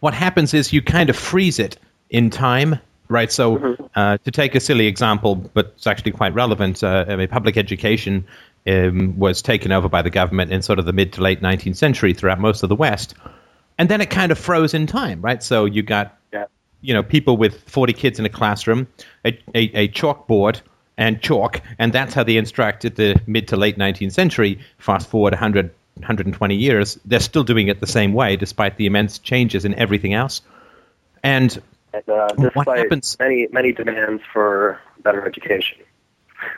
what 0.00 0.14
happens 0.14 0.54
is 0.54 0.72
you 0.72 0.82
kind 0.82 1.10
of 1.10 1.16
freeze 1.16 1.58
it 1.58 1.78
in 2.10 2.30
time, 2.30 2.80
right? 3.08 3.30
So, 3.30 3.58
Mm-hmm. 3.58 3.84
uh, 3.94 4.18
to 4.18 4.30
take 4.30 4.54
a 4.54 4.60
silly 4.60 4.86
example, 4.86 5.36
but 5.36 5.74
it's 5.76 5.86
actually 5.86 6.12
quite 6.12 6.34
relevant, 6.34 6.82
uh, 6.82 7.04
I 7.08 7.16
mean, 7.16 7.28
public 7.28 7.56
education 7.56 8.26
um, 8.66 9.18
was 9.18 9.42
taken 9.42 9.72
over 9.72 9.88
by 9.88 10.02
the 10.02 10.10
government 10.10 10.52
in 10.52 10.62
sort 10.62 10.78
of 10.78 10.86
the 10.86 10.92
mid 10.92 11.12
to 11.14 11.22
late 11.22 11.40
19th 11.40 11.76
century 11.76 12.12
throughout 12.14 12.38
most 12.40 12.62
of 12.62 12.68
the 12.68 12.76
West, 12.76 13.14
and 13.78 13.88
then 13.88 14.00
it 14.00 14.10
kind 14.10 14.30
of 14.32 14.38
froze 14.38 14.74
in 14.74 14.86
time, 14.86 15.20
right? 15.22 15.42
So 15.42 15.64
you 15.64 15.82
got 15.82 16.16
Yeah. 16.32 16.44
you 16.80 16.94
know, 16.94 17.02
people 17.02 17.36
with 17.36 17.62
40 17.68 17.92
kids 17.92 18.18
in 18.18 18.24
a 18.26 18.28
classroom, 18.28 18.86
a, 19.24 19.30
a, 19.54 19.60
a 19.84 19.88
chalkboard 19.88 20.60
and 20.96 21.20
chalk, 21.22 21.60
and 21.78 21.92
that's 21.92 22.12
how 22.14 22.22
they 22.24 22.36
instructed 22.36 22.96
the 22.96 23.20
mid 23.26 23.48
to 23.48 23.56
late 23.56 23.78
19th 23.78 24.12
century. 24.12 24.58
Fast 24.78 25.08
forward 25.08 25.32
100, 25.32 25.70
120 25.94 26.54
years, 26.54 26.98
they're 27.06 27.20
still 27.20 27.44
doing 27.44 27.68
it 27.68 27.80
the 27.80 27.86
same 27.86 28.12
way, 28.12 28.36
despite 28.36 28.76
the 28.76 28.86
immense 28.86 29.18
changes 29.18 29.64
in 29.64 29.74
everything 29.74 30.12
else. 30.14 30.42
And 31.22 31.58
And, 31.92 32.08
uh, 32.08 32.50
What 32.54 32.68
happens- 32.78 33.16
many 33.18 33.48
many 33.50 33.72
demands 33.72 34.22
for 34.32 34.78
better 35.02 35.26
education. 35.26 35.78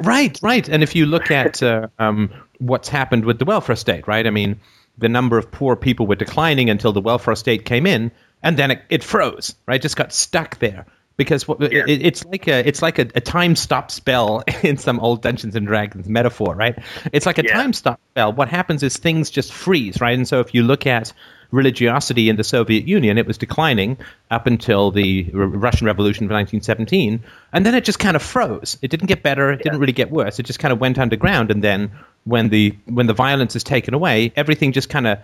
Right, 0.00 0.38
right. 0.42 0.68
And 0.68 0.82
if 0.82 0.94
you 0.94 1.06
look 1.06 1.30
at 1.30 1.62
uh, 1.62 1.88
um, 1.98 2.30
what's 2.58 2.88
happened 2.88 3.24
with 3.24 3.38
the 3.38 3.44
welfare 3.44 3.76
state, 3.76 4.06
right? 4.06 4.26
I 4.26 4.30
mean, 4.30 4.60
the 4.98 5.08
number 5.08 5.38
of 5.38 5.50
poor 5.50 5.76
people 5.76 6.06
were 6.06 6.14
declining 6.16 6.70
until 6.70 6.92
the 6.92 7.00
welfare 7.00 7.34
state 7.34 7.64
came 7.64 7.86
in, 7.86 8.10
and 8.42 8.56
then 8.56 8.70
it, 8.72 8.82
it 8.90 9.04
froze, 9.04 9.54
right? 9.66 9.80
Just 9.80 9.96
got 9.96 10.12
stuck 10.12 10.58
there 10.58 10.86
because 11.16 11.46
what, 11.46 11.60
Yeah. 11.60 11.84
it, 11.86 12.02
it's 12.04 12.24
like 12.24 12.46
a 12.48 12.66
it's 12.66 12.82
like 12.82 12.98
a, 12.98 13.08
a 13.14 13.20
time 13.20 13.54
stop 13.56 13.90
spell 13.90 14.42
in 14.62 14.76
some 14.76 14.98
old 15.00 15.22
Dungeons 15.22 15.54
and 15.56 15.66
Dragons 15.66 16.08
metaphor, 16.08 16.54
right? 16.54 16.78
It's 17.12 17.26
like 17.26 17.38
a 17.38 17.44
Yeah. 17.44 17.54
time 17.54 17.72
stop 17.72 18.00
spell. 18.12 18.32
What 18.32 18.48
happens 18.48 18.82
is 18.82 18.96
things 18.96 19.30
just 19.30 19.52
freeze, 19.52 20.00
right? 20.00 20.16
And 20.16 20.26
so 20.26 20.40
if 20.40 20.54
you 20.54 20.62
look 20.62 20.86
at 20.86 21.12
religiosity 21.52 22.28
in 22.28 22.36
the 22.36 22.42
Soviet 22.44 22.88
Union, 22.88 23.18
it 23.18 23.26
was 23.26 23.38
declining 23.38 23.96
up 24.30 24.46
until 24.46 24.90
the 24.90 25.30
R- 25.34 25.40
Russian 25.46 25.86
Revolution 25.86 26.24
of 26.24 26.30
1917, 26.30 27.22
and 27.52 27.64
then 27.64 27.74
it 27.74 27.84
just 27.84 27.98
kind 28.00 28.16
of 28.16 28.22
froze. 28.22 28.78
It 28.82 28.90
didn't 28.90 29.06
get 29.06 29.22
better. 29.22 29.52
It 29.52 29.62
didn't 29.62 29.78
really 29.78 29.92
get 29.92 30.10
worse. 30.10 30.38
It 30.38 30.46
just 30.46 30.58
kind 30.58 30.72
of 30.72 30.80
went 30.80 30.98
underground, 30.98 31.50
and 31.50 31.62
then 31.62 31.92
when 32.24 32.48
the 32.48 32.74
when 32.86 33.06
the 33.06 33.14
violence 33.14 33.54
is 33.54 33.62
taken 33.64 33.94
away, 33.94 34.32
everything 34.34 34.72
just 34.72 34.88
kind 34.88 35.06
of 35.06 35.18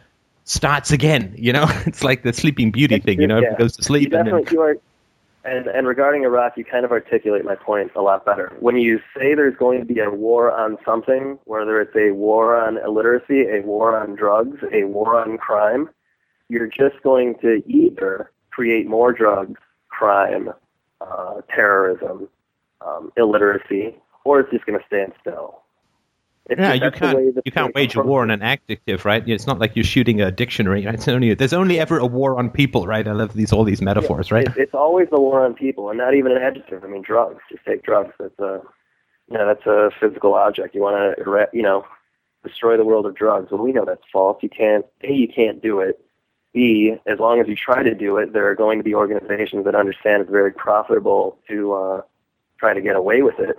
starts 0.44 0.92
again. 0.92 1.34
You 1.36 1.52
know, 1.52 1.66
it's 1.86 2.04
like 2.04 2.22
the 2.22 2.32
Sleeping 2.32 2.70
Beauty 2.70 3.00
thing. 3.00 3.20
You 3.20 3.26
know, 3.26 3.40
Yeah. 3.40 3.56
goes 3.56 3.76
to 3.76 3.82
sleep, 3.82 4.12
You 4.12 4.18
and 4.18 4.28
then 4.28 4.44
you 4.52 4.60
are. 4.60 4.76
And, 5.44 5.66
and 5.66 5.86
regarding 5.86 6.24
Iraq, 6.24 6.58
you 6.58 6.64
kind 6.64 6.84
of 6.84 6.90
articulate 6.92 7.42
my 7.44 7.54
point 7.54 7.92
a 7.96 8.02
lot 8.02 8.26
better. 8.26 8.52
When 8.60 8.76
you 8.76 8.98
say 9.16 9.34
there's 9.34 9.56
going 9.56 9.78
to 9.78 9.86
be 9.86 9.98
a 10.00 10.10
war 10.10 10.50
on 10.52 10.76
something, 10.84 11.38
whether 11.44 11.80
it's 11.80 11.94
a 11.96 12.10
war 12.10 12.60
on 12.60 12.76
illiteracy, 12.76 13.42
a 13.48 13.60
war 13.62 13.96
on 13.96 14.14
drugs, 14.14 14.58
a 14.72 14.84
war 14.84 15.18
on 15.18 15.38
crime, 15.38 15.88
you're 16.48 16.68
just 16.68 17.02
going 17.02 17.36
to 17.42 17.62
either 17.66 18.30
create 18.50 18.86
more 18.86 19.12
drugs, 19.12 19.60
crime, 19.88 20.50
uh, 21.00 21.40
terrorism, 21.54 22.28
um, 22.84 23.12
illiteracy, 23.16 23.96
or 24.24 24.40
it's 24.40 24.50
just 24.50 24.66
going 24.66 24.78
to 24.78 24.84
stand 24.86 25.12
still. 25.20 25.62
It's 26.48 26.58
yeah, 26.58 26.72
you 26.72 26.80
that's 26.80 26.98
the 26.98 27.06
way 27.06 27.12
can't 27.12 27.42
you 27.44 27.52
can't 27.52 27.74
wage 27.74 27.94
a 27.94 28.02
war 28.02 28.22
on 28.22 28.30
an 28.30 28.40
adjective, 28.40 29.04
right? 29.04 29.22
It's 29.28 29.46
not 29.46 29.58
like 29.58 29.76
you're 29.76 29.84
shooting 29.84 30.22
a 30.22 30.30
dictionary. 30.30 30.86
Right? 30.86 30.94
It's 30.98 31.06
only 31.06 31.34
there's 31.34 31.52
only 31.52 31.78
ever 31.78 31.98
a 31.98 32.06
war 32.06 32.38
on 32.38 32.48
people, 32.48 32.86
right? 32.86 33.06
I 33.06 33.12
love 33.12 33.34
these 33.34 33.52
all 33.52 33.64
these 33.64 33.82
metaphors, 33.82 34.32
right? 34.32 34.46
It, 34.46 34.54
it's 34.56 34.74
always 34.74 35.08
a 35.12 35.20
war 35.20 35.44
on 35.44 35.52
people, 35.52 35.90
and 35.90 35.98
not 35.98 36.14
even 36.14 36.32
an 36.32 36.38
adjective. 36.38 36.82
I 36.84 36.86
mean, 36.86 37.02
drugs. 37.02 37.42
Just 37.50 37.66
take 37.66 37.82
drugs. 37.82 38.14
That's 38.18 38.38
a, 38.38 38.62
you 39.30 39.36
know, 39.36 39.46
that's 39.46 39.66
a 39.66 39.90
physical 40.00 40.34
object. 40.34 40.74
You 40.74 40.80
want 40.80 41.18
to, 41.18 41.48
you 41.52 41.62
know, 41.62 41.84
destroy 42.42 42.78
the 42.78 42.84
world 42.84 43.04
of 43.04 43.14
drugs. 43.14 43.48
Well, 43.50 43.62
we 43.62 43.72
know 43.72 43.84
that's 43.84 44.02
false. 44.10 44.38
You 44.42 44.48
can't. 44.48 44.86
A, 45.04 45.12
you 45.12 45.28
can't 45.28 45.60
do 45.60 45.80
it. 45.80 46.00
B, 46.52 46.96
as 47.06 47.18
long 47.18 47.40
as 47.40 47.48
you 47.48 47.56
try 47.56 47.82
to 47.82 47.94
do 47.94 48.16
it, 48.16 48.32
there 48.32 48.48
are 48.48 48.54
going 48.54 48.78
to 48.78 48.84
be 48.84 48.94
organizations 48.94 49.64
that 49.64 49.74
understand 49.74 50.22
it's 50.22 50.30
very 50.30 50.52
profitable 50.52 51.38
to 51.48 51.72
uh, 51.74 52.02
try 52.58 52.74
to 52.74 52.80
get 52.80 52.96
away 52.96 53.22
with 53.22 53.38
it, 53.38 53.58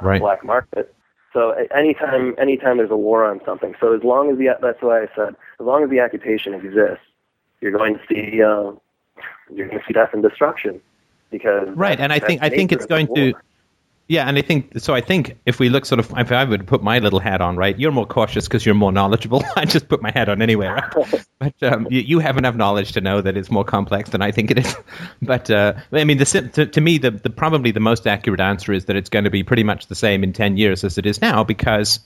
Right. 0.00 0.20
black 0.20 0.44
market. 0.44 0.94
So 1.32 1.50
anytime, 1.74 2.34
anytime 2.38 2.78
there's 2.78 2.90
a 2.90 2.96
war 2.96 3.24
on 3.24 3.40
something. 3.44 3.74
So 3.80 3.94
as 3.94 4.02
long 4.02 4.30
as 4.32 4.38
the, 4.38 4.56
that's 4.60 4.82
why 4.82 5.02
I 5.02 5.08
said, 5.14 5.36
as 5.60 5.66
long 5.66 5.84
as 5.84 5.90
the 5.90 6.00
occupation 6.00 6.54
exists, 6.54 7.04
you're 7.60 7.70
going 7.70 7.94
to 7.94 8.00
see, 8.08 8.42
uh, 8.42 8.72
you're 9.54 9.68
going 9.68 9.78
to 9.78 9.84
see 9.86 9.92
death 9.92 10.10
and 10.12 10.22
destruction. 10.22 10.80
Because 11.30 11.68
Right, 11.76 12.00
and 12.00 12.12
I 12.12 12.18
think 12.18 12.42
I 12.42 12.50
think 12.50 12.72
it's 12.72 12.86
going 12.86 13.06
to. 13.14 13.34
Yeah, 14.10 14.26
and 14.26 14.36
I 14.36 14.42
think 14.42 14.80
so. 14.80 14.92
I 14.92 15.00
think 15.00 15.38
if 15.46 15.60
we 15.60 15.68
look 15.68 15.86
sort 15.86 16.00
of, 16.00 16.12
if 16.18 16.32
I 16.32 16.42
would 16.42 16.66
put 16.66 16.82
my 16.82 16.98
little 16.98 17.20
hat 17.20 17.40
on, 17.40 17.54
right? 17.54 17.78
You're 17.78 17.92
more 17.92 18.06
cautious 18.06 18.48
because 18.48 18.66
you're 18.66 18.74
more 18.74 18.90
knowledgeable. 18.90 19.44
I 19.56 19.64
just 19.66 19.88
put 19.88 20.02
my 20.02 20.10
hat 20.10 20.28
on 20.28 20.42
anyway, 20.42 20.66
right? 20.66 21.24
but 21.38 21.62
um, 21.62 21.86
you, 21.90 22.00
you 22.00 22.18
have 22.18 22.36
enough 22.36 22.56
knowledge 22.56 22.90
to 22.94 23.00
know 23.00 23.20
that 23.20 23.36
it's 23.36 23.52
more 23.52 23.62
complex 23.62 24.10
than 24.10 24.20
I 24.20 24.32
think 24.32 24.50
it 24.50 24.58
is. 24.58 24.76
But 25.22 25.48
uh, 25.48 25.74
I 25.92 26.02
mean, 26.02 26.18
the, 26.18 26.24
to, 26.24 26.66
to 26.66 26.80
me, 26.80 26.98
the, 26.98 27.12
the 27.12 27.30
probably 27.30 27.70
the 27.70 27.78
most 27.78 28.08
accurate 28.08 28.40
answer 28.40 28.72
is 28.72 28.86
that 28.86 28.96
it's 28.96 29.10
going 29.10 29.26
to 29.26 29.30
be 29.30 29.44
pretty 29.44 29.62
much 29.62 29.86
the 29.86 29.94
same 29.94 30.24
in 30.24 30.32
ten 30.32 30.56
years 30.56 30.82
as 30.82 30.98
it 30.98 31.06
is 31.06 31.22
now 31.22 31.44
because 31.44 32.00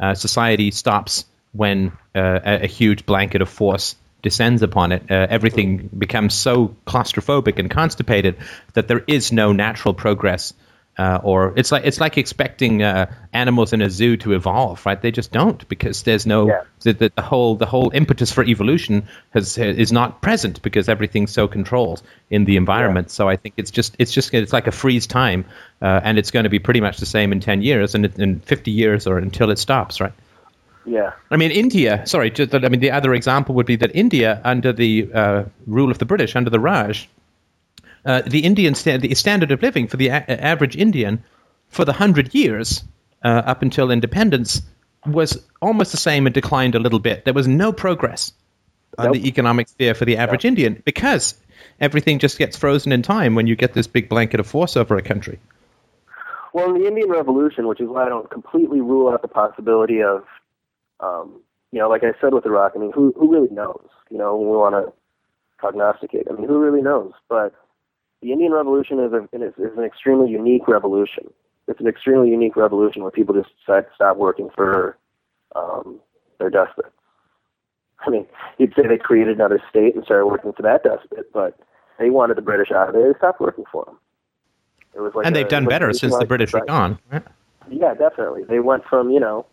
uh, 0.00 0.14
society 0.14 0.70
stops 0.70 1.26
when 1.52 1.92
uh, 2.14 2.40
a, 2.42 2.62
a 2.62 2.66
huge 2.66 3.04
blanket 3.04 3.42
of 3.42 3.50
force 3.50 3.96
descends 4.22 4.62
upon 4.62 4.92
it, 4.92 5.10
uh, 5.10 5.26
everything 5.28 5.90
becomes 5.96 6.34
so 6.34 6.74
claustrophobic 6.86 7.58
and 7.58 7.70
constipated 7.70 8.36
that 8.72 8.88
there 8.88 9.04
is 9.06 9.30
no 9.30 9.52
natural 9.52 9.94
progress. 9.94 10.54
Uh, 10.98 11.18
or 11.22 11.54
it's 11.56 11.72
like 11.72 11.84
it's 11.86 11.98
like 11.98 12.18
expecting 12.18 12.82
uh, 12.82 13.10
animals 13.32 13.72
in 13.72 13.80
a 13.80 13.88
zoo 13.88 14.18
to 14.18 14.34
evolve, 14.34 14.84
right? 14.84 15.00
They 15.00 15.10
just 15.10 15.32
don't 15.32 15.66
because 15.68 16.02
there's 16.02 16.26
no 16.26 16.48
Yeah. 16.48 16.62
the, 16.82 16.92
the, 16.92 17.12
the 17.14 17.22
whole 17.22 17.54
the 17.54 17.64
whole 17.64 17.90
impetus 17.94 18.30
for 18.32 18.44
evolution 18.44 19.08
has 19.30 19.56
is 19.56 19.92
not 19.92 20.20
present 20.20 20.60
because 20.60 20.90
everything's 20.90 21.30
so 21.30 21.48
controlled 21.48 22.02
in 22.28 22.44
the 22.44 22.56
environment. 22.56 23.10
So 23.10 23.30
I 23.30 23.36
think 23.36 23.54
it's 23.56 23.70
just 23.70 23.96
it's 23.98 24.12
just 24.12 24.34
it's 24.34 24.52
like 24.52 24.66
a 24.66 24.72
freeze 24.72 25.06
time, 25.06 25.46
uh, 25.80 26.00
and 26.04 26.18
it's 26.18 26.30
going 26.32 26.44
to 26.44 26.50
be 26.50 26.58
pretty 26.58 26.80
much 26.80 26.98
the 26.98 27.06
same 27.06 27.32
in 27.32 27.40
ten 27.40 27.62
years 27.62 27.94
and 27.94 28.04
in 28.18 28.40
fifty 28.40 28.72
years 28.72 29.06
or 29.06 29.16
until 29.16 29.50
it 29.50 29.58
stops, 29.58 30.00
right? 30.00 30.12
Yeah. 30.84 31.12
I 31.30 31.36
mean, 31.36 31.50
India. 31.50 32.06
Sorry, 32.06 32.30
just, 32.30 32.54
I 32.54 32.68
mean 32.68 32.80
the 32.80 32.90
other 32.90 33.14
example 33.14 33.54
would 33.54 33.66
be 33.66 33.76
that 33.76 33.94
India, 33.94 34.40
under 34.44 34.72
the 34.72 35.10
uh, 35.14 35.44
rule 35.66 35.90
of 35.90 35.98
the 35.98 36.04
British, 36.04 36.36
under 36.36 36.50
the 36.50 36.60
Raj, 36.60 37.08
uh, 38.04 38.22
the 38.26 38.40
Indian 38.40 38.74
sta- 38.74 38.98
the 38.98 39.14
standard 39.14 39.50
of 39.50 39.62
living 39.62 39.86
for 39.86 39.96
the 39.96 40.08
a- 40.08 40.30
average 40.30 40.76
Indian 40.76 41.22
for 41.68 41.84
the 41.84 41.92
hundred 41.92 42.34
years 42.34 42.84
uh, 43.24 43.42
up 43.46 43.62
until 43.62 43.90
independence 43.90 44.62
was 45.06 45.42
almost 45.62 45.92
the 45.92 45.98
same 45.98 46.26
and 46.26 46.34
declined 46.34 46.74
a 46.74 46.78
little 46.78 46.98
bit. 46.98 47.24
There 47.24 47.34
was 47.34 47.48
no 47.48 47.72
progress 47.72 48.32
on 48.98 49.06
Nope. 49.06 49.14
the 49.14 49.28
economic 49.28 49.68
sphere 49.68 49.94
for 49.94 50.04
the 50.04 50.16
average 50.16 50.44
Indian 50.44 50.82
because 50.84 51.34
everything 51.80 52.18
just 52.18 52.38
gets 52.38 52.56
frozen 52.56 52.92
in 52.92 53.02
time 53.02 53.34
when 53.34 53.46
you 53.46 53.56
get 53.56 53.72
this 53.72 53.86
big 53.86 54.08
blanket 54.08 54.40
of 54.40 54.46
force 54.46 54.76
over 54.76 54.96
a 54.96 55.02
country. 55.02 55.38
Well, 56.52 56.74
in 56.74 56.82
the 56.82 56.88
Indian 56.88 57.08
Revolution, 57.08 57.68
which 57.68 57.80
is 57.80 57.88
why 57.88 58.06
I 58.06 58.08
don't 58.08 58.28
completely 58.28 58.80
rule 58.80 59.12
out 59.12 59.22
the 59.22 59.28
possibility 59.28 60.02
of, 60.02 60.24
um, 60.98 61.40
you 61.70 61.78
know, 61.78 61.88
like 61.88 62.02
I 62.02 62.12
said 62.20 62.34
with 62.34 62.44
Iraq, 62.44 62.72
I 62.74 62.78
mean, 62.78 62.92
who 62.92 63.14
who 63.16 63.30
really 63.30 63.54
knows? 63.54 63.86
You 64.10 64.18
know, 64.18 64.36
we 64.36 64.56
want 64.56 64.74
to 64.74 64.92
prognosticate. 65.58 66.26
I 66.28 66.34
mean, 66.34 66.48
who 66.48 66.58
really 66.58 66.82
knows? 66.82 67.12
But 67.28 67.54
the 68.22 68.32
Indian 68.32 68.52
Revolution 68.52 69.00
is, 69.00 69.12
a, 69.12 69.22
is, 69.32 69.54
is 69.58 69.76
an 69.78 69.84
extremely 69.84 70.30
unique 70.30 70.68
revolution. 70.68 71.30
It's 71.68 71.80
an 71.80 71.86
extremely 71.86 72.30
unique 72.30 72.56
revolution 72.56 73.02
where 73.02 73.10
people 73.10 73.34
just 73.34 73.50
decide 73.58 73.82
to 73.82 73.94
stop 73.94 74.16
working 74.16 74.50
for 74.54 74.96
um, 75.54 76.00
their 76.38 76.50
despots. 76.50 76.88
I 78.00 78.10
mean, 78.10 78.26
you'd 78.58 78.74
say 78.74 78.86
they 78.86 78.98
created 78.98 79.36
another 79.36 79.62
state 79.68 79.94
and 79.94 80.04
started 80.04 80.26
working 80.26 80.52
for 80.52 80.62
that 80.62 80.82
despot, 80.82 81.30
but 81.32 81.58
they 81.98 82.10
wanted 82.10 82.36
the 82.36 82.42
British 82.42 82.70
out 82.70 82.88
of 82.88 82.94
there. 82.94 83.12
They 83.12 83.18
stopped 83.18 83.40
working 83.40 83.64
for 83.70 83.84
them. 83.84 83.98
It 84.94 85.00
was 85.00 85.12
like 85.14 85.26
and 85.26 85.36
a- 85.36 85.38
they've 85.38 85.48
done 85.48 85.66
better 85.66 85.92
since 85.92 86.16
the 86.18 86.24
British 86.24 86.52
were 86.52 86.64
gone. 86.64 86.98
Right? 87.12 87.22
Yeah, 87.70 87.94
definitely. 87.94 88.44
They 88.44 88.58
went 88.58 88.84
from, 88.84 89.10
you 89.10 89.20
know, 89.20 89.46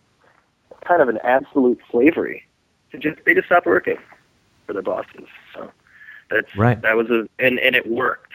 kind 0.87 1.01
of 1.01 1.09
an 1.09 1.19
absolute 1.23 1.79
slavery 1.91 2.43
to 2.91 2.97
just 2.97 3.19
they 3.25 3.33
just 3.33 3.47
stopped 3.47 3.65
working 3.67 3.97
for 4.65 4.73
their 4.73 4.81
bosses. 4.81 5.27
So 5.53 5.69
that's 6.31 6.55
Right. 6.55 6.81
that 6.81 6.95
was 6.95 7.09
a 7.09 7.27
and, 7.37 7.59
and 7.59 7.75
it 7.75 7.85
worked. 7.89 8.26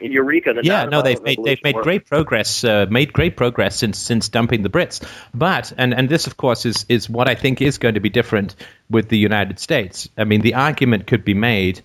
Eureka! 0.00 0.54
The 0.54 0.64
Yeah, 0.64 0.84
no, 0.84 1.02
they've 1.02 1.22
made 1.22 1.38
they've 1.42 1.62
made 1.62 1.76
great 1.76 2.06
progress, 2.06 2.64
uh, 2.64 2.86
made 2.90 3.12
great 3.12 3.36
progress 3.36 3.76
since 3.76 3.98
since 3.98 4.28
dumping 4.28 4.62
the 4.62 4.68
Brits. 4.68 5.06
But 5.34 5.72
and 5.76 5.94
and 5.94 6.08
this, 6.08 6.26
of 6.26 6.36
course, 6.36 6.66
is 6.66 6.86
is 6.88 7.08
what 7.08 7.28
I 7.28 7.34
think 7.34 7.60
is 7.60 7.78
going 7.78 7.94
to 7.94 8.00
be 8.00 8.10
different 8.10 8.54
with 8.90 9.08
the 9.08 9.18
United 9.18 9.58
States. 9.58 10.08
I 10.16 10.24
mean, 10.24 10.40
the 10.40 10.54
argument 10.54 11.06
could 11.06 11.24
be 11.24 11.34
made, 11.34 11.82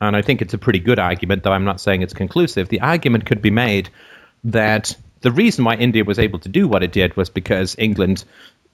and 0.00 0.16
I 0.16 0.22
think 0.22 0.42
it's 0.42 0.54
a 0.54 0.58
pretty 0.58 0.80
good 0.80 0.98
argument, 0.98 1.42
though 1.42 1.52
I'm 1.52 1.64
not 1.64 1.80
saying 1.80 2.02
it's 2.02 2.14
conclusive. 2.14 2.68
The 2.68 2.80
argument 2.80 3.26
could 3.26 3.42
be 3.42 3.50
made 3.50 3.90
that 4.44 4.96
the 5.20 5.32
reason 5.32 5.64
why 5.64 5.74
India 5.74 6.04
was 6.04 6.18
able 6.18 6.38
to 6.40 6.48
do 6.48 6.68
what 6.68 6.82
it 6.82 6.92
did 6.92 7.16
was 7.16 7.30
because 7.30 7.74
England, 7.78 8.24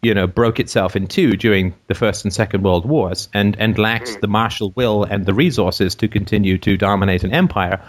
you 0.03 0.14
know, 0.14 0.26
broke 0.26 0.61
itself 0.61 0.97
in 0.97 1.07
two 1.07 1.36
during 1.36 1.74
the 1.86 1.95
First 1.95 2.24
and 2.24 2.32
Second 2.32 2.62
World 2.62 2.84
Wars 2.84 3.28
and, 3.32 3.57
and 3.59 3.78
lacked 3.78 4.20
the 4.20 4.28
martial 4.28 4.72
will 4.76 5.05
and 5.05 5.24
the 5.24 5.34
resources 5.34 5.95
to 5.97 6.09
continue 6.09 6.59
to 6.59 6.76
dominate 6.76 7.24
an 7.24 7.32
empire. 7.32 7.82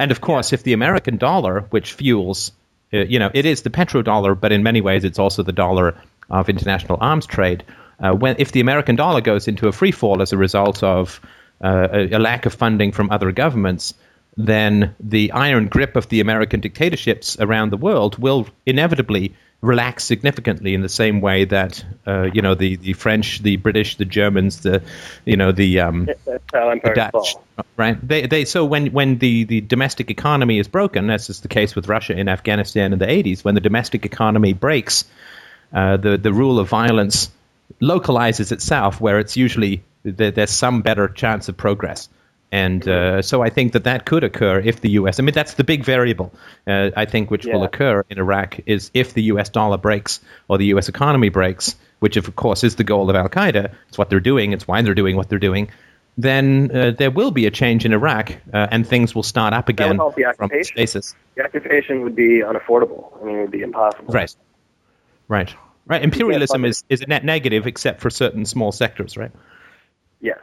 And 0.00 0.10
of 0.10 0.22
course, 0.22 0.54
if 0.54 0.62
the 0.62 0.72
American 0.72 1.18
dollar, 1.18 1.60
which 1.68 1.92
fuels, 1.92 2.52
uh, 2.90 3.00
you 3.00 3.18
know, 3.18 3.30
it 3.34 3.44
is 3.44 3.60
the 3.60 3.68
petrodollar, 3.68 4.34
but 4.34 4.50
in 4.50 4.62
many 4.62 4.80
ways 4.80 5.04
it's 5.04 5.18
also 5.18 5.42
the 5.42 5.52
dollar 5.52 5.94
of 6.30 6.48
international 6.48 6.96
arms 7.02 7.26
trade. 7.26 7.64
Uh, 8.02 8.12
when 8.12 8.36
if 8.38 8.50
the 8.50 8.60
American 8.60 8.96
dollar 8.96 9.20
goes 9.20 9.46
into 9.46 9.68
a 9.68 9.72
free 9.72 9.92
fall 9.92 10.22
as 10.22 10.32
a 10.32 10.38
result 10.38 10.82
of 10.82 11.20
uh, 11.62 11.88
a, 11.92 12.12
a 12.12 12.18
lack 12.18 12.46
of 12.46 12.54
funding 12.54 12.92
from 12.92 13.10
other 13.10 13.30
governments, 13.30 13.92
then 14.36 14.94
the 15.00 15.32
iron 15.32 15.68
grip 15.68 15.96
of 15.96 16.08
the 16.08 16.20
American 16.20 16.60
dictatorships 16.60 17.38
around 17.38 17.70
the 17.70 17.76
world 17.76 18.18
will 18.18 18.46
inevitably 18.64 19.34
relax 19.62 20.04
significantly 20.04 20.72
in 20.72 20.80
the 20.80 20.88
same 20.88 21.20
way 21.20 21.44
that 21.44 21.84
uh, 22.06 22.28
you 22.32 22.40
know 22.40 22.54
the, 22.54 22.76
the 22.76 22.92
French, 22.94 23.42
the 23.42 23.56
British, 23.56 23.96
the 23.96 24.04
Germans, 24.04 24.60
the 24.60 24.82
you 25.24 25.36
know 25.36 25.52
the 25.52 25.80
um, 25.80 26.08
empires 26.70 26.96
Dutch, 26.96 27.12
fall. 27.12 27.66
right? 27.76 28.08
They, 28.08 28.26
they 28.26 28.44
so 28.44 28.64
when 28.64 28.92
when 28.92 29.18
the, 29.18 29.44
the 29.44 29.60
domestic 29.60 30.10
economy 30.10 30.58
is 30.58 30.68
broken, 30.68 31.10
as 31.10 31.28
is 31.28 31.40
the 31.40 31.48
case 31.48 31.74
with 31.74 31.88
Russia 31.88 32.18
in 32.18 32.28
Afghanistan 32.28 32.92
in 32.92 32.98
the 32.98 33.06
80s, 33.06 33.44
when 33.44 33.54
the 33.54 33.60
domestic 33.60 34.06
economy 34.06 34.52
breaks, 34.54 35.04
uh, 35.72 35.96
the 35.96 36.16
the 36.16 36.32
rule 36.32 36.58
of 36.58 36.68
violence 36.68 37.30
localizes 37.80 38.52
itself, 38.52 39.00
where 39.00 39.18
it's 39.18 39.36
usually 39.36 39.82
there, 40.02 40.30
there's 40.30 40.50
some 40.50 40.82
better 40.82 41.08
chance 41.08 41.48
of 41.48 41.56
progress. 41.56 42.08
And 42.52 42.86
uh, 42.88 43.22
so 43.22 43.42
I 43.42 43.50
think 43.50 43.74
that 43.74 43.84
that 43.84 44.06
could 44.06 44.24
occur 44.24 44.58
if 44.58 44.80
the 44.80 44.90
U.S. 44.90 45.20
I 45.20 45.22
mean, 45.22 45.34
that's 45.34 45.54
the 45.54 45.62
big 45.62 45.84
variable. 45.84 46.32
Uh, 46.66 46.90
I 46.96 47.04
think 47.04 47.30
which 47.30 47.46
will 47.46 47.62
occur 47.62 48.04
in 48.10 48.18
Iraq 48.18 48.60
is 48.66 48.90
if 48.92 49.14
the 49.14 49.22
U.S. 49.24 49.48
dollar 49.50 49.78
breaks 49.78 50.20
or 50.48 50.58
the 50.58 50.66
U.S. 50.66 50.88
economy 50.88 51.28
breaks, 51.28 51.76
which 52.00 52.16
of 52.16 52.34
course 52.34 52.64
is 52.64 52.74
the 52.74 52.84
goal 52.84 53.08
of 53.08 53.14
Al 53.14 53.28
Qaeda. 53.28 53.72
It's 53.88 53.98
what 53.98 54.10
they're 54.10 54.18
doing. 54.18 54.52
It's 54.52 54.66
why 54.66 54.82
they're 54.82 54.94
doing 54.94 55.14
what 55.14 55.28
they're 55.28 55.38
doing. 55.38 55.70
Then 56.18 56.70
uh, 56.74 56.90
there 56.90 57.10
will 57.10 57.30
be 57.30 57.46
a 57.46 57.50
change 57.50 57.84
in 57.84 57.92
Iraq, 57.92 58.32
uh, 58.52 58.66
and 58.70 58.86
things 58.86 59.14
will 59.14 59.22
start 59.22 59.54
up 59.54 59.68
again 59.68 59.96
the 59.96 60.10
from 60.36 60.46
occupation. 60.46 60.64
stasis. 60.64 61.14
The 61.36 61.44
occupation 61.44 62.02
would 62.02 62.16
be 62.16 62.40
unaffordable. 62.40 63.12
I 63.20 63.24
mean, 63.24 63.36
it 63.36 63.40
would 63.42 63.50
be 63.52 63.62
impossible. 63.62 64.12
Right. 64.12 64.34
Right. 65.28 65.54
Right. 65.86 66.02
Imperialism 66.02 66.64
is, 66.64 66.84
is 66.88 67.00
a 67.00 67.06
net 67.06 67.24
negative 67.24 67.66
except 67.66 68.00
for 68.00 68.10
certain 68.10 68.44
small 68.44 68.72
sectors, 68.72 69.16
right? 69.16 69.30
Yeah. 70.20 70.34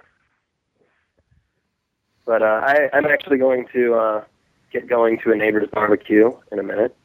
But 2.27 2.43
uh, 2.43 2.61
I, 2.63 2.89
I'm 2.93 3.05
actually 3.05 3.39
going 3.39 3.65
to 3.73 3.95
uh, 3.95 4.23
get 4.71 4.87
going 4.87 5.17
to 5.23 5.31
a 5.31 5.35
neighbor's 5.35 5.69
barbecue 5.71 6.31
in 6.51 6.59
a 6.59 6.63
minute. 6.63 6.95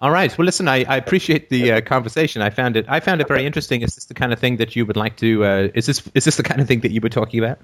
All 0.00 0.10
right. 0.10 0.36
Well, 0.36 0.44
listen, 0.44 0.68
I, 0.68 0.84
I 0.84 0.96
appreciate 0.98 1.48
the 1.48 1.72
uh, 1.72 1.80
conversation. 1.80 2.42
I 2.42 2.50
found 2.50 2.76
it 2.76 2.84
I 2.88 3.00
found 3.00 3.22
it 3.22 3.28
very 3.28 3.46
interesting. 3.46 3.80
Is 3.80 3.94
this 3.94 4.04
the 4.04 4.14
kind 4.14 4.34
of 4.34 4.38
thing 4.38 4.58
that 4.58 4.76
you 4.76 4.84
would 4.84 4.98
like 4.98 5.16
to? 5.16 5.44
Uh, 5.44 5.68
is 5.74 5.86
this 5.86 6.06
is 6.14 6.24
this 6.24 6.36
the 6.36 6.42
kind 6.42 6.60
of 6.60 6.68
thing 6.68 6.80
that 6.80 6.90
you 6.90 7.00
were 7.00 7.08
talking 7.08 7.42
about? 7.42 7.58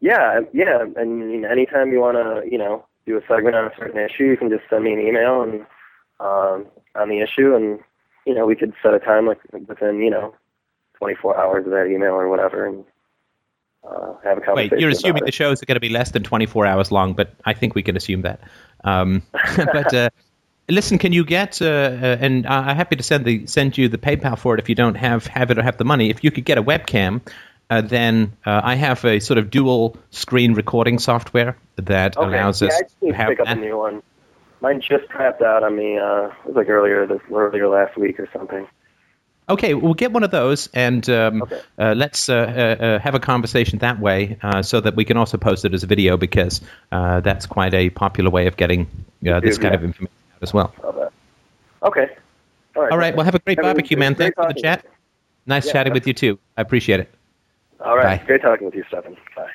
Yeah, 0.00 0.40
yeah. 0.54 0.80
And 0.80 0.96
I 0.96 1.04
mean, 1.04 1.44
anytime 1.44 1.92
you 1.92 2.00
want 2.00 2.16
to, 2.16 2.50
you 2.50 2.56
know, 2.56 2.86
do 3.04 3.18
a 3.18 3.20
segment 3.28 3.56
on 3.56 3.66
a 3.66 3.72
certain 3.76 4.00
issue, 4.00 4.24
you 4.24 4.38
can 4.38 4.48
just 4.48 4.62
send 4.70 4.84
me 4.84 4.94
an 4.94 5.00
email 5.00 5.42
and 5.42 5.66
um, 6.20 6.66
on 6.94 7.10
the 7.10 7.20
issue, 7.20 7.54
and 7.54 7.80
you 8.24 8.34
know, 8.34 8.46
we 8.46 8.56
could 8.56 8.72
set 8.82 8.94
a 8.94 8.98
time 8.98 9.26
like 9.26 9.40
within, 9.66 10.00
you 10.00 10.10
know, 10.10 10.34
24 10.98 11.38
hours 11.38 11.66
of 11.66 11.72
that 11.72 11.88
email 11.88 12.14
or 12.14 12.28
whatever, 12.28 12.64
and 12.64 12.84
uh, 13.84 14.14
have 14.24 14.38
a 14.38 14.40
conversation. 14.40 14.70
Wait, 14.76 14.80
you're 14.80 14.90
assuming 14.90 15.24
the 15.24 15.32
shows 15.32 15.62
are 15.62 15.66
going 15.66 15.76
to 15.76 15.80
be 15.80 15.88
less 15.88 16.10
than 16.10 16.22
24 16.22 16.66
hours 16.66 16.90
long, 16.92 17.14
but 17.14 17.32
I 17.44 17.54
think 17.54 17.74
we 17.74 17.82
can 17.82 17.96
assume 17.96 18.22
that. 18.22 18.40
Um, 18.84 19.22
but 19.56 19.94
uh, 19.94 20.10
listen, 20.68 20.98
can 20.98 21.12
you 21.12 21.24
get? 21.24 21.60
Uh, 21.60 21.66
uh, 21.66 22.16
and 22.20 22.46
I'm 22.46 22.76
happy 22.76 22.96
to 22.96 23.02
send 23.02 23.24
the 23.24 23.46
send 23.46 23.78
you 23.78 23.88
the 23.88 23.98
PayPal 23.98 24.38
for 24.38 24.54
it 24.54 24.60
if 24.60 24.68
you 24.68 24.74
don't 24.74 24.96
have 24.96 25.26
have 25.26 25.50
it 25.50 25.58
or 25.58 25.62
have 25.62 25.78
the 25.78 25.84
money. 25.84 26.10
If 26.10 26.24
you 26.24 26.30
could 26.30 26.44
get 26.44 26.58
a 26.58 26.62
webcam, 26.62 27.20
uh, 27.70 27.80
then 27.82 28.36
uh, 28.44 28.60
I 28.64 28.74
have 28.74 29.04
a 29.04 29.20
sort 29.20 29.38
of 29.38 29.50
dual 29.50 29.96
screen 30.10 30.54
recording 30.54 30.98
software 30.98 31.56
that 31.76 32.16
Okay. 32.16 32.26
allows 32.26 32.62
yeah, 32.62 32.68
us 32.68 32.82
to 33.00 33.12
have 33.12 33.28
pick 33.28 33.40
up 33.40 33.46
that. 33.46 33.58
a 33.58 33.60
new 33.60 33.78
one. 33.78 34.02
Mine 34.60 34.80
just 34.80 35.08
crapped 35.08 35.42
out 35.42 35.62
on 35.62 35.76
me. 35.76 35.98
Uh, 35.98 36.26
it 36.26 36.46
was 36.46 36.56
like 36.56 36.68
earlier 36.68 37.06
this 37.06 37.20
earlier 37.32 37.68
last 37.68 37.96
week 37.96 38.18
or 38.18 38.28
something. 38.32 38.66
Okay, 39.48 39.72
we'll 39.74 39.94
get 39.94 40.12
one 40.12 40.24
of 40.24 40.30
those, 40.30 40.68
and 40.74 41.08
um, 41.08 41.42
Okay. 41.42 41.60
uh, 41.78 41.94
let's 41.96 42.28
uh, 42.28 42.34
uh, 42.34 42.84
uh, 42.84 42.98
have 42.98 43.14
a 43.14 43.20
conversation 43.20 43.78
that 43.78 43.98
way, 43.98 44.36
uh, 44.42 44.62
so 44.62 44.80
that 44.80 44.94
we 44.94 45.04
can 45.04 45.16
also 45.16 45.38
post 45.38 45.64
it 45.64 45.72
as 45.72 45.82
a 45.82 45.86
video 45.86 46.18
because 46.18 46.60
uh, 46.92 47.20
that's 47.20 47.46
quite 47.46 47.72
a 47.72 47.88
popular 47.90 48.30
way 48.30 48.46
of 48.46 48.56
getting 48.56 48.82
uh, 49.26 49.40
this 49.40 49.56
YouTube, 49.56 49.62
kind 49.62 49.72
yeah. 49.72 49.78
of 49.78 49.84
information 49.84 50.14
out 50.34 50.42
as 50.42 50.52
well. 50.52 50.74
Okay. 51.82 52.10
All 52.76 52.82
right. 52.82 52.92
All 52.92 52.98
right, 52.98 53.16
well, 53.16 53.24
have 53.24 53.34
a 53.34 53.38
great 53.38 53.58
Have 53.58 53.64
barbecue, 53.64 53.96
man. 53.96 54.14
Thanks 54.14 54.34
for 54.34 54.52
the 54.52 54.60
chat. 54.60 54.84
Nice 55.46 55.66
Yeah, 55.66 55.72
chatting 55.72 55.94
with 55.94 56.06
you 56.06 56.12
too. 56.12 56.38
I 56.56 56.60
appreciate 56.60 57.00
it. 57.00 57.10
All 57.80 57.96
right. 57.96 58.20
Bye. 58.20 58.26
Great 58.26 58.42
talking 58.42 58.66
with 58.66 58.74
you, 58.74 58.84
Stefan. 58.88 59.16
Bye. 59.34 59.48